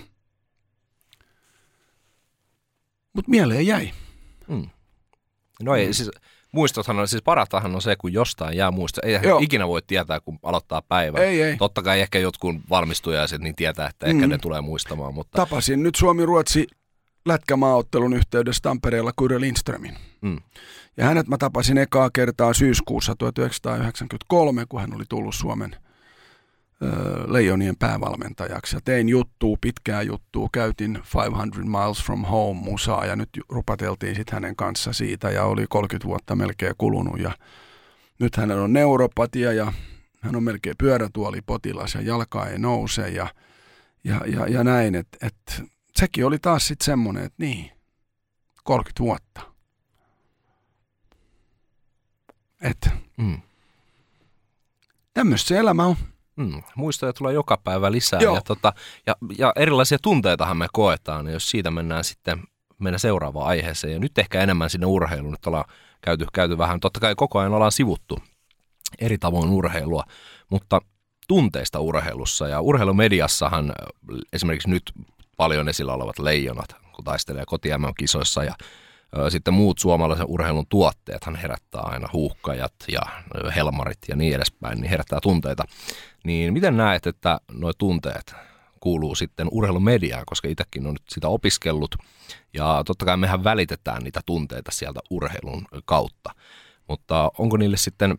mut 3.13 3.29
mieleen 3.29 3.67
jäi. 3.67 3.93
Mm. 4.49 4.69
No 5.63 5.77
ei, 5.77 5.87
mm. 5.87 5.93
siis 5.93 6.11
muistothan 6.57 6.99
on, 6.99 7.09
siis 7.09 7.23
paratahan 7.23 7.75
on 7.75 7.83
se, 7.83 7.97
kun 7.97 8.13
jostain 8.13 8.57
jää 8.57 8.71
muista. 8.71 9.01
Ei 9.05 9.19
Joo. 9.23 9.39
ikinä 9.43 9.69
voi 9.69 9.83
tietää, 9.87 10.21
kun 10.21 10.39
aloittaa 10.43 10.83
päivän. 10.83 11.23
Ei, 11.23 11.43
ei. 11.43 11.57
Totta 11.57 11.83
kai 11.83 12.01
ehkä 12.01 12.19
jotkut 12.19 12.57
valmistujaiset 12.71 13.41
niin 13.41 13.55
tietää, 13.55 13.89
että 13.89 14.07
ehkä 14.07 14.27
mm. 14.27 14.31
ne 14.31 14.39
tulee 14.39 14.61
muistamaan. 14.61 15.15
Mutta... 15.15 15.37
Tapasin 15.37 15.83
nyt 15.83 15.95
Suomi-Ruotsi 15.95 16.67
lätkämaaottelun 17.27 18.15
yhteydessä 18.15 18.63
Tampereella 18.63 19.13
Kyrö 19.19 19.41
Lindströmin. 19.41 19.95
Mm. 20.21 20.41
Ja 20.97 21.05
hänet 21.05 21.29
mä 21.29 21.39
tapasin 21.39 21.79
ekaa 21.79 22.11
kertaa 22.13 22.55
syyskuussa 22.55 23.15
1993, 23.19 24.65
kun 24.69 24.81
hän 24.81 24.95
oli 24.95 25.05
tullut 25.09 25.35
Suomen 25.35 25.77
Leijonien 27.27 27.77
päävalmentajaksi 27.77 28.77
ja 28.77 28.81
tein 28.85 29.09
juttua, 29.09 29.57
pitkää 29.61 30.03
juttua, 30.03 30.49
käytin 30.53 30.95
500 30.95 31.47
Miles 31.65 32.05
from 32.05 32.25
Home 32.25 32.61
musaa 32.61 33.07
ja 33.07 33.17
nyt 33.17 33.29
rupateltiin 33.49 34.15
sitten 34.15 34.35
hänen 34.35 34.57
kanssa 34.57 34.93
siitä 34.93 35.31
ja 35.31 35.45
oli 35.45 35.67
30 35.69 36.09
vuotta 36.09 36.37
melkein 36.37 36.75
kulunut 36.79 37.21
ja 37.21 37.33
nyt 38.19 38.37
hänellä 38.37 38.65
on 38.65 38.73
neuropatia 38.73 39.53
ja 39.53 39.73
hän 40.21 40.37
on 40.37 40.43
melkein 40.43 40.77
pyörätuolipotilas 40.79 41.95
ja 41.95 42.01
jalka 42.01 42.47
ei 42.47 42.59
nouse 42.59 43.09
ja, 43.09 43.29
ja, 44.05 44.21
ja, 44.27 44.47
ja 44.47 44.65
näin, 44.65 44.95
että 44.95 45.27
et, 45.27 45.63
sekin 45.97 46.27
oli 46.27 46.39
taas 46.39 46.67
sitten 46.67 46.85
semmoinen, 46.85 47.25
että 47.25 47.37
niin, 47.39 47.71
30 48.65 49.03
vuotta. 49.03 49.41
Että 52.61 52.91
mm. 53.17 53.41
tämmöistä 55.15 55.49
se 55.49 55.59
elämä 55.59 55.85
on. 55.85 55.97
Mm, 56.37 56.63
muistoja 56.75 57.13
tulee 57.13 57.35
joka 57.35 57.57
päivä 57.65 57.93
lisää 57.93 58.21
ja, 58.21 58.41
tota, 58.41 58.73
ja, 59.07 59.17
ja 59.39 59.53
erilaisia 59.57 59.99
tunteitahan 60.03 60.57
me 60.57 60.67
koetaan, 60.73 61.27
ja 61.27 61.33
jos 61.33 61.51
siitä 61.51 61.71
mennään 61.71 62.05
sitten 62.05 62.43
mennä 62.79 62.99
seuraavaan 62.99 63.47
aiheeseen. 63.47 63.93
Ja 63.93 63.99
nyt 63.99 64.19
ehkä 64.19 64.43
enemmän 64.43 64.71
sinne 64.71 64.87
urheiluun, 64.87 65.33
nyt 65.33 65.47
ollaan 65.47 65.65
käyty, 66.01 66.27
käyty 66.33 66.59
vähän, 66.59 66.81
totta 66.81 67.01
kai 67.01 67.15
koko 67.15 67.39
ajan 67.39 67.55
ollaan 67.55 67.73
sivuttu 67.73 68.19
eri 68.99 69.19
tavoin 69.19 69.51
urheilua, 69.51 70.05
mutta 70.51 70.81
tunteista 71.29 71.81
urheilussa 71.81 72.49
ja 72.49 72.61
urheilumediassahan 72.61 73.73
esimerkiksi 74.33 74.71
nyt 74.71 74.93
paljon 75.37 75.69
esillä 75.69 75.93
olevat 75.93 76.19
leijonat, 76.19 76.77
kun 76.93 77.05
taistelee 77.05 77.45
koti 77.47 77.69
kisoissa 77.99 78.45
ja 78.45 78.55
sitten 79.29 79.55
muut 79.55 79.79
suomalaisen 79.79 80.27
urheilun 80.29 80.67
tuotteethan 80.69 81.37
herättää 81.37 81.81
aina 81.81 82.09
huuhkajat 82.13 82.75
ja 82.89 83.01
helmarit 83.55 83.99
ja 84.09 84.17
niin 84.17 84.35
edespäin, 84.35 84.81
niin 84.81 84.91
herättää 84.91 85.19
tunteita. 85.23 85.65
Niin 86.25 86.53
miten 86.53 86.77
näet, 86.77 87.07
että 87.07 87.41
nuo 87.53 87.73
tunteet 87.73 88.35
kuuluu 88.81 89.15
sitten 89.15 89.49
urheilumediaan, 89.51 90.27
koska 90.27 90.49
itsekin 90.49 90.87
on 90.87 90.93
nyt 90.93 91.03
sitä 91.09 91.29
opiskellut 91.29 91.95
ja 92.55 92.83
totta 92.87 93.05
kai 93.05 93.17
mehän 93.17 93.45
välitetään 93.45 94.03
niitä 94.03 94.21
tunteita 94.27 94.71
sieltä 94.71 95.01
urheilun 95.11 95.67
kautta. 95.85 96.31
Mutta 96.89 97.31
onko 97.39 97.57
niille 97.57 97.77
sitten 97.77 98.19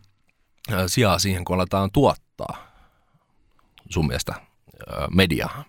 sijaa 0.86 1.18
siihen, 1.18 1.44
kun 1.44 1.56
aletaan 1.56 1.90
tuottaa 1.92 2.56
sun 3.90 4.06
mielestä 4.06 4.34
mediaa? 5.14 5.64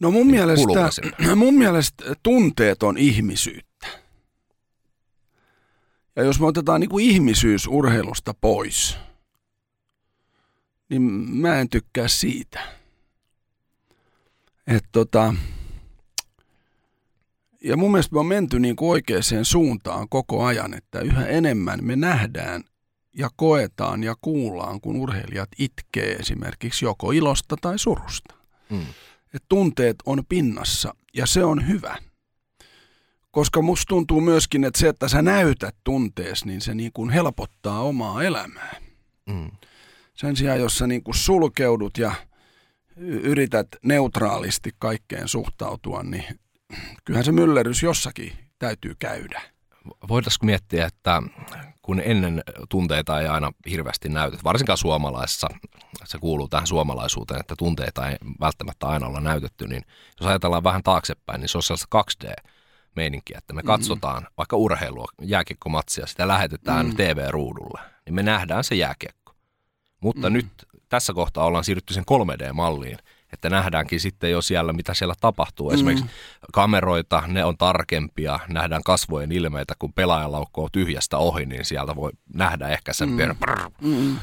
No 0.00 0.10
mun, 0.10 0.26
niin 0.26 0.46
mielestä, 0.46 1.02
mun 1.36 1.54
mielestä 1.54 2.04
tunteet 2.22 2.82
on 2.82 2.98
ihmisyyttä. 2.98 3.86
Ja 6.16 6.22
jos 6.22 6.40
me 6.40 6.46
otetaan 6.46 6.80
niin 6.80 6.90
kuin 6.90 7.04
ihmisyys 7.04 7.66
urheilusta 7.66 8.34
pois, 8.40 8.98
niin 10.88 11.02
mä 11.30 11.60
en 11.60 11.68
tykkää 11.68 12.08
siitä. 12.08 12.60
Että 14.66 14.88
tota, 14.92 15.34
ja 17.64 17.76
mun 17.76 17.90
mielestä 17.90 18.14
me 18.14 18.20
on 18.20 18.26
menty 18.26 18.58
niin 18.58 18.76
kuin 18.76 18.90
oikeaan 18.90 19.22
suuntaan 19.42 20.08
koko 20.08 20.44
ajan, 20.44 20.74
että 20.74 21.00
yhä 21.00 21.26
enemmän 21.26 21.78
me 21.82 21.96
nähdään 21.96 22.64
ja 23.12 23.28
koetaan 23.36 24.04
ja 24.04 24.14
kuullaan, 24.20 24.80
kun 24.80 24.96
urheilijat 24.96 25.48
itkee 25.58 26.12
esimerkiksi 26.12 26.84
joko 26.84 27.12
ilosta 27.12 27.56
tai 27.60 27.78
surusta. 27.78 28.34
Mm 28.70 28.86
että 29.36 29.46
tunteet 29.48 29.96
on 30.06 30.22
pinnassa 30.28 30.94
ja 31.14 31.26
se 31.26 31.44
on 31.44 31.68
hyvä. 31.68 31.96
Koska 33.30 33.62
musta 33.62 33.88
tuntuu 33.88 34.20
myöskin, 34.20 34.64
että 34.64 34.80
se, 34.80 34.88
että 34.88 35.08
sä 35.08 35.22
näytät 35.22 35.76
tuntees, 35.84 36.44
niin 36.44 36.60
se 36.60 36.74
niin 36.74 36.92
kuin 36.94 37.10
helpottaa 37.10 37.80
omaa 37.80 38.22
elämää. 38.22 38.76
Mm. 39.26 39.50
Sen 40.14 40.36
sijaan, 40.36 40.60
jos 40.60 40.78
sä 40.78 40.86
niin 40.86 41.02
kuin 41.02 41.14
sulkeudut 41.14 41.98
ja 41.98 42.14
yrität 43.22 43.68
neutraalisti 43.82 44.70
kaikkeen 44.78 45.28
suhtautua, 45.28 46.02
niin 46.02 46.40
kyllähän 47.04 47.24
se 47.24 47.32
myllerys 47.32 47.82
jossakin 47.82 48.32
täytyy 48.58 48.94
käydä 48.98 49.42
voitaisiinko 50.08 50.46
miettiä, 50.46 50.86
että 50.86 51.22
kun 51.86 52.02
ennen 52.04 52.42
tunteita 52.68 53.20
ei 53.20 53.26
aina 53.26 53.52
hirveästi 53.70 54.08
näytetä, 54.08 54.42
varsinkaan 54.44 54.78
suomalaisessa, 54.78 55.48
se 56.04 56.18
kuuluu 56.18 56.48
tähän 56.48 56.66
suomalaisuuteen, 56.66 57.40
että 57.40 57.54
tunteita 57.58 58.08
ei 58.08 58.16
välttämättä 58.40 58.86
aina 58.86 59.06
olla 59.06 59.20
näytetty, 59.20 59.66
niin 59.66 59.82
jos 60.20 60.26
ajatellaan 60.28 60.64
vähän 60.64 60.82
taaksepäin, 60.82 61.40
niin 61.40 61.48
se 61.48 61.58
on 61.58 61.62
sellaista 61.62 61.98
2D-meininkiä, 61.98 63.38
että 63.38 63.52
me 63.54 63.60
mm-hmm. 63.60 63.66
katsotaan 63.66 64.26
vaikka 64.36 64.56
urheilua, 64.56 65.06
jääkiekkomatsia, 65.22 66.06
sitä 66.06 66.28
lähetetään 66.28 66.86
mm-hmm. 66.86 66.96
TV-ruudulle, 66.96 67.80
niin 68.06 68.14
me 68.14 68.22
nähdään 68.22 68.64
se 68.64 68.74
jääkiekko. 68.74 69.34
Mutta 70.00 70.30
mm-hmm. 70.30 70.36
nyt 70.36 70.66
tässä 70.88 71.12
kohtaa 71.12 71.44
ollaan 71.44 71.64
siirrytty 71.64 71.94
sen 71.94 72.04
3D-malliin, 72.10 72.98
että 73.32 73.50
nähdäänkin 73.50 74.00
sitten 74.00 74.30
jo 74.30 74.42
siellä, 74.42 74.72
mitä 74.72 74.94
siellä 74.94 75.14
tapahtuu. 75.20 75.70
Esimerkiksi 75.70 76.04
mm. 76.04 76.10
kameroita, 76.52 77.22
ne 77.26 77.44
on 77.44 77.56
tarkempia, 77.56 78.40
nähdään 78.48 78.82
kasvojen 78.82 79.32
ilmeitä, 79.32 79.74
kun 79.78 79.92
pelaaja 79.92 80.32
laukkoo 80.32 80.68
tyhjästä 80.72 81.18
ohi, 81.18 81.46
niin 81.46 81.64
sieltä 81.64 81.96
voi 81.96 82.10
nähdä 82.34 82.68
ehkä 82.68 82.92
sen 82.92 83.08
mm. 83.08 83.16
mm. 83.80 84.16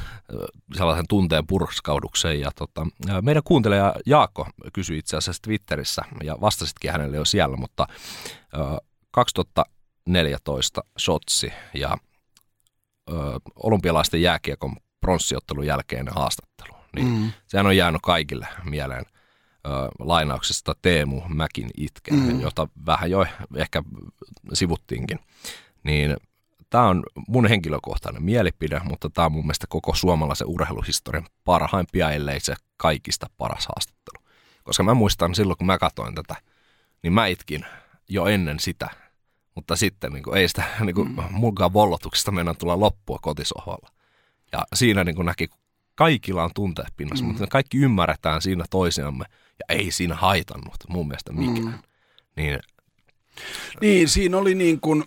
sellaisen 0.76 1.08
tunteen 1.08 1.46
purskauduksen. 1.46 2.40
Ja 2.40 2.50
tota, 2.58 2.86
meidän 3.22 3.42
kuuntelija 3.44 3.94
Jaakko 4.06 4.48
kysyi 4.72 4.98
itse 4.98 5.16
asiassa 5.16 5.42
Twitterissä, 5.42 6.02
ja 6.22 6.36
vastasitkin 6.40 6.92
hänelle 6.92 7.16
jo 7.16 7.24
siellä, 7.24 7.56
mutta 7.56 7.86
äh, 8.58 8.76
2014 9.10 10.84
Shotsi 10.98 11.52
ja 11.74 11.90
äh, 11.90 13.16
olympialaisten 13.56 14.22
jääkiekon 14.22 14.76
pronssiottelun 15.00 15.66
jälkeinen 15.66 16.14
haastattelu 16.14 16.73
niin 16.94 17.06
mm. 17.06 17.32
sehän 17.46 17.66
on 17.66 17.76
jäänyt 17.76 18.02
kaikille 18.02 18.46
mieleen 18.64 19.04
ö, 19.66 19.70
lainauksesta 19.98 20.74
Teemu 20.82 21.22
Mäkin 21.28 21.70
itke, 21.76 22.10
mm. 22.10 22.40
jota 22.40 22.68
vähän 22.86 23.10
jo 23.10 23.26
ehkä 23.56 23.82
sivuttiinkin. 24.52 25.18
Niin 25.84 26.16
tämä 26.70 26.88
on 26.88 27.02
mun 27.28 27.46
henkilökohtainen 27.46 28.22
mielipide, 28.22 28.80
mutta 28.84 29.10
tämä 29.10 29.26
on 29.26 29.32
mun 29.32 29.44
mielestä 29.44 29.66
koko 29.68 29.94
suomalaisen 29.94 30.46
urheiluhistorian 30.46 31.26
parhaimpia, 31.44 32.10
ellei 32.10 32.40
se 32.40 32.54
kaikista 32.76 33.26
paras 33.38 33.66
haastattelu. 33.66 34.24
Koska 34.64 34.82
mä 34.82 34.94
muistan 34.94 35.34
silloin, 35.34 35.56
kun 35.56 35.66
mä 35.66 35.78
katsoin 35.78 36.14
tätä, 36.14 36.36
niin 37.02 37.12
mä 37.12 37.26
itkin 37.26 37.66
jo 38.08 38.26
ennen 38.26 38.60
sitä, 38.60 38.90
mutta 39.54 39.76
sitten 39.76 40.12
niin 40.12 40.22
kuin, 40.22 40.36
ei 40.36 40.48
sitä 40.48 40.64
niin 40.84 40.94
kuin, 40.94 41.08
mm. 41.08 41.22
mulkaan 41.30 41.72
vollotuksesta 41.72 42.32
mennä 42.32 42.54
tulla 42.54 42.80
loppua 42.80 43.18
kotisohvalla. 43.22 43.88
Ja 44.52 44.64
siinä 44.74 45.04
niin 45.04 45.16
kuin 45.16 45.26
näki, 45.26 45.48
kaikilla 45.94 46.44
on 46.44 46.50
tunteet 46.54 46.88
pinnassa, 46.96 47.24
mm. 47.24 47.28
mutta 47.28 47.42
me 47.42 47.46
kaikki 47.46 47.78
ymmärretään 47.78 48.42
siinä 48.42 48.64
toisiamme 48.70 49.24
ja 49.58 49.76
ei 49.76 49.90
siinä 49.90 50.14
haitannut 50.14 50.76
mun 50.88 51.08
mielestä 51.08 51.32
mikään. 51.32 51.66
Mm. 51.66 51.78
Niin, 52.36 52.58
niin, 53.80 54.08
siinä 54.08 54.36
oli 54.36 54.54
niin 54.54 54.80
kuin, 54.80 55.04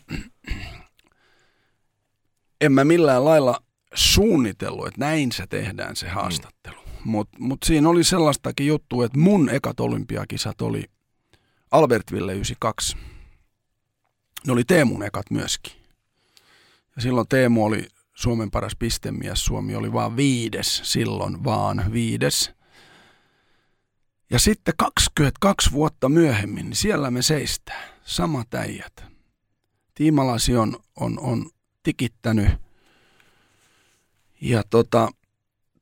en 2.61 2.71
mä 2.71 2.83
millään 2.83 3.25
lailla 3.25 3.59
suunnitellut, 3.93 4.87
että 4.87 4.99
näin 4.99 5.31
se 5.31 5.47
tehdään 5.47 5.95
se 5.95 6.07
haastattelu. 6.09 6.81
Mm. 6.81 7.11
Mutta 7.11 7.37
mut 7.39 7.59
siinä 7.65 7.89
oli 7.89 8.03
sellaistakin 8.03 8.67
juttua, 8.67 9.05
että 9.05 9.19
mun 9.19 9.49
ekat 9.49 9.79
olympiakisat 9.79 10.61
oli 10.61 10.83
Albertville 11.71 12.33
92. 12.33 12.97
Ne 14.47 14.53
oli 14.53 14.63
Teemun 14.63 15.03
ekat 15.03 15.31
myöskin. 15.31 15.73
Ja 16.95 17.01
silloin 17.01 17.27
Teemu 17.27 17.65
oli 17.65 17.87
Suomen 18.17 18.51
paras 18.51 18.75
pistemies. 18.75 19.45
Suomi 19.45 19.75
oli 19.75 19.93
vaan 19.93 20.15
viides 20.15 20.81
silloin, 20.83 21.43
vaan 21.43 21.85
viides. 21.91 22.51
Ja 24.29 24.39
sitten 24.39 24.73
22 24.77 25.71
vuotta 25.71 26.09
myöhemmin, 26.09 26.65
niin 26.65 26.75
siellä 26.75 27.11
me 27.11 27.21
seistää. 27.21 27.87
Samat 28.05 28.53
äijät. 28.53 29.05
Tiimalasi 29.93 30.57
on, 30.57 30.77
on, 30.99 31.19
on 31.19 31.49
tikittänyt. 31.83 32.49
Ja 34.41 34.63
tota, 34.69 35.09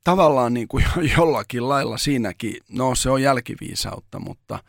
tavallaan 0.04 0.54
niin 0.54 0.68
kuin 0.68 0.86
jollakin 1.18 1.70
lailla 1.70 1.98
siinäkin, 1.98 2.58
no 2.70 2.96
se 2.96 3.10
on 3.10 3.22
jälkiviisautta, 3.22 4.20
mutta 4.20 4.60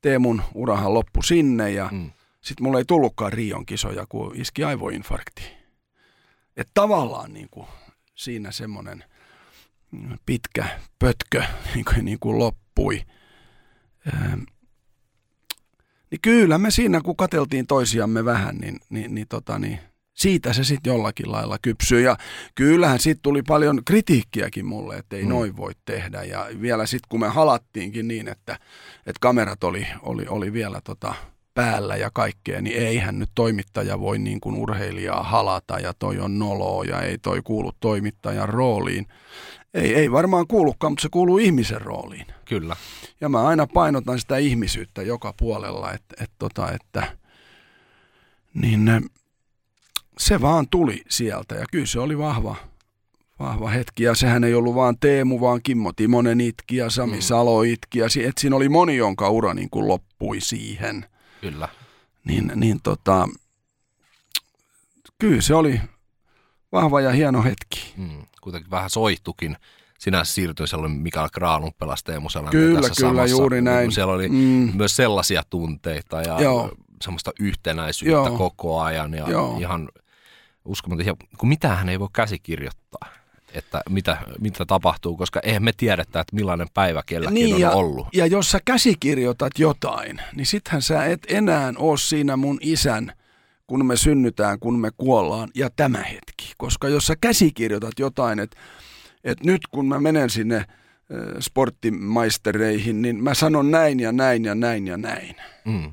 Teemun 0.00 0.42
urahan 0.54 0.94
loppu 0.94 1.22
sinne 1.22 1.70
ja 1.70 1.88
mm. 1.92 2.10
sitten 2.40 2.64
mulla 2.64 2.78
ei 2.78 2.84
tullutkaan 2.84 3.32
Rion 3.32 3.66
kisoja, 3.66 4.06
kun 4.08 4.36
iski 4.36 4.64
aivoinfarkti. 4.64 5.63
Että 6.56 6.70
tavallaan 6.74 7.32
niin 7.32 7.48
kuin 7.50 7.66
siinä 8.14 8.50
semmoinen 8.50 9.04
pitkä 10.26 10.80
pötkö 10.98 11.42
niin 11.74 11.84
kuin, 11.84 12.04
niin 12.04 12.18
kuin 12.18 12.38
loppui. 12.38 13.02
Öö, 14.06 14.36
niin 16.10 16.20
kyllä 16.22 16.58
me 16.58 16.70
siinä, 16.70 17.00
kun 17.00 17.16
kateltiin 17.16 17.66
toisiamme 17.66 18.24
vähän, 18.24 18.56
niin, 18.56 18.80
niin, 18.90 19.14
niin, 19.14 19.28
tota, 19.28 19.58
niin 19.58 19.80
siitä 20.14 20.52
se 20.52 20.64
sitten 20.64 20.90
jollakin 20.90 21.32
lailla 21.32 21.58
kypsyy. 21.62 22.00
Ja 22.00 22.16
kyllähän 22.54 23.00
sitten 23.00 23.22
tuli 23.22 23.42
paljon 23.42 23.84
kritiikkiäkin 23.84 24.66
mulle, 24.66 24.96
että 24.96 25.16
ei 25.16 25.22
mm. 25.22 25.28
noin 25.28 25.56
voi 25.56 25.72
tehdä. 25.84 26.22
Ja 26.22 26.46
vielä 26.60 26.86
sitten 26.86 27.08
kun 27.08 27.20
me 27.20 27.28
halattiinkin 27.28 28.08
niin, 28.08 28.28
että, 28.28 28.58
että 28.98 29.20
kamerat 29.20 29.64
oli, 29.64 29.86
oli, 30.02 30.26
oli 30.28 30.52
vielä 30.52 30.80
tota, 30.84 31.14
päällä 31.54 31.96
ja 31.96 32.10
kaikkea, 32.10 32.60
niin 32.60 32.76
eihän 32.76 33.18
nyt 33.18 33.30
toimittaja 33.34 34.00
voi 34.00 34.18
niin 34.18 34.40
kuin 34.40 34.56
urheilijaa 34.56 35.22
halata 35.22 35.78
ja 35.78 35.94
toi 35.98 36.18
on 36.18 36.38
noloa 36.38 36.84
ja 36.84 37.00
ei 37.00 37.18
toi 37.18 37.40
kuulu 37.44 37.72
toimittajan 37.80 38.48
rooliin. 38.48 39.06
Ei, 39.74 39.94
ei 39.94 40.12
varmaan 40.12 40.46
kuulukaan, 40.46 40.92
mutta 40.92 41.02
se 41.02 41.08
kuuluu 41.08 41.38
ihmisen 41.38 41.80
rooliin. 41.80 42.26
Kyllä. 42.44 42.76
Ja 43.20 43.28
mä 43.28 43.46
aina 43.46 43.66
painotan 43.66 44.18
sitä 44.18 44.36
ihmisyyttä 44.36 45.02
joka 45.02 45.34
puolella, 45.38 45.92
että, 45.92 46.14
että, 46.24 46.36
tota, 46.38 46.72
että 46.72 47.16
niin 48.54 49.10
se 50.18 50.40
vaan 50.40 50.68
tuli 50.70 51.02
sieltä 51.08 51.54
ja 51.54 51.64
kyllä 51.70 51.86
se 51.86 52.00
oli 52.00 52.18
vahva, 52.18 52.56
vahva 53.38 53.68
hetki. 53.68 54.02
Ja 54.02 54.14
sehän 54.14 54.44
ei 54.44 54.54
ollut 54.54 54.74
vaan 54.74 54.98
Teemu, 55.00 55.40
vaan 55.40 55.60
Kimmo 55.62 55.92
Timonen 55.92 56.40
itki 56.40 56.76
ja 56.76 56.90
Sami 56.90 57.16
mm. 57.16 57.20
Salo 57.20 57.62
itki. 57.62 57.98
Ja 57.98 58.06
et 58.06 58.38
siinä 58.38 58.56
oli 58.56 58.68
moni, 58.68 58.96
jonka 58.96 59.30
ura 59.30 59.54
niin 59.54 59.70
kuin 59.70 59.88
loppui 59.88 60.40
siihen. 60.40 61.06
Kyllä. 61.50 61.68
Niin, 62.24 62.52
niin 62.54 62.80
tota, 62.82 63.28
kyllä 65.18 65.42
se 65.42 65.54
oli 65.54 65.80
vahva 66.72 67.00
ja 67.00 67.10
hieno 67.10 67.42
hetki. 67.42 67.94
Mm, 67.96 68.26
kuitenkin 68.40 68.70
vähän 68.70 68.90
soihtukin. 68.90 69.56
Sinä 69.98 70.24
siirtyi, 70.24 70.68
siellä 70.68 70.86
oli 70.86 70.94
Mikael 70.94 71.28
Kraalun 71.32 71.72
pelasi 71.78 72.04
Teemu 72.04 72.28
Kyllä, 72.50 72.80
tässä 72.80 72.94
kyllä, 73.02 73.10
samassa. 73.10 73.36
juuri 73.36 73.62
näin. 73.62 73.92
Siellä 73.92 74.12
oli 74.12 74.28
mm. 74.28 74.72
myös 74.74 74.96
sellaisia 74.96 75.42
tunteita 75.50 76.22
ja 76.22 76.40
Joo. 76.40 76.72
semmoista 77.02 77.30
yhtenäisyyttä 77.40 78.28
Joo. 78.28 78.38
koko 78.38 78.80
ajan. 78.80 79.14
Ja 79.14 79.30
Joo. 79.30 79.58
ihan 79.60 79.88
uskomaton. 80.64 81.06
Ja 81.06 81.14
kun 81.38 81.48
mitään 81.48 81.88
ei 81.88 82.00
voi 82.00 82.08
käsikirjoittaa 82.12 83.08
että 83.54 83.80
mitä, 83.90 84.16
mitä 84.40 84.64
tapahtuu, 84.66 85.16
koska 85.16 85.40
eihän 85.42 85.62
me 85.62 85.72
tiedetä, 85.76 86.20
että 86.20 86.36
millainen 86.36 86.68
päivä 86.74 87.02
kelläkin 87.06 87.34
niin, 87.34 87.54
on 87.54 87.60
ja, 87.60 87.70
ollut. 87.70 88.08
Ja 88.12 88.26
jos 88.26 88.50
sä 88.50 88.58
käsikirjoitat 88.64 89.52
jotain, 89.58 90.20
niin 90.36 90.46
sittenhän 90.46 90.82
sä 90.82 91.04
et 91.04 91.26
enää 91.28 91.72
ole 91.76 91.98
siinä 91.98 92.36
mun 92.36 92.58
isän, 92.60 93.12
kun 93.66 93.86
me 93.86 93.96
synnytään, 93.96 94.58
kun 94.58 94.78
me 94.78 94.90
kuollaan, 94.96 95.48
ja 95.54 95.70
tämä 95.76 95.98
hetki. 95.98 96.52
Koska 96.58 96.88
jos 96.88 97.06
sä 97.06 97.14
käsikirjoitat 97.20 97.98
jotain, 97.98 98.38
että, 98.38 98.56
että 99.24 99.44
nyt 99.44 99.60
kun 99.70 99.88
mä 99.88 100.00
menen 100.00 100.30
sinne 100.30 100.64
sporttimaistereihin, 101.40 103.02
niin 103.02 103.24
mä 103.24 103.34
sanon 103.34 103.70
näin 103.70 104.00
ja 104.00 104.12
näin 104.12 104.44
ja 104.44 104.54
näin 104.54 104.86
ja 104.86 104.96
näin. 104.96 105.36
Mm. 105.64 105.92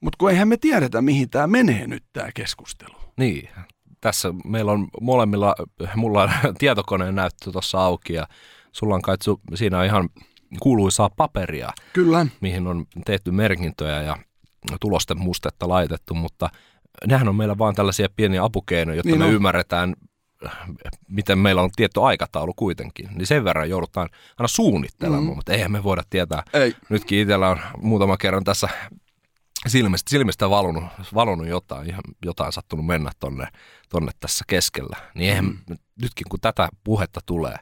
Mutta 0.00 0.16
kun 0.18 0.30
eihän 0.30 0.48
me 0.48 0.56
tiedetä, 0.56 1.02
mihin 1.02 1.30
tämä 1.30 1.46
menee 1.46 1.86
nyt 1.86 2.04
tämä 2.12 2.28
keskustelu. 2.34 2.96
Niin, 3.16 3.48
tässä 4.02 4.34
meillä 4.44 4.72
on 4.72 4.88
molemmilla, 5.00 5.54
mulla 5.96 6.22
on 6.22 6.30
tietokoneen 6.58 7.14
näyttö 7.14 7.52
tuossa 7.52 7.84
auki 7.84 8.12
ja 8.12 8.26
sulla 8.72 8.94
on 8.94 9.02
kai 9.02 9.16
siinä 9.54 9.78
on 9.78 9.84
ihan 9.84 10.08
kuuluisaa 10.60 11.10
paperia, 11.16 11.70
Kyllä. 11.92 12.26
mihin 12.40 12.66
on 12.66 12.86
tehty 13.06 13.30
merkintöjä 13.30 14.02
ja 14.02 14.16
tulosten 14.80 15.20
mustetta 15.20 15.68
laitettu, 15.68 16.14
mutta 16.14 16.48
nehän 17.06 17.28
on 17.28 17.36
meillä 17.36 17.58
vaan 17.58 17.74
tällaisia 17.74 18.08
pieniä 18.16 18.44
apukeinoja, 18.44 18.96
jotta 18.96 19.08
niin 19.08 19.18
me 19.18 19.24
on. 19.24 19.32
ymmärretään, 19.32 19.94
miten 21.08 21.38
meillä 21.38 21.62
on 21.62 21.70
tietty 21.76 22.00
aikataulu 22.00 22.54
kuitenkin. 22.54 23.08
Niin 23.14 23.26
sen 23.26 23.44
verran 23.44 23.70
joudutaan 23.70 24.08
aina 24.38 24.48
suunnittelemaan, 24.48 25.24
mm. 25.24 25.34
mutta 25.34 25.52
eihän 25.52 25.72
me 25.72 25.84
voida 25.84 26.02
tietää. 26.10 26.42
Ei. 26.52 26.74
Nytkin 26.88 27.18
itsellä 27.18 27.48
on 27.48 27.60
muutama 27.82 28.16
kerran 28.16 28.44
tässä 28.44 28.68
silmistä, 29.68 30.10
silmistä 30.10 30.50
valunut, 30.50 30.84
valunut 31.14 31.46
jotain, 31.46 31.88
ihan 31.88 32.02
jotain 32.24 32.52
sattunut 32.52 32.86
mennä 32.86 33.10
tonne, 33.20 33.48
tonne 33.88 34.12
tässä 34.20 34.44
keskellä. 34.48 34.96
Niin 35.14 35.30
eihän, 35.30 35.44
mm. 35.44 35.76
nytkin 36.02 36.26
kun 36.30 36.40
tätä 36.40 36.68
puhetta 36.84 37.20
tulee, 37.26 37.56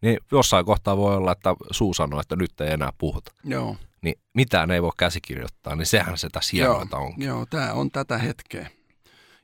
niin 0.00 0.18
jossain 0.32 0.66
kohtaa 0.66 0.96
voi 0.96 1.16
olla, 1.16 1.32
että 1.32 1.54
suu 1.70 1.94
sanoo, 1.94 2.20
että 2.20 2.36
nyt 2.36 2.60
ei 2.60 2.72
enää 2.72 2.92
puhuta. 2.98 3.32
Joo. 3.44 3.76
Niin 4.02 4.14
mitään 4.34 4.70
ei 4.70 4.82
voi 4.82 4.92
käsikirjoittaa, 4.96 5.76
niin 5.76 5.86
sehän 5.86 6.18
se 6.18 6.28
tässä 6.28 6.50
hienointa 6.52 6.96
onkin. 6.96 7.26
Joo, 7.26 7.46
tämä 7.46 7.72
on 7.72 7.90
tätä 7.90 8.18
hetkeä. 8.18 8.70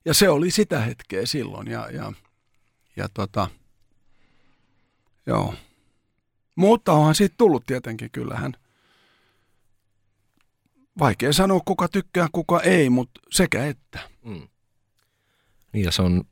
Ja 0.04 0.14
se 0.14 0.28
oli 0.28 0.50
sitä 0.50 0.80
hetkeä 0.80 1.26
silloin. 1.26 1.68
Ja, 1.68 1.90
ja, 1.90 2.12
ja 2.96 3.08
tota, 3.14 3.50
joo. 5.26 5.54
Mutta 6.56 6.92
onhan 6.92 7.14
siitä 7.14 7.34
tullut 7.38 7.66
tietenkin, 7.66 8.10
kyllähän 8.10 8.52
vaikea 10.98 11.32
sanoa, 11.32 11.60
kuka 11.64 11.88
tykkää, 11.88 12.28
kuka 12.32 12.60
ei, 12.60 12.90
mutta 12.90 13.20
sekä 13.30 13.66
että. 13.66 13.98
Mm. 14.24 14.48
Niin 15.72 15.84
ja 15.84 15.92
se 15.92 16.02
on 16.02 16.24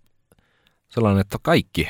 sellainen, 0.88 1.20
että 1.20 1.38
kaikki 1.42 1.88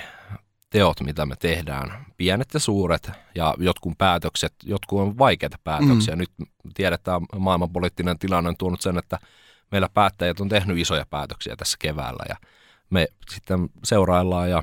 teot, 0.71 1.01
mitä 1.01 1.27
me 1.27 1.37
tehdään, 1.37 2.07
pienet 2.17 2.55
ja 2.55 2.61
suuret 2.61 3.11
ja 3.35 3.55
jotkut 3.59 3.99
päätökset, 3.99 4.55
jotkut 4.65 5.01
on 5.01 5.19
vaikeita 5.19 5.57
päätöksiä. 5.65 6.15
Mm. 6.15 6.19
Nyt 6.19 6.31
tiedetään, 6.75 7.23
maailmanpoliittinen 7.39 8.19
tilanne 8.19 8.49
on 8.49 8.57
tuonut 8.57 8.81
sen, 8.81 8.99
että 8.99 9.19
meillä 9.71 9.89
päättäjät 9.95 10.41
on 10.41 10.49
tehnyt 10.49 10.79
isoja 10.79 11.07
päätöksiä 11.11 11.57
tässä 11.57 11.77
keväällä 11.81 12.25
ja 12.29 12.37
me 12.91 13.07
sitten 13.31 13.69
seuraillaan 13.85 14.51
ja 14.51 14.63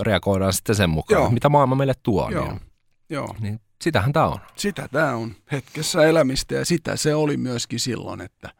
reagoidaan 0.00 0.52
sitten 0.52 0.74
sen 0.74 0.90
mukaan, 0.90 1.22
Joo. 1.22 1.30
mitä 1.30 1.48
maailma 1.48 1.74
meille 1.74 1.94
tuo. 2.02 2.30
Joo. 2.30 2.44
Niin, 2.44 2.60
Joo. 3.10 3.36
Niin 3.40 3.60
Sitähän 3.80 4.12
tämä 4.12 4.26
on. 4.26 4.38
Sitä 4.56 4.88
tämä 4.88 5.14
on. 5.14 5.34
Hetkessä 5.52 6.04
elämistä 6.04 6.54
ja 6.54 6.64
sitä 6.64 6.96
se 6.96 7.14
oli 7.14 7.36
myöskin 7.36 7.80
silloin, 7.80 8.20
että 8.20 8.50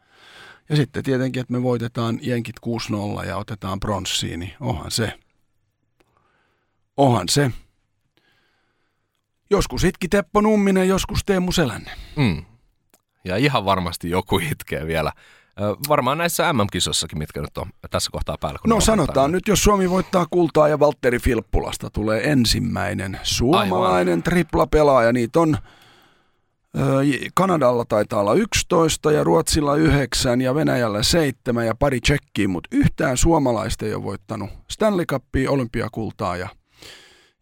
ja 0.69 0.75
sitten 0.75 1.03
tietenkin, 1.03 1.41
että 1.41 1.53
me 1.53 1.63
voitetaan 1.63 2.19
jenkit 2.21 2.55
6-0 3.21 3.25
ja 3.25 3.37
otetaan 3.37 3.79
pronssiin, 3.79 4.39
niin 4.39 4.53
onhan 4.59 4.91
se. 4.91 5.19
Onhan 6.97 7.29
se. 7.29 7.51
Joskus 9.49 9.83
itki 9.83 10.07
Teppo 10.07 10.41
Numminen, 10.41 10.87
joskus 10.87 11.19
Teemu 11.25 11.51
Selänne. 11.51 11.91
Mm. 12.15 12.45
Ja 13.23 13.37
ihan 13.37 13.65
varmasti 13.65 14.09
joku 14.09 14.39
itkee 14.39 14.87
vielä 14.87 15.11
Varmaan 15.89 16.17
näissä 16.17 16.53
MM-kisossakin, 16.53 17.17
mitkä 17.17 17.41
nyt 17.41 17.57
on 17.57 17.69
tässä 17.89 18.09
kohtaa 18.11 18.37
päällä. 18.41 18.59
No 18.67 18.81
sanotaan 18.81 19.31
niin. 19.31 19.35
nyt, 19.35 19.47
jos 19.47 19.63
Suomi 19.63 19.89
voittaa 19.89 20.25
kultaa 20.29 20.67
ja 20.67 20.79
Valtteri 20.79 21.19
Filppulasta 21.19 21.89
tulee 21.89 22.31
ensimmäinen 22.31 23.19
suomalainen 23.23 24.11
Aivan. 24.11 24.23
tripla-pelaaja. 24.23 25.13
Niitä 25.13 25.39
on 25.39 25.57
Kanadalla 27.33 27.85
taitaa 27.85 28.19
olla 28.19 28.33
11 28.33 29.11
ja 29.11 29.23
Ruotsilla 29.23 29.75
9 29.75 30.41
ja 30.41 30.55
Venäjällä 30.55 31.03
7 31.03 31.65
ja 31.65 31.75
pari 31.75 31.99
tsekkiä, 31.99 32.47
mutta 32.47 32.69
yhtään 32.71 33.17
suomalaista 33.17 33.85
ei 33.85 33.93
ole 33.93 34.03
voittanut 34.03 34.49
Stanley 34.71 35.05
Cupia, 35.05 35.51
olympiakultaa 35.51 36.37
ja 36.37 36.49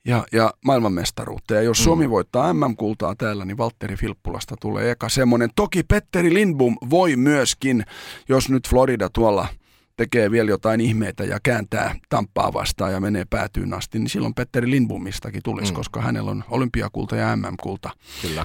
ja, 0.06 0.26
ja 0.32 0.54
maailmanmestaruutta. 0.66 1.54
Ja 1.54 1.62
jos 1.62 1.80
mm. 1.80 1.84
Suomi 1.84 2.10
voittaa 2.10 2.54
MM-kultaa 2.54 3.16
täällä, 3.16 3.46
niin 3.46 3.58
Valtteri 3.58 3.96
Filppulasta 3.96 4.56
tulee 4.62 4.92
eka 4.92 5.10
semmoinen. 5.10 5.50
Toki 5.56 5.84
Petteri 5.84 6.34
Lindbom 6.34 6.76
voi 6.90 7.16
myöskin, 7.16 7.84
jos 8.30 8.50
nyt 8.50 8.70
Florida 8.70 9.10
tuolla 9.10 9.48
tekee 10.00 10.32
vielä 10.32 10.50
jotain 10.50 10.82
ihmeitä 10.82 11.24
ja 11.24 11.40
kääntää 11.44 11.96
Tamppaa 12.10 12.54
vastaan 12.54 12.92
ja 12.92 13.00
menee 13.00 13.26
päätyyn 13.30 13.74
asti, 13.74 14.00
niin 14.00 14.10
silloin 14.10 14.34
Petteri 14.34 14.72
Lindbomistakin 14.72 15.42
tulisi, 15.44 15.72
mm. 15.72 15.76
koska 15.76 16.02
hänellä 16.02 16.32
on 16.32 16.44
olympiakulta 16.50 17.16
ja 17.16 17.36
MM-kulta, 17.36 17.90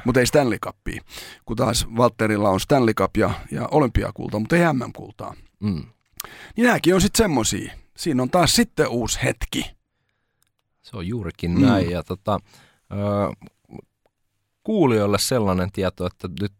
mutta 0.04 0.20
ei 0.20 0.26
Stanley 0.26 0.58
Cupia. 0.58 1.02
Kun 1.44 1.56
taas 1.56 1.86
Valtterilla 1.96 2.50
on 2.50 2.60
Stanley 2.60 2.94
Cup 2.94 3.16
ja, 3.16 3.30
ja 3.50 3.68
olympiakulta, 3.70 4.38
mutta 4.38 4.56
ei 4.56 4.62
MM-kultaa. 4.72 5.34
Mm. 5.60 5.82
Niin 6.56 6.66
nämäkin 6.66 6.94
on 6.94 7.00
sitten 7.00 7.24
semmoisia. 7.24 7.72
Siinä 7.96 8.22
on 8.22 8.30
taas 8.30 8.56
sitten 8.56 8.88
uusi 8.88 9.18
hetki. 9.24 9.74
Se 10.84 10.96
on 10.96 11.06
juurikin 11.06 11.50
mm. 11.50 11.66
näin. 11.66 11.90
Ja 11.90 12.02
tota, 12.02 12.38
kuulijoille 14.64 15.18
sellainen 15.18 15.72
tieto, 15.72 16.06
että 16.06 16.28
nyt 16.40 16.52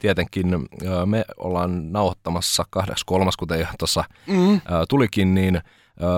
tietenkin 0.00 0.68
me 1.06 1.24
ollaan 1.38 1.92
nauhoittamassa 1.92 2.64
kahdeksi 2.70 3.04
kolmas, 3.06 3.36
kuten 3.36 3.68
tuossa 3.78 4.04
mm. 4.26 4.60
tulikin, 4.88 5.34
niin 5.34 5.60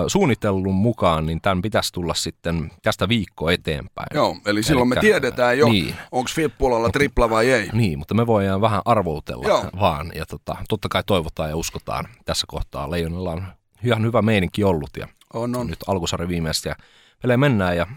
suunnitellun 0.07 0.75
mukaan, 0.75 1.25
niin 1.25 1.41
tämän 1.41 1.61
pitäisi 1.61 1.93
tulla 1.93 2.13
sitten 2.13 2.71
tästä 2.81 3.09
viikko 3.09 3.49
eteenpäin. 3.49 4.07
Joo, 4.13 4.37
eli 4.45 4.63
silloin 4.63 4.87
Elikkä, 4.87 5.01
me 5.01 5.01
tiedetään 5.01 5.57
jo, 5.57 5.69
niin. 5.69 5.95
onko 6.11 6.29
Filppulalla 6.35 6.89
tripla 6.89 7.29
vai 7.29 7.51
ei. 7.51 7.69
Niin, 7.73 7.99
mutta 7.99 8.13
me 8.13 8.27
voidaan 8.27 8.61
vähän 8.61 8.81
arvoutella 8.85 9.47
Joo. 9.47 9.65
vaan. 9.79 10.11
Ja 10.15 10.25
tota, 10.25 10.55
totta 10.69 10.89
kai 10.89 11.03
toivotaan 11.05 11.49
ja 11.49 11.55
uskotaan 11.55 12.07
tässä 12.25 12.45
kohtaa. 12.47 12.91
Leijonilla 12.91 13.31
on 13.31 13.45
ihan 13.83 14.03
hyvä 14.03 14.21
meininki 14.21 14.63
ollut 14.63 14.89
ja 14.97 15.07
on, 15.33 15.55
on. 15.55 15.67
nyt 15.67 15.79
alkusarja 15.87 16.27
viimeistä 16.27 16.69
ja 16.69 16.75
pelejä 17.23 17.37
mennään 17.37 17.77
ja 17.77 17.87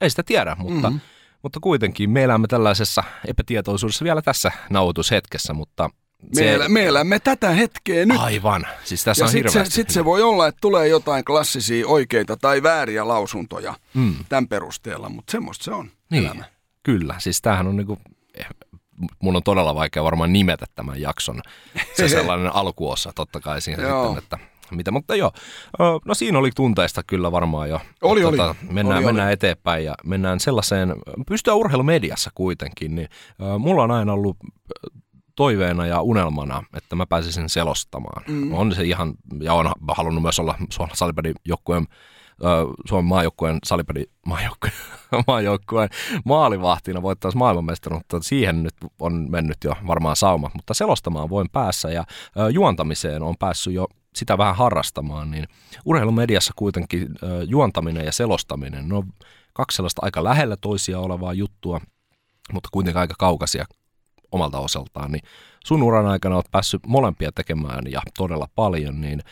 ei 0.00 0.10
sitä 0.10 0.22
tiedä, 0.22 0.56
mutta, 0.58 0.90
mm-hmm. 0.90 1.00
mutta 1.42 1.60
kuitenkin 1.60 2.10
me 2.10 2.22
elämme 2.22 2.46
tällaisessa 2.46 3.02
epätietoisuudessa 3.26 4.04
vielä 4.04 4.22
tässä 4.22 4.52
nauhoitushetkessä, 4.70 5.52
mutta 5.52 5.90
se... 6.32 6.44
Me, 6.44 6.54
elä, 6.54 6.68
me 6.68 6.86
elämme 6.86 7.18
tätä 7.18 7.50
hetkeä 7.50 8.06
nyt. 8.06 8.20
Aivan. 8.20 8.66
Siis 8.84 9.04
tässä 9.04 9.22
ja 9.22 9.26
on 9.26 9.32
sitten 9.32 9.52
se, 9.52 9.64
sit 9.70 9.90
se 9.90 10.04
voi 10.04 10.22
olla, 10.22 10.46
että 10.46 10.58
tulee 10.60 10.88
jotain 10.88 11.24
klassisia 11.24 11.88
oikeita 11.88 12.36
tai 12.36 12.62
vääriä 12.62 13.08
lausuntoja 13.08 13.74
mm. 13.94 14.14
tämän 14.28 14.48
perusteella, 14.48 15.08
mutta 15.08 15.30
semmoista 15.30 15.64
se 15.64 15.70
on 15.70 15.90
niin, 16.10 16.24
elämä. 16.24 16.44
Kyllä, 16.82 17.14
siis 17.18 17.42
tämähän 17.42 17.66
on 17.66 17.76
niinku, 17.76 17.98
mun 19.22 19.36
on 19.36 19.42
todella 19.42 19.74
vaikea 19.74 20.04
varmaan 20.04 20.32
nimetä 20.32 20.66
tämän 20.74 21.00
jakson. 21.00 21.42
Se 21.96 22.08
sellainen 22.18 22.54
alkuosa 22.54 23.12
totta 23.14 23.40
kai 23.40 23.60
siinä 23.60 23.82
sitten, 23.82 24.18
että 24.18 24.38
mitä, 24.76 24.90
mutta 24.90 25.16
joo. 25.16 25.32
No 26.04 26.14
siinä 26.14 26.38
oli 26.38 26.50
tunteista 26.56 27.02
kyllä 27.02 27.32
varmaan 27.32 27.68
jo. 27.68 27.80
Oli, 28.02 28.24
oli. 28.24 28.36
Tota, 28.36 28.54
mennään, 28.70 28.98
oli, 28.98 29.06
mennään 29.06 29.26
oli. 29.26 29.32
eteenpäin 29.32 29.84
ja 29.84 29.94
mennään 30.04 30.40
sellaiseen, 30.40 30.94
pystyä 31.26 31.54
urheilumediassa 31.54 32.30
kuitenkin, 32.34 32.94
niin 32.94 33.08
mulla 33.58 33.82
on 33.82 33.90
aina 33.90 34.12
ollut 34.12 34.36
toiveena 35.36 35.86
ja 35.86 36.02
unelmana, 36.02 36.62
että 36.74 36.96
mä 36.96 37.06
pääsisin 37.06 37.48
selostamaan. 37.48 38.22
Mm. 38.28 38.52
On 38.52 38.74
se 38.74 38.84
ihan, 38.84 39.14
ja 39.40 39.54
on 39.54 39.72
halunnut 39.88 40.22
myös 40.22 40.38
olla 40.38 40.54
Suomen 40.70 40.96
salibändin 40.96 41.34
joukkueen 41.44 41.86
Suomen 42.88 43.08
maajoukkueen 43.08 43.58
salibändin 43.64 44.06
maajoukkueen, 44.26 44.74
maajoukkueen 45.26 45.88
maalivahtina 46.24 47.02
voittaisi 47.02 47.38
maailmanmestaruutta. 47.38 48.20
Siihen 48.22 48.62
nyt 48.62 48.74
on 48.98 49.26
mennyt 49.30 49.56
jo 49.64 49.72
varmaan 49.86 50.16
sauma, 50.16 50.50
mutta 50.54 50.74
selostamaan 50.74 51.30
voin 51.30 51.48
päässä 51.52 51.90
ja 51.90 52.04
juontamiseen 52.52 53.22
on 53.22 53.34
päässyt 53.38 53.74
jo 53.74 53.86
sitä 54.14 54.38
vähän 54.38 54.56
harrastamaan, 54.56 55.30
niin 55.30 55.48
urheilumediassa 55.84 56.52
kuitenkin 56.56 57.08
juontaminen 57.46 58.04
ja 58.04 58.12
selostaminen, 58.12 58.88
ne 58.88 58.94
on 58.94 59.12
kaksi 59.52 59.76
sellaista 59.76 60.02
aika 60.04 60.24
lähellä 60.24 60.56
toisia 60.56 61.00
olevaa 61.00 61.32
juttua, 61.32 61.80
mutta 62.52 62.68
kuitenkin 62.72 63.00
aika 63.00 63.14
kaukaisia 63.18 63.64
omalta 64.32 64.58
osaltaan, 64.58 65.12
niin 65.12 65.22
sun 65.64 65.82
uran 65.82 66.06
aikana 66.06 66.34
olet 66.34 66.50
päässyt 66.50 66.86
molempia 66.86 67.32
tekemään 67.32 67.84
ja 67.90 68.02
todella 68.18 68.48
paljon, 68.54 69.00
niin 69.00 69.22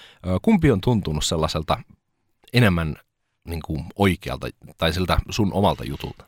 kumpi 0.42 0.70
on 0.70 0.80
tuntunut 0.80 1.24
sellaiselta 1.24 1.80
enemmän 2.52 2.96
niin 3.48 3.62
kuin 3.62 3.84
oikealta 3.96 4.48
tai 4.78 4.92
siltä 4.92 5.18
sun 5.30 5.52
omalta 5.52 5.84
jutulta? 5.84 6.24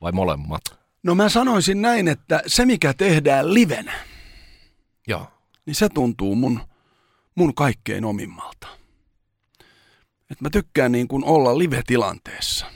Vai 0.00 0.12
molemmat? 0.12 0.62
No 1.02 1.14
mä 1.14 1.28
sanoisin 1.28 1.82
näin, 1.82 2.08
että 2.08 2.42
se 2.46 2.66
mikä 2.66 2.94
tehdään 2.94 3.54
livenä, 3.54 3.92
Joo. 5.06 5.26
niin 5.66 5.74
se 5.74 5.88
tuntuu 5.88 6.36
mun, 6.36 6.60
mun 7.34 7.54
kaikkein 7.54 8.04
omimmalta. 8.04 8.68
Et 10.30 10.40
mä 10.40 10.50
tykkään 10.50 10.92
niin 10.92 11.08
kuin 11.08 11.24
olla 11.24 11.58
live-tilanteessa. 11.58 12.66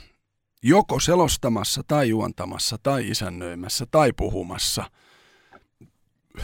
Joko 0.63 0.99
selostamassa 0.99 1.81
tai 1.87 2.09
juontamassa 2.09 2.77
tai 2.83 3.09
isännöimässä 3.09 3.85
tai 3.91 4.13
puhumassa 4.13 4.91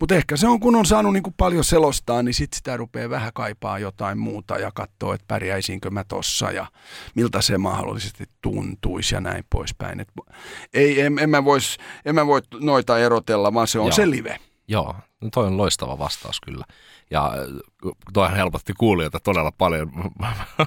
Mutta 0.00 0.14
ehkä 0.14 0.36
se 0.36 0.48
on, 0.48 0.60
kun 0.60 0.76
on 0.76 0.86
saanut 0.86 1.12
niin 1.12 1.22
kuin 1.22 1.34
paljon 1.36 1.64
selostaa, 1.64 2.22
niin 2.22 2.34
sitten 2.34 2.56
sitä 2.56 2.76
rupeaa 2.76 3.10
vähän 3.10 3.30
kaipaa 3.34 3.78
jotain 3.78 4.18
muuta 4.18 4.58
ja 4.58 4.70
katsoa, 4.74 5.14
että 5.14 5.24
pärjäisinkö 5.28 5.90
mä 5.90 6.04
tossa 6.04 6.50
ja 6.50 6.66
miltä 7.14 7.40
se 7.40 7.58
mahdollisesti 7.58 8.24
tuntuisi 8.42 9.14
ja 9.14 9.20
näin 9.20 9.44
poispäin. 9.50 10.00
Et 10.00 10.08
ei, 10.74 11.00
en, 11.00 11.18
en, 11.18 11.30
mä 11.30 11.44
vois, 11.44 11.78
en 12.04 12.14
mä 12.14 12.26
voi 12.26 12.42
noita 12.60 12.98
erotella, 12.98 13.54
vaan 13.54 13.68
se 13.68 13.78
on 13.78 13.86
Joo. 13.86 13.96
se 13.96 14.10
live. 14.10 14.38
Joo, 14.68 14.96
no 15.20 15.28
toi 15.32 15.46
on 15.46 15.56
loistava 15.56 15.98
vastaus 15.98 16.40
kyllä. 16.40 16.64
Ja 17.10 17.32
toihan 18.12 18.36
helpotti 18.36 18.72
kuulijoita 18.78 19.20
todella 19.20 19.52
paljon. 19.52 19.92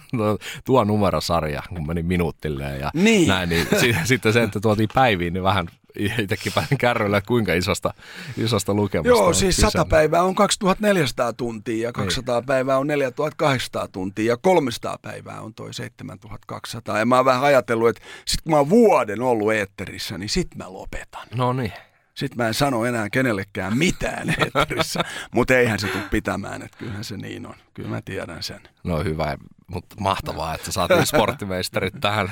Tuo 0.66 0.84
numerosarja, 0.84 1.64
kun 1.70 1.88
meni 1.88 2.04
minuuttilleen 2.04 2.80
ja 2.80 2.92
niin. 2.94 3.28
näin, 3.28 3.50
niin 3.50 3.68
sitten 4.04 4.34
se, 4.34 4.44
että 4.44 4.60
tuotiin 4.60 4.90
päiviin, 4.94 5.34
niin 5.34 5.44
vähän 5.44 5.68
itsekin 6.20 6.54
pääsin 6.54 6.78
kärryllä, 6.78 7.22
kuinka 7.22 7.54
isosta, 7.54 7.94
isosta 8.38 8.74
lukemasta 8.74 9.10
Joo, 9.10 9.34
siis 9.34 9.58
100 9.58 9.86
päivää 9.86 10.24
on 10.24 10.36
2400 10.36 11.34
tuntia 11.34 11.88
ja 11.88 11.94
200 11.94 12.40
niin. 12.40 12.46
päivää 12.46 12.78
on 12.78 12.88
4800 12.88 13.88
tuntia 13.88 14.32
ja 14.32 14.38
300 14.38 14.98
päivää 15.02 15.42
on 15.42 15.54
toi 15.54 15.74
7200. 15.74 17.00
Ja 17.00 17.06
mä 17.06 17.16
oon 17.16 17.26
vähän 17.26 17.44
ajatellut, 17.44 17.90
että 17.90 18.02
sit 18.26 18.42
kun 18.42 18.52
mä 18.52 18.58
oon 18.58 18.70
vuoden 18.70 19.22
ollut 19.22 19.54
eetterissä, 19.54 20.18
niin 20.18 20.30
sit 20.30 20.56
mä 20.56 20.74
lopetan. 20.74 21.28
No 21.36 21.54
niin. 21.54 21.74
Sitten 22.14 22.38
mä 22.38 22.48
en 22.48 22.54
sano 22.54 22.86
enää 22.86 23.10
kenellekään 23.10 23.78
mitään 23.78 24.30
eetterissä, 24.40 25.04
mutta 25.32 25.58
eihän 25.58 25.80
se 25.80 25.88
tule 25.88 26.04
pitämään, 26.12 26.62
että 26.62 26.78
kyllähän 26.78 27.04
se 27.04 27.18
niin 27.18 27.46
on. 27.46 27.56
Kyllä 27.74 27.90
mä 27.90 28.02
tiedän 28.02 28.44
sen. 28.44 28.62
No 28.84 29.04
hyvä, 29.04 29.38
mutta 29.68 29.96
mahtavaa, 30.00 30.56
että 30.56 30.72
saatiin 30.72 31.06
sporttimeisterit 31.16 31.94
tähän, 32.02 32.30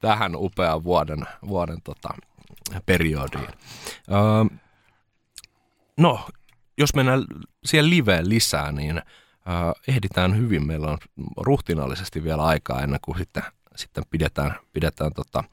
tähän 0.00 0.32
upean 0.36 0.84
vuoden, 0.84 1.26
vuoden 1.48 1.82
tota, 1.82 2.08
periodiin. 2.86 3.48
Öö, 4.10 4.58
no, 5.96 6.28
jos 6.78 6.94
mennään 6.94 7.24
siihen 7.64 7.90
liveen 7.90 8.28
lisää, 8.28 8.72
niin 8.72 8.96
öö, 8.96 9.54
ehditään 9.88 10.36
hyvin. 10.36 10.66
Meillä 10.66 10.86
on 10.86 10.98
ruhtinallisesti 11.36 12.24
vielä 12.24 12.44
aikaa 12.44 12.80
ennen 12.80 13.00
kuin 13.04 13.18
sitten, 13.18 13.42
sitten 13.76 14.04
pidetään, 14.10 14.54
pidetään 14.72 15.12
tota, 15.14 15.44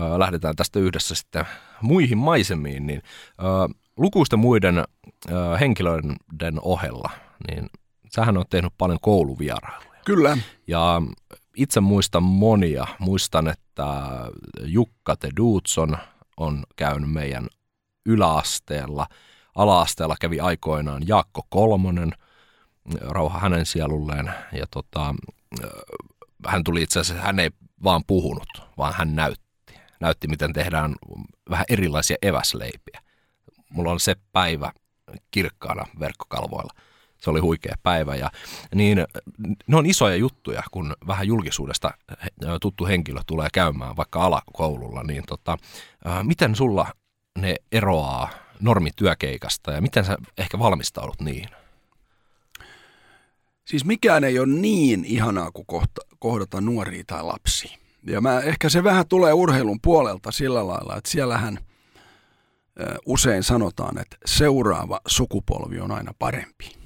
öö, 0.00 0.18
lähdetään 0.18 0.56
tästä 0.56 0.78
yhdessä 0.78 1.14
sitten 1.14 1.44
muihin 1.80 2.18
maisemiin, 2.18 2.86
niin 2.86 3.02
öö, 3.42 3.48
lukuisten 3.96 4.38
muiden 4.38 4.78
öö, 4.78 5.56
henkilöiden 5.60 6.60
ohella, 6.62 7.10
niin 7.48 7.70
sähän 8.10 8.36
on 8.36 8.44
tehnyt 8.50 8.72
paljon 8.78 8.98
kouluvierailuja. 9.00 9.94
Kyllä. 10.04 10.38
Ja 10.66 11.02
itse 11.56 11.80
muistan 11.80 12.22
monia. 12.22 12.86
Muistan, 12.98 13.48
että 13.48 13.84
Jukka 14.60 15.16
de 15.22 15.28
Duutson 15.36 15.96
on 16.36 16.64
käynyt 16.76 17.12
meidän 17.12 17.48
yläasteella. 18.06 19.06
Alaasteella 19.54 20.16
kävi 20.20 20.40
aikoinaan 20.40 21.08
Jaakko 21.08 21.46
Kolmonen, 21.48 22.12
rauha 23.00 23.38
hänen 23.38 23.66
sielulleen. 23.66 24.34
Ja 24.52 24.66
tota, 24.70 25.14
hän 26.46 26.64
tuli 26.64 26.82
itse 26.82 27.00
asiassa, 27.00 27.24
hän 27.24 27.38
ei 27.38 27.50
vaan 27.84 28.02
puhunut, 28.06 28.48
vaan 28.78 28.94
hän 28.96 29.16
näytti. 29.16 29.44
Näytti, 30.00 30.28
miten 30.28 30.52
tehdään 30.52 30.94
vähän 31.50 31.66
erilaisia 31.68 32.16
eväsleipiä. 32.22 33.02
Mulla 33.70 33.92
on 33.92 34.00
se 34.00 34.16
päivä 34.32 34.72
kirkkaana 35.30 35.86
verkkokalvoilla. 36.00 36.72
Se 37.24 37.30
oli 37.30 37.40
huikea 37.40 37.74
päivä. 37.82 38.16
Ja 38.16 38.30
niin, 38.74 39.04
ne 39.66 39.76
on 39.76 39.86
isoja 39.86 40.16
juttuja, 40.16 40.62
kun 40.70 40.96
vähän 41.06 41.26
julkisuudesta 41.26 41.90
tuttu 42.60 42.86
henkilö 42.86 43.20
tulee 43.26 43.48
käymään 43.52 43.96
vaikka 43.96 44.24
alakoululla. 44.24 45.02
Niin 45.02 45.22
tota, 45.26 45.56
miten 46.22 46.54
sulla 46.54 46.86
ne 47.38 47.56
eroaa 47.72 48.28
normityökeikasta 48.60 49.72
ja 49.72 49.80
miten 49.80 50.04
sä 50.04 50.16
ehkä 50.38 50.58
valmistaudut 50.58 51.20
niihin? 51.20 51.48
Siis 53.64 53.84
mikään 53.84 54.24
ei 54.24 54.38
ole 54.38 54.48
niin 54.48 55.04
ihanaa 55.04 55.50
kuin 55.50 55.66
kohta, 55.66 56.00
kohdata 56.18 56.60
nuoria 56.60 57.04
tai 57.06 57.22
lapsia. 57.22 57.78
Ja 58.06 58.20
mä, 58.20 58.40
ehkä 58.40 58.68
se 58.68 58.84
vähän 58.84 59.08
tulee 59.08 59.32
urheilun 59.32 59.80
puolelta 59.80 60.32
sillä 60.32 60.66
lailla, 60.66 60.96
että 60.96 61.10
siellähän 61.10 61.58
usein 63.06 63.42
sanotaan, 63.42 63.98
että 63.98 64.16
seuraava 64.26 65.00
sukupolvi 65.06 65.80
on 65.80 65.92
aina 65.92 66.14
parempi. 66.18 66.83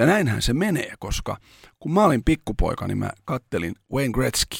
Ja 0.00 0.06
näinhän 0.06 0.42
se 0.42 0.52
menee, 0.52 0.94
koska 0.98 1.36
kun 1.78 1.92
mä 1.92 2.04
olin 2.04 2.24
pikkupoika, 2.24 2.86
niin 2.86 2.98
mä 2.98 3.10
kattelin 3.24 3.74
Wayne 3.92 4.12
Gretzky. 4.12 4.56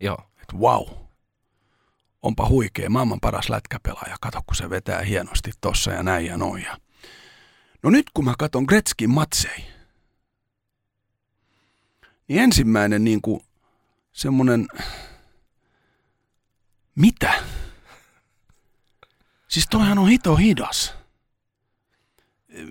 Joo. 0.00 0.18
Että 0.42 0.56
wow, 0.56 0.88
onpa 2.22 2.48
huikea, 2.48 2.90
maailman 2.90 3.20
paras 3.20 3.48
lätkäpelaaja. 3.48 4.16
Kato, 4.20 4.42
kun 4.46 4.56
se 4.56 4.70
vetää 4.70 5.02
hienosti 5.02 5.50
tossa 5.60 5.90
ja 5.90 6.02
näin 6.02 6.26
ja 6.26 6.36
noin. 6.36 6.62
Ja... 6.62 6.78
No 7.82 7.90
nyt 7.90 8.06
kun 8.14 8.24
mä 8.24 8.34
katson 8.38 8.64
Gretzkin 8.64 9.10
matsei, 9.10 9.64
niin 12.28 12.42
ensimmäinen 12.42 13.04
niin 13.04 13.22
kuin 13.22 13.40
semmonen, 14.12 14.68
mitä? 16.94 17.44
Siis 19.48 19.66
toihan 19.70 19.98
on 19.98 20.08
hito 20.08 20.36
hidas. 20.36 20.94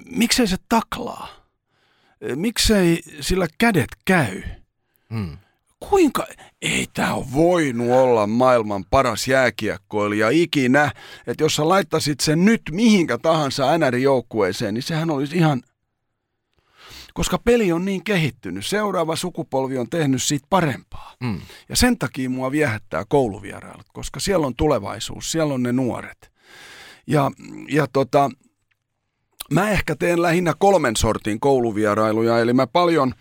Miksei 0.06 0.48
se 0.48 0.58
taklaa? 0.70 1.41
Miksei 2.36 3.02
sillä 3.22 3.48
kädet 3.58 3.90
käy? 4.06 4.42
Hmm. 5.14 5.38
Kuinka? 5.90 6.28
Ei 6.62 6.88
tämä 6.94 7.14
ole 7.14 7.26
voinut 7.34 7.92
olla 7.92 8.28
maailman 8.28 8.86
paras 8.90 9.28
jääkiekkoilija 9.28 10.30
ikinä. 10.30 10.92
Että 11.28 11.44
jos 11.44 11.56
sä 11.56 11.70
laittasit 11.70 12.20
sen 12.20 12.46
nyt 12.46 12.62
mihinkä 12.72 13.18
tahansa 13.18 13.78
NR-joukkueeseen, 13.78 14.74
niin 14.74 14.84
sehän 14.84 15.10
olisi 15.10 15.38
ihan... 15.38 15.62
Koska 17.14 17.38
peli 17.38 17.72
on 17.72 17.86
niin 17.86 18.04
kehittynyt, 18.04 18.66
seuraava 18.66 19.16
sukupolvi 19.16 19.78
on 19.78 19.90
tehnyt 19.90 20.24
siitä 20.24 20.48
parempaa. 20.50 21.16
Hmm. 21.26 21.42
Ja 21.70 21.76
sen 21.76 21.98
takia 21.98 22.30
mua 22.30 22.52
viehättää 22.52 23.06
kouluvierailut, 23.10 23.86
koska 23.94 24.20
siellä 24.20 24.48
on 24.48 24.56
tulevaisuus, 24.56 25.32
siellä 25.32 25.54
on 25.54 25.64
ne 25.64 25.72
nuoret. 25.72 26.32
Ja, 27.08 27.32
ja 27.70 27.88
tota, 27.94 28.30
mä 29.52 29.70
ehkä 29.70 29.96
teen 29.96 30.22
lähinnä 30.22 30.54
kolmen 30.60 30.96
sortin 30.96 31.40
kouluvierailuja, 31.40 32.40
eli 32.40 32.54
mä 32.54 32.68
paljon, 32.68 33.14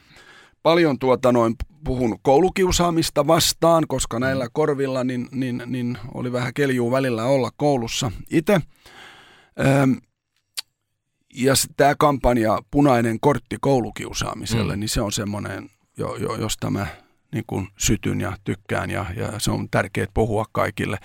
paljon 0.62 0.99
tuota 0.99 1.33
noin 1.33 1.55
puhun 1.85 2.18
koulukiusaamista 2.22 3.26
vastaan, 3.26 3.85
koska 3.89 4.18
näillä 4.18 4.49
korvilla 4.53 5.05
niin, 5.05 5.28
niin, 5.33 5.62
niin 5.66 5.99
oli 6.14 6.33
vähän 6.33 6.55
keljuu 6.55 6.91
välillä 6.91 7.24
olla 7.24 7.51
koulussa 7.57 8.12
itse. 8.31 8.61
Öm, 9.83 9.97
ja 11.35 11.55
tämä 11.76 11.95
kampanja 11.99 12.59
Punainen 12.70 13.20
kortti 13.20 13.57
koulukiusaamiselle, 13.61 14.76
mm. 14.76 14.81
niin 14.81 14.89
se 14.89 15.01
on 15.01 15.12
semmoinen, 15.12 15.70
jo, 15.99 16.16
jo, 16.16 16.37
josta 16.37 16.70
mä 16.70 16.87
niin 17.33 17.45
kuin 17.47 17.68
sytyn 17.78 18.20
ja 18.20 18.37
tykkään 18.45 18.91
ja, 18.91 19.07
ja 19.16 19.33
se 19.39 19.51
on 19.51 19.68
tärkeää 19.70 20.07
puhua 20.14 20.45
kaikille. 20.53 20.99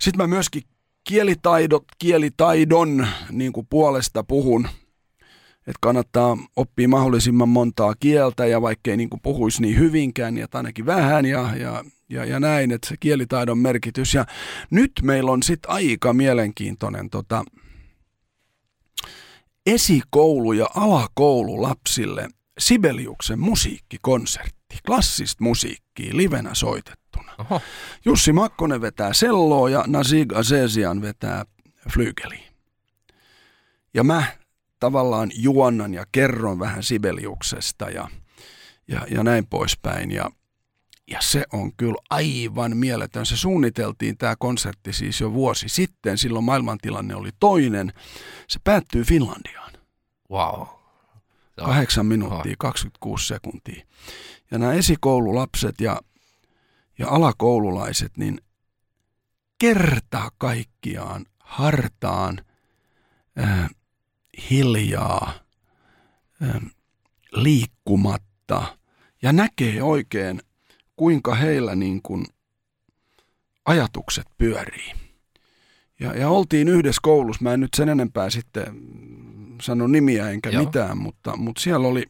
Sitten 0.00 0.22
mä 0.22 0.26
myöskin 0.26 0.62
kielitaidot, 1.04 1.84
kielitaidon 1.98 3.06
niin 3.30 3.52
kuin 3.52 3.66
puolesta 3.70 4.24
puhun, 4.24 4.68
että 5.58 5.78
kannattaa 5.80 6.38
oppia 6.56 6.88
mahdollisimman 6.88 7.48
montaa 7.48 7.94
kieltä 8.00 8.46
ja 8.46 8.62
vaikkei 8.62 8.96
niin 8.96 9.10
kuin 9.10 9.20
puhuisi 9.22 9.62
niin 9.62 9.78
hyvinkään, 9.78 10.34
niin 10.34 10.46
ainakin 10.52 10.86
vähän 10.86 11.26
ja, 11.26 11.56
ja, 11.56 11.84
ja, 12.08 12.24
ja 12.24 12.40
näin, 12.40 12.72
että 12.72 12.88
se 12.88 12.96
kielitaidon 13.00 13.58
merkitys. 13.58 14.14
Ja 14.14 14.26
nyt 14.70 14.92
meillä 15.02 15.32
on 15.32 15.42
sitten 15.42 15.70
aika 15.70 16.12
mielenkiintoinen 16.12 17.10
tota, 17.10 17.44
esikoulu- 19.66 20.52
ja 20.52 20.66
alakoulu 20.74 21.62
lapsille 21.62 22.28
Sibeliuksen 22.58 23.38
musiikkikonsertti, 23.38 24.78
klassista 24.86 25.44
musiikkia, 25.44 26.16
livenä 26.16 26.54
soitettuna. 27.14 27.34
Oho. 27.38 27.60
Jussi 28.04 28.32
Makkonen 28.32 28.80
vetää 28.80 29.12
selloa 29.12 29.70
ja 29.70 29.84
Nazig 29.86 30.32
Azesian 30.32 31.02
vetää 31.02 31.44
flygeliä. 31.92 32.52
Ja 33.94 34.04
mä 34.04 34.24
tavallaan 34.80 35.30
juonnan 35.34 35.94
ja 35.94 36.04
kerron 36.12 36.58
vähän 36.58 36.82
Sibeliuksesta 36.82 37.90
ja, 37.90 38.08
ja, 38.88 39.06
ja 39.10 39.22
näin 39.22 39.46
poispäin. 39.46 40.10
Ja, 40.10 40.30
ja 41.10 41.18
se 41.20 41.44
on 41.52 41.72
kyllä 41.76 41.98
aivan 42.10 42.76
mieletön. 42.76 43.26
Se 43.26 43.36
suunniteltiin 43.36 44.18
tämä 44.18 44.36
konsertti 44.38 44.92
siis 44.92 45.20
jo 45.20 45.32
vuosi 45.32 45.68
sitten. 45.68 46.18
Silloin 46.18 46.44
maailmantilanne 46.44 47.14
oli 47.14 47.30
toinen. 47.40 47.92
Se 48.48 48.60
päättyy 48.64 49.04
Finlandiaan. 49.04 49.72
Wow. 50.30 50.66
8 51.56 52.06
minuuttia 52.06 52.54
26 52.58 53.26
sekuntia. 53.26 53.86
Ja 54.50 54.58
nämä 54.58 54.72
esikoululapset 54.72 55.80
ja, 55.80 56.00
ja 56.98 57.08
alakoululaiset, 57.08 58.16
niin 58.16 58.40
kerta 59.58 60.30
kaikkiaan 60.38 61.26
hartaan 61.38 62.44
äh, 63.38 63.70
hiljaa, 64.50 65.32
äh, 66.42 66.60
liikkumatta 67.32 68.78
ja 69.22 69.32
näkee 69.32 69.82
oikein, 69.82 70.40
kuinka 70.96 71.34
heillä 71.34 71.74
niin 71.74 72.02
kuin 72.02 72.24
ajatukset 73.64 74.26
pyörii. 74.38 74.92
Ja, 76.00 76.14
ja 76.14 76.28
oltiin 76.28 76.68
yhdessä 76.68 77.00
koulussa, 77.02 77.42
mä 77.42 77.54
en 77.54 77.60
nyt 77.60 77.74
sen 77.76 77.88
enempää 77.88 78.30
sitten 78.30 78.66
mm, 78.72 79.56
sano 79.62 79.86
nimiä 79.86 80.30
enkä 80.30 80.50
Joo. 80.50 80.64
mitään, 80.64 80.98
mutta, 80.98 81.36
mutta 81.36 81.60
siellä 81.60 81.88
oli, 81.88 82.06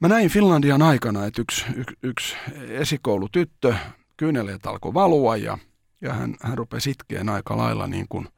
mä 0.00 0.08
näin 0.08 0.30
Finlandian 0.30 0.82
aikana, 0.82 1.24
että 1.24 1.42
yksi, 1.42 1.64
yksi, 1.76 1.96
yksi 2.02 2.36
esikoulutyttö, 2.68 3.74
kyyneleet 4.16 4.66
alkoi 4.66 4.94
valua 4.94 5.36
ja, 5.36 5.58
ja 6.00 6.12
hän, 6.12 6.34
hän 6.42 6.58
rupesi 6.58 6.90
itkeen 6.90 7.28
aika 7.28 7.56
lailla 7.56 7.86
niin 7.86 8.06
kuin 8.08 8.28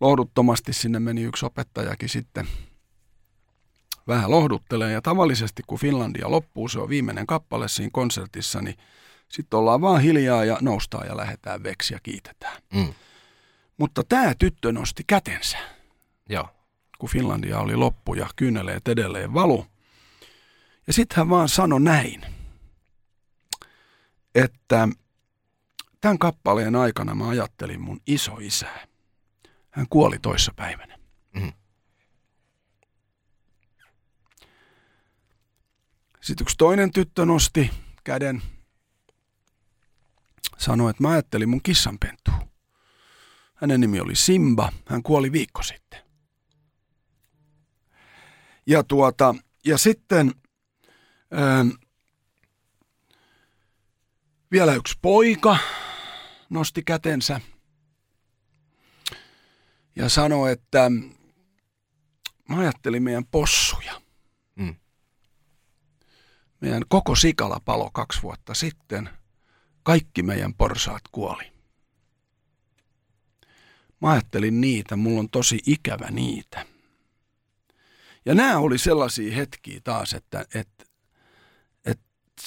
lohduttomasti. 0.00 0.72
Sinne 0.72 1.00
meni 1.00 1.22
yksi 1.22 1.46
opettajakin 1.46 2.08
sitten 2.08 2.48
vähän 4.08 4.30
lohduttelee. 4.30 4.92
Ja 4.92 5.02
tavallisesti 5.02 5.62
kun 5.66 5.78
Finlandia 5.78 6.30
loppuu, 6.30 6.68
se 6.68 6.78
on 6.78 6.88
viimeinen 6.88 7.26
kappale 7.26 7.68
siinä 7.68 7.90
konsertissa, 7.92 8.60
niin 8.60 8.76
sitten 9.28 9.58
ollaan 9.58 9.80
vaan 9.80 10.00
hiljaa 10.00 10.44
ja 10.44 10.58
noustaan 10.60 11.06
ja 11.06 11.16
lähdetään 11.16 11.62
veksi 11.62 11.94
ja 11.94 12.00
kiitetään. 12.02 12.62
Mm. 12.74 12.94
Mutta 13.76 14.02
tämä 14.08 14.34
tyttö 14.38 14.72
nosti 14.72 15.04
kätensä, 15.06 15.58
Joo. 16.28 16.48
kun 16.98 17.08
Finlandia 17.08 17.58
oli 17.58 17.76
loppu 17.76 18.14
ja 18.14 18.26
kyyneleet 18.36 18.88
edelleen 18.88 19.34
valu. 19.34 19.66
Ja 20.86 20.92
sitten 20.92 21.16
hän 21.16 21.28
vaan 21.28 21.48
sanoi 21.48 21.80
näin, 21.80 22.26
että 24.34 24.88
tämän 26.00 26.18
kappaleen 26.18 26.76
aikana 26.76 27.14
mä 27.14 27.28
ajattelin 27.28 27.80
mun 27.80 28.00
isoisää. 28.06 28.86
Hän 29.70 29.86
kuoli 29.90 30.18
toissa 30.18 30.52
päivänä. 30.56 30.98
Mm. 31.34 31.52
Sitten 36.20 36.44
yksi 36.44 36.56
toinen 36.58 36.92
tyttö 36.92 37.26
nosti 37.26 37.70
käden, 38.04 38.42
sanoi, 40.58 40.90
että 40.90 41.02
mä 41.02 41.10
ajattelin 41.10 41.48
mun 41.48 41.62
kissanpentua. 41.62 42.48
Hänen 43.54 43.80
nimi 43.80 44.00
oli 44.00 44.16
Simba, 44.16 44.72
hän 44.86 45.02
kuoli 45.02 45.32
viikko 45.32 45.62
sitten. 45.62 46.00
Ja, 48.66 48.84
tuota, 48.84 49.34
ja 49.64 49.78
sitten 49.78 50.34
ähm, 51.32 51.68
vielä 54.52 54.74
yksi 54.74 54.98
poika 55.02 55.58
nosti 56.50 56.82
kätensä 56.82 57.40
ja 59.96 60.08
sanoi, 60.08 60.52
että 60.52 60.90
mä 62.48 62.58
ajattelin 62.58 63.02
meidän 63.02 63.26
possuja. 63.26 64.00
Mm. 64.56 64.76
Meidän 66.60 66.82
koko 66.88 67.14
sikala 67.14 67.60
palo 67.64 67.90
kaksi 67.90 68.22
vuotta 68.22 68.54
sitten. 68.54 69.10
Kaikki 69.82 70.22
meidän 70.22 70.54
porsaat 70.54 71.02
kuoli. 71.12 71.52
Mä 74.00 74.10
ajattelin 74.10 74.60
niitä, 74.60 74.96
mulla 74.96 75.20
on 75.20 75.30
tosi 75.30 75.58
ikävä 75.66 76.10
niitä. 76.10 76.66
Ja 78.26 78.34
nämä 78.34 78.58
oli 78.58 78.78
sellaisia 78.78 79.34
hetkiä 79.34 79.80
taas, 79.84 80.14
että, 80.14 80.40
että, 80.40 80.58
että 80.60 80.83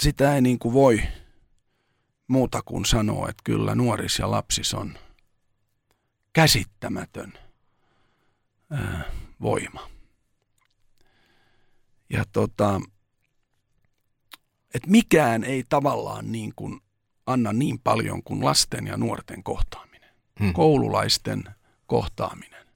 sitä 0.00 0.34
ei 0.34 0.40
niin 0.40 0.58
kuin 0.58 0.74
voi 0.74 1.02
muuta 2.28 2.62
kuin 2.62 2.84
sanoa, 2.84 3.28
että 3.28 3.42
kyllä 3.44 3.74
nuoris 3.74 4.18
ja 4.18 4.30
lapsis 4.30 4.74
on 4.74 4.98
käsittämätön 6.32 7.32
ää, 8.70 9.04
voima. 9.40 9.90
Ja 12.10 12.24
tota, 12.32 12.80
että 14.74 14.90
mikään 14.90 15.44
ei 15.44 15.64
tavallaan 15.68 16.32
niin 16.32 16.52
kuin 16.56 16.80
anna 17.26 17.52
niin 17.52 17.78
paljon 17.78 18.22
kuin 18.22 18.44
lasten 18.44 18.86
ja 18.86 18.96
nuorten 18.96 19.42
kohtaaminen. 19.42 20.10
Mm. 20.40 20.52
Koululaisten 20.52 21.44
kohtaaminen. 21.86 22.66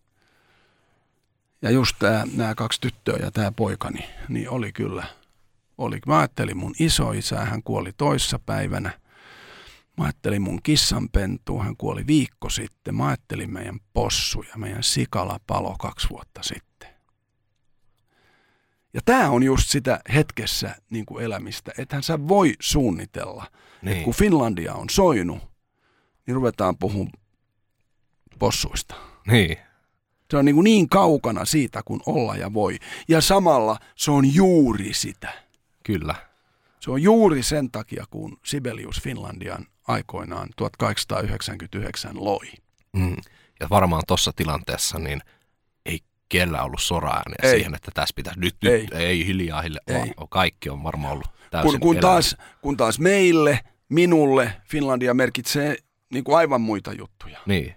Ja 1.63 1.71
just 1.71 1.97
nämä 2.37 2.55
kaksi 2.55 2.81
tyttöä 2.81 3.17
ja 3.17 3.31
tämä 3.31 3.53
poikani, 3.53 4.05
niin 4.29 4.51
oli 4.51 4.73
kyllä, 4.73 5.07
oli. 5.83 5.99
Mä 6.07 6.19
ajattelin 6.19 6.57
mun 6.57 6.75
isoisää, 6.79 7.45
hän 7.45 7.63
kuoli 7.63 7.93
toissa 7.97 8.39
päivänä. 8.39 8.91
Mä 9.99 10.05
ajattelin 10.05 10.43
mun 10.43 10.63
kissanpentua, 10.63 11.65
hän 11.65 11.77
kuoli 11.77 12.07
viikko 12.07 12.51
sitten. 12.51 12.95
Mä 12.95 13.07
ajattelin 13.07 13.53
meidän 13.53 13.81
possu 13.93 14.43
ja 14.43 14.59
meidän 14.59 14.83
sikala 14.83 15.41
palo 15.47 15.77
kaksi 15.79 16.09
vuotta 16.11 16.43
sitten. 16.43 16.89
Ja 18.95 19.01
tämä 19.05 19.31
on 19.31 19.43
just 19.43 19.69
sitä 19.69 20.01
hetkessä 20.15 20.77
niin 20.91 21.07
kuin 21.07 21.25
elämistä. 21.25 21.73
Ethän 21.79 22.03
sä 22.03 22.29
voi 22.29 22.55
suunnitella. 22.61 23.47
Niin. 23.83 23.97
Et 23.97 24.05
kun 24.05 24.15
Finlandia 24.15 24.75
on 24.75 24.91
soinut, 24.91 25.39
niin 26.27 26.35
ruvetaan 26.35 26.79
puhumaan 26.79 27.23
possuista. 28.39 28.95
Niin. 29.27 29.57
Se 30.31 30.37
on 30.37 30.45
niin, 30.45 30.55
kuin 30.55 30.65
niin 30.65 30.89
kaukana 30.89 31.45
siitä 31.45 31.83
kuin 31.85 32.01
olla 32.07 32.37
ja 32.37 32.55
voi. 32.55 32.79
Ja 33.09 33.21
samalla 33.21 33.79
se 33.97 34.11
on 34.11 34.35
juuri 34.35 34.95
sitä. 34.95 35.42
Kyllä. 35.85 36.15
Se 36.81 36.91
on 36.91 37.03
juuri 37.03 37.43
sen 37.43 37.71
takia, 37.71 38.05
kun 38.11 38.39
Sibelius 38.45 39.01
Finlandian 39.01 39.67
aikoinaan 39.89 40.49
1899 40.57 42.25
loi. 42.25 42.47
Mm. 42.93 43.17
Ja 43.61 43.67
varmaan 43.71 44.03
tuossa 44.07 44.33
tilanteessa 44.37 44.99
niin 44.99 45.21
ei 45.87 45.99
kellä 46.29 46.63
ollut 46.63 46.83
soraääniä 46.83 47.37
Ei. 47.43 47.51
siihen, 47.51 47.75
että 47.75 47.91
tässä 47.95 48.13
pitäisi 48.17 48.41
nyt, 48.41 48.57
nyt 48.63 48.73
Ei. 48.73 48.89
ei, 49.07 49.27
hiljaa, 49.27 49.63
hiljaa. 49.63 49.83
Ei. 49.87 50.13
Kaikki 50.31 50.71
on 50.71 50.83
varmaan 50.83 51.13
ollut 51.13 51.27
täysin 51.51 51.71
Kun, 51.71 51.81
kun, 51.81 51.97
elämä. 51.97 52.01
taas, 52.01 52.37
kun 52.61 52.77
taas 52.77 52.99
meille, 52.99 53.61
minulle, 53.89 54.53
Finlandia 54.69 55.15
merkitsee 55.15 55.77
niin 56.13 56.25
kuin 56.25 56.37
aivan 56.37 56.61
muita 56.61 56.93
juttuja. 56.93 57.39
Niin, 57.47 57.75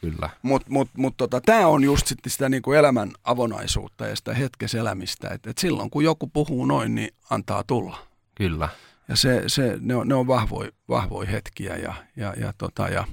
kyllä. 0.00 0.30
Mutta 0.42 0.70
mut, 0.70 0.88
mut 0.96 1.16
tota, 1.16 1.40
tämä 1.40 1.66
on 1.66 1.84
just 1.84 2.06
sitten 2.06 2.32
sitä 2.32 2.48
niinku 2.48 2.72
elämän 2.72 3.12
avonaisuutta 3.24 4.06
ja 4.06 4.16
sitä 4.16 4.34
hetkeselämistä. 4.34 5.28
Että 5.28 5.50
et 5.50 5.58
silloin 5.58 5.90
kun 5.90 6.04
joku 6.04 6.26
puhuu 6.26 6.66
noin, 6.66 6.94
niin 6.94 7.14
antaa 7.30 7.64
tulla. 7.66 7.98
Kyllä. 8.34 8.68
Ja 9.08 9.16
se, 9.16 9.42
se, 9.46 9.78
ne 9.80 9.94
on, 9.96 10.08
ne 10.08 10.14
on 10.14 10.26
vahvoja 10.26 10.70
vahvoi 10.88 11.30
hetkiä. 11.30 11.76
Ja, 11.76 11.94
ja, 12.16 12.34
ja, 12.40 12.52
tota, 12.58 12.88
ja, 12.88 13.04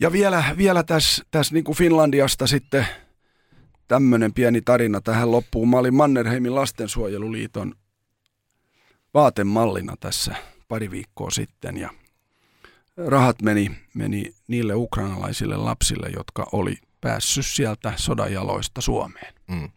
ja 0.00 0.12
vielä, 0.12 0.44
vielä 0.56 0.82
tässä 0.82 1.24
täs 1.30 1.52
niinku 1.52 1.74
Finlandiasta 1.74 2.46
sitten 2.46 2.86
tämmöinen 3.88 4.34
pieni 4.34 4.60
tarina 4.60 5.00
tähän 5.00 5.30
loppuun. 5.30 5.68
Mä 5.68 5.78
olin 5.78 5.94
Mannerheimin 5.94 6.54
lastensuojeluliiton 6.54 7.74
vaatemallina 9.14 9.94
tässä 10.00 10.34
pari 10.68 10.90
viikkoa 10.90 11.30
sitten 11.30 11.76
ja 11.76 11.90
rahat 13.06 13.42
meni, 13.42 13.70
meni 13.94 14.34
niille 14.48 14.74
ukrainalaisille 14.74 15.56
lapsille, 15.56 16.08
jotka 16.16 16.46
oli 16.52 16.76
päässyt 17.00 17.46
sieltä 17.46 17.92
sodan 17.96 18.32
jaloista 18.32 18.80
Suomeen. 18.80 19.34
Mm. 19.50 19.70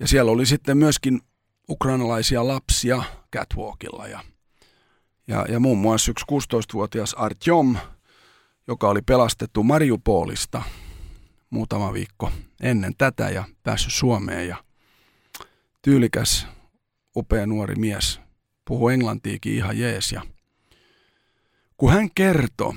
Ja 0.00 0.08
siellä 0.08 0.32
oli 0.32 0.46
sitten 0.46 0.76
myöskin 0.76 1.20
ukrainalaisia 1.68 2.46
lapsia 2.48 3.02
catwalkilla 3.36 4.06
ja, 4.06 4.20
ja, 5.28 5.46
ja 5.48 5.60
muun 5.60 5.78
muassa 5.78 6.10
yksi 6.10 6.24
16-vuotias 6.32 7.14
Artyom, 7.14 7.76
joka 8.68 8.88
oli 8.88 9.02
pelastettu 9.02 9.62
Mariupolista 9.62 10.62
muutama 11.50 11.92
viikko 11.92 12.32
ennen 12.62 12.94
tätä 12.98 13.30
ja 13.30 13.44
päässyt 13.62 13.92
Suomeen 13.92 14.48
ja 14.48 14.64
tyylikäs, 15.82 16.46
upea 17.16 17.46
nuori 17.46 17.74
mies, 17.74 18.20
puhuu 18.64 18.88
englantiikin 18.88 19.54
ihan 19.54 19.78
jees 19.78 20.12
ja 20.12 20.22
kun 21.84 21.92
hän 21.92 22.08
kertoi, 22.14 22.74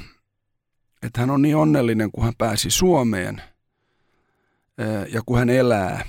että 1.03 1.21
hän 1.21 1.29
on 1.29 1.41
niin 1.41 1.55
onnellinen, 1.55 2.11
kun 2.11 2.23
hän 2.23 2.33
pääsi 2.37 2.69
Suomeen 2.69 3.41
ää, 4.77 5.05
ja 5.05 5.21
kun 5.25 5.39
hän 5.39 5.49
elää, 5.49 6.05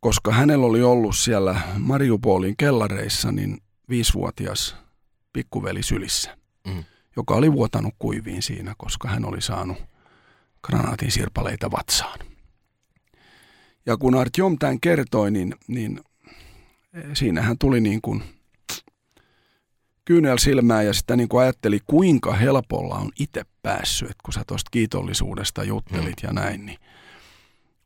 koska 0.00 0.32
hänellä 0.32 0.66
oli 0.66 0.82
ollut 0.82 1.16
siellä 1.16 1.60
Mariupolin 1.78 2.54
kellareissa 2.56 3.32
niin 3.32 3.58
viisivuotias 3.88 4.76
pikkuveli 5.32 5.82
sylissä, 5.82 6.36
Mm. 6.66 6.84
joka 7.16 7.34
oli 7.34 7.52
vuotanut 7.52 7.94
kuiviin 7.98 8.42
siinä, 8.42 8.74
koska 8.78 9.08
hän 9.08 9.24
oli 9.24 9.40
saanut 9.42 9.78
granaatin 10.62 11.10
sirpaleita 11.10 11.70
vatsaan. 11.70 12.18
Ja 13.86 13.96
kun 13.96 14.14
Artyom 14.14 14.58
tämän 14.58 14.80
kertoi, 14.80 15.30
niin, 15.30 15.54
niin 15.68 16.00
eh, 16.94 17.04
siinähän 17.14 17.58
tuli 17.58 17.80
niin 17.80 18.00
kuin 18.02 18.22
kyynel 20.04 20.38
silmään 20.38 20.86
ja 20.86 20.92
sitä 20.92 21.16
niin 21.16 21.28
kuin 21.28 21.42
ajatteli, 21.42 21.78
kuinka 21.86 22.32
helpolla 22.32 22.94
on 22.94 23.10
itse 23.18 23.42
päässyt, 23.62 24.10
että 24.10 24.22
kun 24.24 24.32
sä 24.32 24.42
tuosta 24.46 24.68
kiitollisuudesta 24.70 25.64
juttelit 25.64 26.22
mm. 26.22 26.26
ja 26.26 26.32
näin, 26.32 26.66
niin 26.66 26.78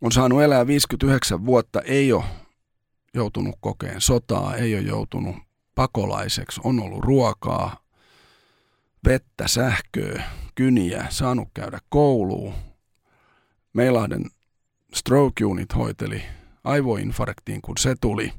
on 0.01 0.13
saanut 0.13 0.43
elää 0.43 0.67
59 0.67 1.47
vuotta, 1.47 1.81
ei 1.81 2.13
ole 2.13 2.25
joutunut 3.15 3.57
kokeen 3.61 4.01
sotaa, 4.01 4.57
ei 4.57 4.75
ole 4.75 4.83
joutunut 4.83 5.37
pakolaiseksi, 5.75 6.61
on 6.65 6.81
ollut 6.81 7.05
ruokaa, 7.05 7.77
vettä, 9.05 9.49
sähköä, 9.49 10.23
kyniä, 10.55 11.07
saanut 11.11 11.49
käydä 11.55 11.79
kouluun. 11.89 12.55
Meilahden 13.73 14.25
stroke 14.95 15.45
unit 15.45 15.75
hoiteli 15.75 16.23
aivoinfarktiin, 16.65 17.63
kun 17.63 17.77
se 17.79 17.95
tuli. 18.01 18.33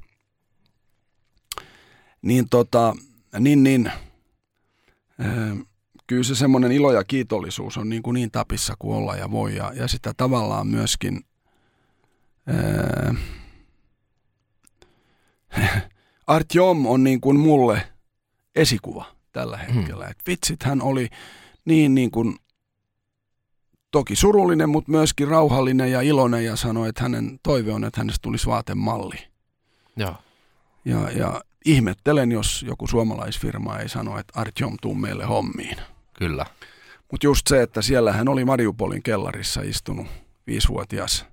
Niin 2.22 2.48
tota, 2.48 2.96
niin, 3.38 3.62
niin 3.62 3.92
ää, 5.18 5.56
kyllä 6.06 6.22
se 6.22 6.34
semmoinen 6.34 6.72
ilo 6.72 6.92
ja 6.92 7.04
kiitollisuus 7.04 7.76
on 7.76 7.88
niin, 7.88 8.02
kuin 8.02 8.14
niin 8.14 8.30
tapissa 8.30 8.74
kuin 8.78 8.96
olla 8.96 9.16
ja 9.16 9.30
voi. 9.30 9.56
Ja, 9.56 9.72
ja 9.74 9.88
sitä 9.88 10.14
tavallaan 10.16 10.66
myöskin 10.66 11.20
ää, 12.46 13.14
Artyom 16.26 16.86
on 16.86 17.04
niin 17.04 17.20
kuin 17.20 17.40
mulle 17.40 17.82
esikuva 18.54 19.04
tällä 19.32 19.56
hetkellä. 19.56 20.04
Hmm. 20.04 20.10
Et 20.10 20.18
vitsit, 20.26 20.62
hän 20.62 20.82
oli 20.82 21.08
niin, 21.64 21.94
niin 21.94 22.10
kuin, 22.10 22.36
toki 23.90 24.16
surullinen, 24.16 24.68
mutta 24.68 24.90
myöskin 24.90 25.28
rauhallinen 25.28 25.92
ja 25.92 26.00
iloinen 26.00 26.44
ja 26.44 26.56
sanoi, 26.56 26.88
että 26.88 27.02
hänen 27.02 27.40
toive 27.42 27.72
on, 27.72 27.84
että 27.84 28.00
hänestä 28.00 28.22
tulisi 28.22 28.46
vaatemalli. 28.46 29.16
Joo. 29.96 30.14
Ja, 30.84 31.10
ja 31.10 31.40
ihmettelen, 31.64 32.32
jos 32.32 32.64
joku 32.68 32.86
suomalaisfirma 32.86 33.78
ei 33.78 33.88
sano, 33.88 34.18
että 34.18 34.40
Artyom 34.40 34.76
tuu 34.82 34.94
meille 34.94 35.24
hommiin. 35.24 35.76
Kyllä. 36.18 36.46
Mutta 37.10 37.26
just 37.26 37.46
se, 37.46 37.62
että 37.62 37.82
siellä 37.82 38.12
hän 38.12 38.28
oli 38.28 38.44
Mariupolin 38.44 39.02
kellarissa 39.02 39.60
istunut 39.60 40.06
viisivuotias 40.46 41.26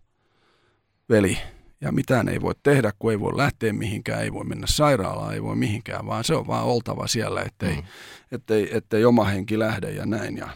veli. 1.09 1.37
Ja 1.81 1.91
mitään 1.91 2.29
ei 2.29 2.41
voi 2.41 2.53
tehdä, 2.63 2.91
kun 2.99 3.11
ei 3.11 3.19
voi 3.19 3.37
lähteä 3.37 3.73
mihinkään, 3.73 4.23
ei 4.23 4.33
voi 4.33 4.43
mennä 4.45 4.67
sairaalaan, 4.67 5.33
ei 5.33 5.43
voi 5.43 5.55
mihinkään, 5.55 6.05
vaan 6.05 6.23
se 6.23 6.35
on 6.35 6.47
vaan 6.47 6.65
oltava 6.65 7.07
siellä, 7.07 7.41
ettei, 7.41 7.75
mm. 7.75 7.83
ettei, 8.31 8.77
ettei 8.77 9.05
oma 9.05 9.23
henki 9.23 9.59
lähde 9.59 9.91
ja 9.91 10.05
näin. 10.05 10.37
Ja, 10.37 10.49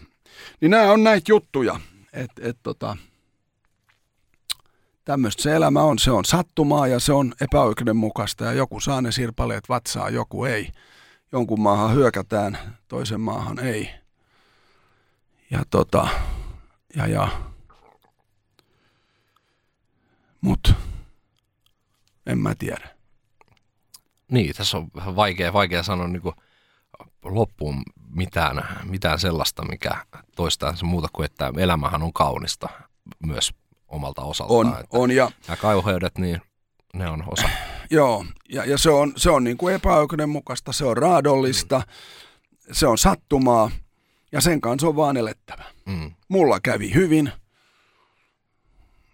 niin 0.61 0.71
nämä 0.71 0.91
on 0.91 1.03
näitä 1.03 1.31
juttuja, 1.31 1.79
että 2.13 2.41
et, 2.49 2.57
tota, 2.63 2.97
tämmöistä 5.09 5.43
se 5.43 5.55
elämä 5.55 5.81
on. 5.81 5.99
Se 5.99 6.11
on 6.11 6.25
sattumaa 6.25 6.87
ja 6.87 6.99
se 6.99 7.13
on 7.13 7.33
epäoikeudenmukaista 7.41 8.45
ja 8.45 8.53
joku 8.53 8.79
saa 8.79 9.01
ne 9.01 9.11
sirpaleet 9.11 9.69
vatsaa, 9.69 10.09
joku 10.09 10.45
ei. 10.45 10.71
Jonkun 11.31 11.61
maahan 11.61 11.95
hyökätään, 11.95 12.57
toisen 12.87 13.21
maahan 13.21 13.59
ei. 13.59 13.91
Ja 15.51 15.63
tota, 15.69 16.07
ja 16.95 17.07
ja. 17.07 17.27
Mut, 20.41 20.73
en 22.25 22.39
mä 22.39 22.55
tiedä. 22.59 22.89
Niin, 24.31 24.55
tässä 24.55 24.77
on 24.77 24.87
vähän 24.95 25.15
vaikea, 25.15 25.53
vaikea 25.53 25.83
sanoa 25.83 26.07
niin 26.07 26.21
kuin 26.21 26.35
loppuun 27.23 27.83
mitään, 28.15 28.67
mitään 28.83 29.19
sellaista, 29.19 29.65
mikä 29.65 30.05
toistaa 30.35 30.75
se 30.75 30.85
muuta 30.85 31.07
kuin, 31.13 31.25
että 31.25 31.53
elämähän 31.57 32.03
on 32.03 32.13
kaunista 32.13 32.69
myös 33.25 33.53
omalta 33.89 34.21
osaltaan. 34.21 34.59
On, 34.59 34.67
että 34.67 34.97
on 34.97 35.11
ja 35.11 35.31
Nämä 35.47 35.57
kauheudet, 35.57 36.17
niin 36.17 36.41
ne 36.93 37.09
on 37.09 37.23
osa. 37.31 37.49
Joo, 37.91 38.25
ja, 38.49 38.65
ja 38.65 38.77
se 38.77 38.89
on, 38.89 39.13
se 39.15 39.29
on 39.29 39.43
niin 39.43 39.57
kuin 39.57 39.75
epäoikeudenmukaista, 39.75 40.71
se 40.73 40.85
on 40.85 40.97
raadollista, 40.97 41.77
mm. 41.79 41.83
se 42.73 42.87
on 42.87 42.97
sattumaa, 42.97 43.71
ja 44.31 44.41
sen 44.41 44.61
kanssa 44.61 44.87
on 44.87 44.95
vaan 44.95 45.17
elettävä. 45.17 45.63
Mm. 45.85 46.11
Mulla 46.27 46.59
kävi 46.59 46.93
hyvin. 46.93 47.31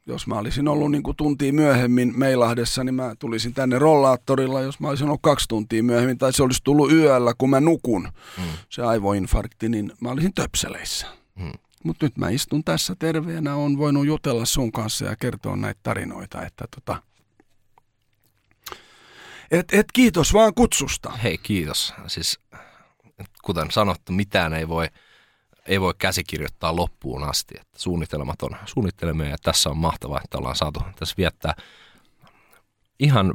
Jos 0.07 0.27
mä 0.27 0.35
olisin 0.35 0.67
ollut 0.67 0.91
niin 0.91 1.03
kuin 1.03 1.17
tuntia 1.17 1.53
myöhemmin 1.53 2.13
Meilahdessa, 2.15 2.83
niin 2.83 2.95
mä 2.95 3.15
tulisin 3.19 3.53
tänne 3.53 3.79
rollaattorilla. 3.79 4.61
Jos 4.61 4.79
mä 4.79 4.89
olisin 4.89 5.07
ollut 5.07 5.21
kaksi 5.21 5.47
tuntia 5.47 5.83
myöhemmin, 5.83 6.17
tai 6.17 6.33
se 6.33 6.43
olisi 6.43 6.61
tullut 6.63 6.91
yöllä, 6.91 7.33
kun 7.37 7.49
mä 7.49 7.59
nukun, 7.59 8.03
Mm. 8.37 8.43
se 8.69 8.81
aivoinfarkti, 8.81 9.69
niin 9.69 9.91
mä 9.99 10.09
olisin 10.09 10.33
töpseleissä. 10.33 11.07
Mm. 11.35 11.51
Mutta 11.85 12.05
nyt 12.05 12.17
mä 12.17 12.29
istun 12.29 12.63
tässä 12.63 12.95
terveenä, 12.99 13.55
on 13.55 13.77
voinut 13.77 14.05
jutella 14.05 14.45
sun 14.45 14.71
kanssa 14.71 15.05
ja 15.05 15.15
kertoa 15.15 15.55
näitä 15.55 15.79
tarinoita, 15.83 16.45
että 16.45 16.65
tota... 16.75 17.01
Et, 19.51 19.73
et 19.73 19.85
kiitos 19.93 20.33
vaan 20.33 20.53
kutsusta. 20.53 21.11
Hei, 21.11 21.37
kiitos. 21.37 21.93
Siis 22.07 22.39
kuten 23.43 23.71
sanottu, 23.71 24.11
mitään 24.11 24.53
ei 24.53 24.67
voi, 24.67 24.87
ei 25.65 25.81
voi 25.81 25.93
käsikirjoittaa 25.97 26.75
loppuun 26.75 27.23
asti. 27.23 27.55
Että 27.61 27.79
suunnitelmat 27.79 28.41
on 28.41 28.57
suunnittelemia 28.65 29.29
ja 29.29 29.37
tässä 29.43 29.69
on 29.69 29.77
mahtavaa, 29.77 30.21
että 30.23 30.37
ollaan 30.37 30.55
saatu 30.55 30.79
tässä 30.99 31.15
viettää 31.17 31.53
ihan, 32.99 33.33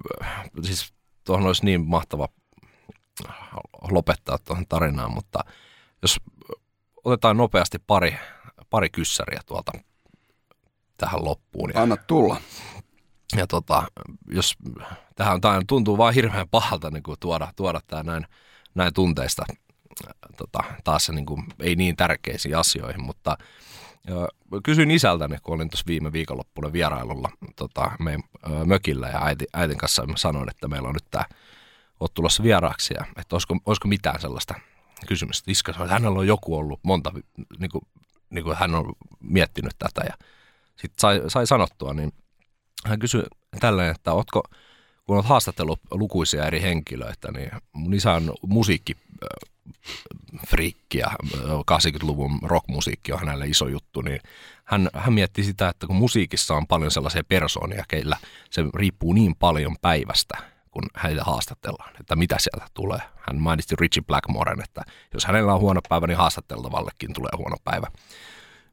siis 0.63 0.95
tuohon 1.25 1.47
olisi 1.47 1.65
niin 1.65 1.87
mahtava 1.87 2.29
lopettaa 3.91 4.39
tuohon 4.39 4.67
tarinaan, 4.69 5.15
mutta 5.15 5.45
jos 6.03 6.17
otetaan 7.05 7.37
nopeasti 7.37 7.79
pari, 7.79 8.17
pari 8.71 8.91
kyssäriä 8.91 9.41
tuolta 9.47 9.73
tähän 10.97 11.25
loppuun. 11.25 11.73
Anna 11.75 11.97
tulla. 11.97 12.41
ja 13.37 13.47
tota, 13.47 13.83
jos 14.29 14.57
tähän, 15.17 15.41
tähän 15.41 15.67
tuntuu 15.67 15.99
vaan 15.99 16.15
hirveän 16.15 16.49
pahalta 16.49 16.91
niin 16.91 17.03
kuin 17.03 17.17
tuoda, 17.21 17.53
tuoda 17.57 17.81
tämä 17.87 18.03
näin, 18.03 18.27
näin 18.75 18.95
tunteista 18.95 19.45
äh, 19.51 20.15
tota, 20.37 20.65
taas 20.85 21.11
niin 21.11 21.27
kuin, 21.27 21.45
ei 21.61 21.77
niin 21.77 21.97
tärkeisiin 21.97 22.57
asioihin, 22.57 23.03
mutta 23.03 23.37
ö, 24.11 24.27
kysyin 24.63 24.91
isältäni, 24.91 25.37
kun 25.43 25.55
olin 25.55 25.71
tuossa 25.71 25.87
viime 25.87 26.13
viikonloppuna 26.13 26.73
vierailulla 26.73 27.31
tota, 27.57 27.91
meidän 27.99 28.23
ö, 28.47 28.65
mökillä 28.65 29.09
ja 29.09 29.25
äiti, 29.25 29.47
äitin 29.53 29.79
kanssa 29.79 30.07
sanoin, 30.17 30.51
että 30.51 30.69
meillä 30.69 30.89
on 30.89 30.95
nyt 30.95 31.11
tämä 31.11 31.25
oot 32.01 32.15
tulossa 32.15 32.43
vieraaksi 32.43 32.95
ja 32.95 33.05
että 33.17 33.37
olisiko, 33.37 33.57
olisiko 33.67 33.89
mitään 33.89 34.21
sellaista 34.21 34.55
kysymystä. 35.09 35.51
Iska 35.51 35.73
sanoi, 35.73 35.87
että 35.87 35.95
hänellä 35.95 36.19
on 36.19 36.27
joku 36.27 36.57
ollut 36.57 36.81
monta, 36.83 37.13
niin 37.59 37.71
kuin, 37.71 37.83
niin 38.31 38.45
kuin 38.45 38.57
hän 38.57 38.75
on 38.75 38.93
miettinyt 39.21 39.73
tätä 39.79 40.01
ja 40.09 40.27
sitten 40.77 41.01
sai, 41.01 41.23
sai 41.29 41.47
sanottua, 41.47 41.95
niin 41.95 42.13
hän 42.87 42.99
kysyi 42.99 43.23
tälleen, 43.61 43.91
että 43.91 44.13
ootko, 44.13 44.43
kun 45.07 45.17
olet 45.17 45.27
haastatellut 45.27 45.81
lukuisia 45.91 46.47
eri 46.47 46.63
henkilöitä, 46.63 47.33
niin 47.33 47.51
mun 47.73 47.95
isä 47.95 48.13
on 48.13 48.35
musiikki 48.47 48.97
friikki 50.49 50.99
ja 50.99 51.11
80-luvun 51.71 52.39
rockmusiikki 52.43 53.13
on 53.13 53.19
hänelle 53.19 53.47
iso 53.47 53.69
juttu, 53.69 54.01
niin 54.01 54.21
hän, 54.65 54.91
hän 54.95 55.13
mietti 55.13 55.45
sitä, 55.45 55.69
että 55.69 55.87
kun 55.87 55.97
musiikissa 55.97 56.55
on 56.55 56.67
paljon 56.67 56.91
sellaisia 56.91 57.25
persoonia, 57.25 57.85
keillä 57.89 58.17
se 58.51 58.63
riippuu 58.75 59.13
niin 59.13 59.37
paljon 59.37 59.77
päivästä, 59.83 60.39
kun 60.71 60.83
heitä 61.03 61.25
haastatellaan, 61.25 61.93
että 62.01 62.17
mitä 62.17 62.37
sieltä 62.39 62.67
tulee. 62.75 63.01
Hän 63.29 63.41
mainitsi 63.41 63.77
Richie 63.81 64.03
Blackmoren, 64.07 64.63
että 64.63 64.83
jos 65.15 65.25
hänellä 65.25 65.55
on 65.55 65.61
huono 65.61 65.81
päivä, 65.89 66.07
niin 66.07 66.19
haastateltavallekin 66.19 67.13
tulee 67.13 67.31
huono 67.37 67.57
päivä. 67.65 67.87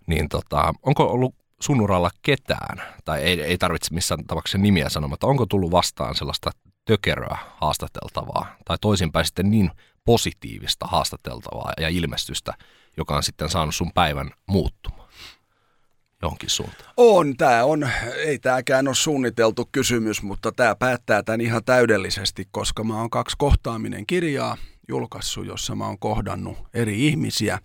Niin 0.08 0.30
tota, 0.30 0.74
onko 0.84 1.04
ollut 1.04 1.36
sun 1.62 1.82
uralla 1.82 2.10
ketään, 2.22 2.82
tai 3.06 3.22
ei, 3.22 3.42
ei 3.42 3.58
tarvitse 3.58 3.94
missään 3.94 4.26
tapauksessa 4.28 4.58
nimiä 4.58 4.90
sanoa, 4.90 5.08
mutta 5.08 5.28
onko 5.28 5.46
tullut 5.46 5.72
vastaan 5.72 6.16
sellaista 6.16 6.52
tökeröä 6.86 7.38
haastateltavaa, 7.62 8.56
tai 8.66 8.78
toisinpäin 8.82 9.26
sitten 9.26 9.52
niin 9.52 9.72
positiivista 10.06 10.88
haastateltavaa 10.88 11.74
ja 11.80 11.90
ilmestystä, 11.90 12.54
joka 12.98 13.16
on 13.16 13.24
sitten 13.24 13.50
saanut 13.50 13.76
sun 13.76 13.92
päivän 13.94 14.32
muuttumaan 14.48 14.97
johonkin 16.22 16.50
suuntaan? 16.50 16.94
On, 16.98 17.38
tämä 17.38 17.64
on, 17.64 17.90
ei 18.16 18.40
tämäkään 18.40 18.88
ole 18.88 18.96
suunniteltu 18.96 19.70
kysymys, 19.72 20.24
mutta 20.24 20.52
tämä 20.52 20.76
päättää 20.76 21.24
tämän 21.24 21.42
ihan 21.42 21.64
täydellisesti, 21.64 22.48
koska 22.52 22.84
mä 22.84 23.00
oon 23.00 23.10
kaksi 23.10 23.36
kohtaaminen 23.40 24.06
kirjaa 24.06 24.58
julkaissut, 24.90 25.46
jossa 25.46 25.76
mä 25.76 25.86
oon 25.86 26.00
kohdannut 26.00 26.58
eri 26.74 27.08
ihmisiä. 27.08 27.60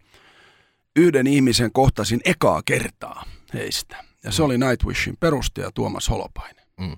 Yhden 0.96 1.26
ihmisen 1.26 1.72
kohtasin 1.72 2.20
ekaa 2.24 2.62
kertaa 2.64 3.24
heistä, 3.54 4.04
ja 4.24 4.32
se 4.32 4.42
oli 4.42 4.58
Nightwishin 4.58 5.16
perustaja 5.20 5.70
Tuomas 5.74 6.08
Holopainen. 6.08 6.66
Mm. 6.80 6.96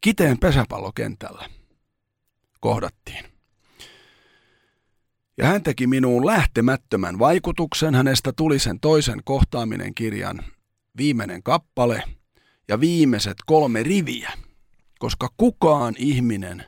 Kiteen 0.00 0.38
pesäpallokentällä 0.38 1.48
kohdattiin. 2.60 3.24
Ja 5.38 5.46
hän 5.46 5.62
teki 5.62 5.86
minuun 5.86 6.26
lähtemättömän 6.26 7.18
vaikutuksen. 7.18 7.94
Hänestä 7.94 8.32
tuli 8.32 8.58
sen 8.58 8.80
toisen 8.80 9.20
kohtaaminen 9.24 9.94
kirjan 9.94 10.44
viimeinen 10.96 11.42
kappale 11.42 12.02
ja 12.68 12.80
viimeiset 12.80 13.36
kolme 13.46 13.82
riviä, 13.82 14.32
koska 14.98 15.28
kukaan 15.36 15.94
ihminen 15.98 16.64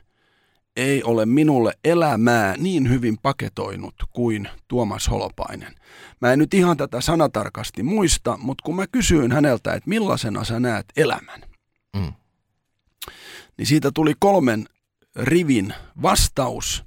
ei 0.75 1.03
ole 1.03 1.25
minulle 1.25 1.73
elämää 1.83 2.55
niin 2.57 2.89
hyvin 2.89 3.17
paketoinut 3.21 3.95
kuin 4.13 4.49
Tuomas 4.67 5.09
Holopainen. 5.09 5.75
Mä 6.21 6.33
en 6.33 6.39
nyt 6.39 6.53
ihan 6.53 6.77
tätä 6.77 7.01
sanatarkasti 7.01 7.83
muista, 7.83 8.37
mutta 8.37 8.61
kun 8.65 8.75
mä 8.75 8.87
kysyin 8.87 9.31
häneltä, 9.31 9.73
että 9.73 9.89
millaisena 9.89 10.43
sä 10.43 10.59
näet 10.59 10.85
elämän, 10.97 11.41
Mm. 11.95 12.13
niin 13.57 13.65
siitä 13.65 13.91
tuli 13.93 14.13
kolmen 14.19 14.65
rivin 15.15 15.73
vastaus, 16.01 16.85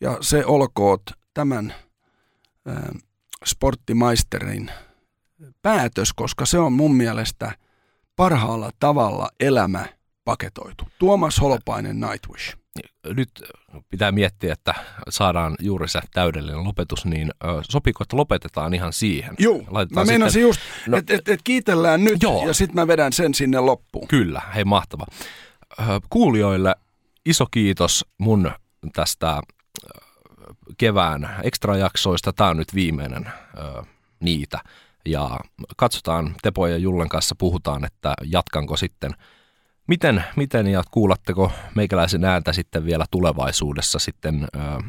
ja 0.00 0.18
se 0.20 0.44
olkoot 0.44 1.02
tämän 1.34 1.74
ä, 2.68 2.72
sporttimaisterin 3.44 4.70
päätös, 5.62 6.12
koska 6.12 6.46
se 6.46 6.58
on 6.58 6.72
mun 6.72 6.94
mielestä 6.94 7.52
parhaalla 8.16 8.70
tavalla 8.80 9.28
elämä 9.40 9.86
paketoitu. 10.24 10.84
Tuomas 10.98 11.40
Holopainen 11.40 12.00
Nightwish. 12.00 12.56
Nyt 13.16 13.30
pitää 13.88 14.12
miettiä, 14.12 14.52
että 14.52 14.74
saadaan 15.08 15.54
juuri 15.60 15.88
se 15.88 16.00
täydellinen 16.14 16.64
lopetus, 16.64 17.04
niin 17.04 17.30
ö, 17.44 17.46
sopiiko, 17.70 18.02
että 18.02 18.16
lopetetaan 18.16 18.74
ihan 18.74 18.92
siihen? 18.92 19.34
Mä 19.40 19.46
Laitetaan 19.70 20.06
meinasin 20.06 20.32
sitten- 20.32 20.42
just, 20.48 20.60
No- 20.86 20.96
että 20.96 21.14
et, 21.14 21.28
et 21.28 21.40
kiitellään 21.44 22.04
nyt 22.04 22.22
Joo. 22.22 22.46
ja 22.46 22.54
sitten 22.54 22.74
mä 22.74 22.86
vedän 22.86 23.12
sen 23.12 23.34
sinne 23.34 23.60
loppuun. 23.60 24.08
Kyllä, 24.08 24.42
hei 24.54 24.64
mahtava. 24.64 25.06
Kuulijoille 26.10 26.74
iso 27.26 27.46
kiitos 27.50 28.04
mun 28.18 28.50
tästä 28.92 29.40
kevään 30.78 31.30
ekstrajaksoista. 31.42 32.32
Tämä 32.32 32.50
on 32.50 32.56
nyt 32.56 32.74
viimeinen 32.74 33.30
niitä. 34.20 34.58
Ja 35.06 35.40
katsotaan, 35.76 36.34
Tepo 36.42 36.66
ja 36.66 36.76
Jullen 36.76 37.08
kanssa 37.08 37.34
puhutaan, 37.38 37.84
että 37.84 38.14
jatkanko 38.24 38.76
sitten. 38.76 39.10
Miten, 39.86 40.24
miten 40.36 40.66
ja 40.66 40.82
kuulatteko 40.90 41.52
meikäläisen 41.74 42.24
ääntä 42.24 42.52
sitten 42.52 42.84
vielä 42.84 43.04
tulevaisuudessa 43.10 43.98
sitten 43.98 44.48
ö, 44.56 44.82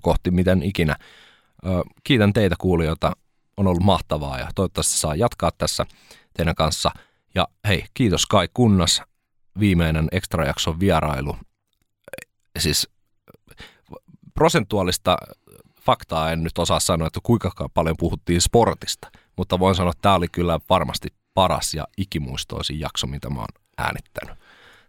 kohti, 0.00 0.30
miten 0.30 0.62
ikinä. 0.62 0.96
Ö, 1.66 1.68
kiitän 2.04 2.32
teitä 2.32 2.54
kuulijoita, 2.58 3.12
on 3.56 3.66
ollut 3.66 3.82
mahtavaa 3.82 4.38
ja 4.38 4.48
toivottavasti 4.54 4.98
saa 4.98 5.14
jatkaa 5.14 5.50
tässä 5.58 5.86
teidän 6.36 6.54
kanssa. 6.54 6.90
Ja 7.34 7.48
hei, 7.68 7.84
kiitos 7.94 8.26
Kai 8.26 8.48
Kunnas, 8.54 9.02
viimeinen 9.60 10.08
ekstrajakson 10.12 10.80
vierailu. 10.80 11.36
Siis 12.58 12.88
prosentuaalista 14.34 15.16
faktaa 15.88 16.32
en 16.32 16.42
nyt 16.42 16.58
osaa 16.58 16.80
sanoa, 16.80 17.06
että 17.06 17.20
kuinka 17.22 17.68
paljon 17.74 17.96
puhuttiin 17.98 18.40
sportista, 18.40 19.08
mutta 19.36 19.58
voin 19.58 19.74
sanoa, 19.74 19.90
että 19.90 20.02
tämä 20.02 20.14
oli 20.14 20.28
kyllä 20.28 20.60
varmasti 20.68 21.08
paras 21.34 21.74
ja 21.74 21.84
ikimuistoisin 21.96 22.80
jakso, 22.80 23.06
mitä 23.06 23.30
mä 23.30 23.38
oon 23.38 23.48
äänittänyt 23.78 24.38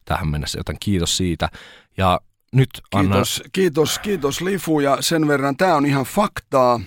tähän 0.05 0.27
mennessä, 0.27 0.59
joten 0.59 0.75
kiitos 0.79 1.17
siitä. 1.17 1.49
Ja 1.97 2.21
nyt 2.53 2.69
annan... 2.93 3.11
Kiitos, 3.11 3.43
kiitos, 3.51 3.99
kiitos 3.99 4.41
Lifu 4.41 4.79
ja 4.79 4.97
sen 4.99 5.27
verran 5.27 5.57
tämä 5.57 5.75
on 5.75 5.85
ihan 5.85 6.05
faktaa, 6.05 6.79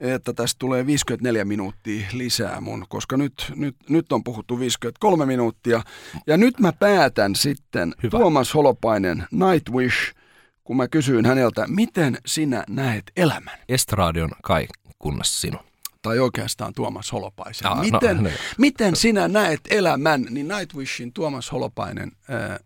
että 0.00 0.32
tästä 0.32 0.58
tulee 0.58 0.86
54 0.86 1.44
minuuttia 1.44 2.06
lisää 2.12 2.60
mun, 2.60 2.86
koska 2.88 3.16
nyt, 3.16 3.52
nyt, 3.56 3.76
nyt 3.88 4.12
on 4.12 4.24
puhuttu 4.24 4.58
53 4.58 5.26
minuuttia. 5.26 5.82
Ja 6.26 6.36
nyt 6.36 6.60
mä 6.60 6.72
päätän 6.72 7.36
sitten 7.36 7.94
Hyvä. 8.02 8.18
Tuomas 8.18 8.54
Holopainen 8.54 9.26
Nightwish, 9.30 10.14
kun 10.64 10.76
mä 10.76 10.88
kysyin 10.88 11.26
häneltä, 11.26 11.66
miten 11.66 12.18
sinä 12.26 12.64
näet 12.68 13.04
elämän? 13.16 13.58
Estradion 13.68 14.30
Kai 14.42 14.66
Kunnas 14.98 15.40
sinun. 15.40 15.60
Tai 16.02 16.18
oikeastaan 16.18 16.74
Tuomas 16.74 17.12
Holopaisen. 17.12 17.70
No, 17.70 17.74
miten, 17.74 18.22
niin. 18.22 18.34
miten 18.58 18.96
sinä 18.96 19.28
näet 19.28 19.60
elämän? 19.70 20.26
Niin 20.30 20.48
Nightwishin 20.48 21.12
Tuomas 21.12 21.52
Holopainen, 21.52 22.12
äh, 22.30 22.58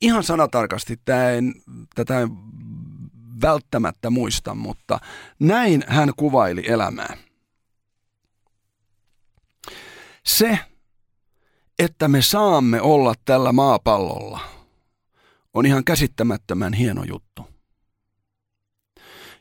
ihan 0.00 0.24
sanatarkasti, 0.24 1.00
tää 1.04 1.30
en, 1.30 1.54
tätä 1.94 2.20
en 2.20 2.30
välttämättä 3.42 4.10
muista, 4.10 4.54
mutta 4.54 5.00
näin 5.38 5.84
hän 5.86 6.12
kuvaili 6.16 6.62
elämää. 6.66 7.16
Se, 10.24 10.58
että 11.78 12.08
me 12.08 12.22
saamme 12.22 12.80
olla 12.80 13.14
tällä 13.24 13.52
maapallolla, 13.52 14.40
on 15.54 15.66
ihan 15.66 15.84
käsittämättömän 15.84 16.72
hieno 16.72 17.04
juttu. 17.04 17.46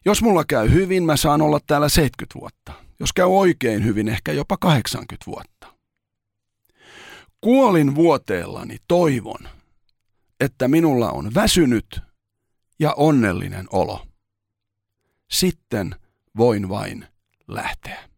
Jos 0.05 0.21
mulla 0.21 0.45
käy 0.45 0.71
hyvin, 0.71 1.03
mä 1.03 1.17
saan 1.17 1.41
olla 1.41 1.59
täällä 1.67 1.89
70 1.89 2.39
vuotta. 2.39 2.73
Jos 2.99 3.13
käy 3.13 3.25
oikein 3.25 3.85
hyvin, 3.85 4.09
ehkä 4.09 4.31
jopa 4.31 4.57
80 4.57 5.25
vuotta. 5.25 5.67
Kuolin 7.41 7.95
vuoteellani 7.95 8.77
toivon, 8.87 9.49
että 10.39 10.67
minulla 10.67 11.11
on 11.11 11.33
väsynyt 11.33 12.01
ja 12.79 12.93
onnellinen 12.93 13.67
olo. 13.71 14.07
Sitten 15.31 15.95
voin 16.37 16.69
vain 16.69 17.05
lähteä. 17.47 18.09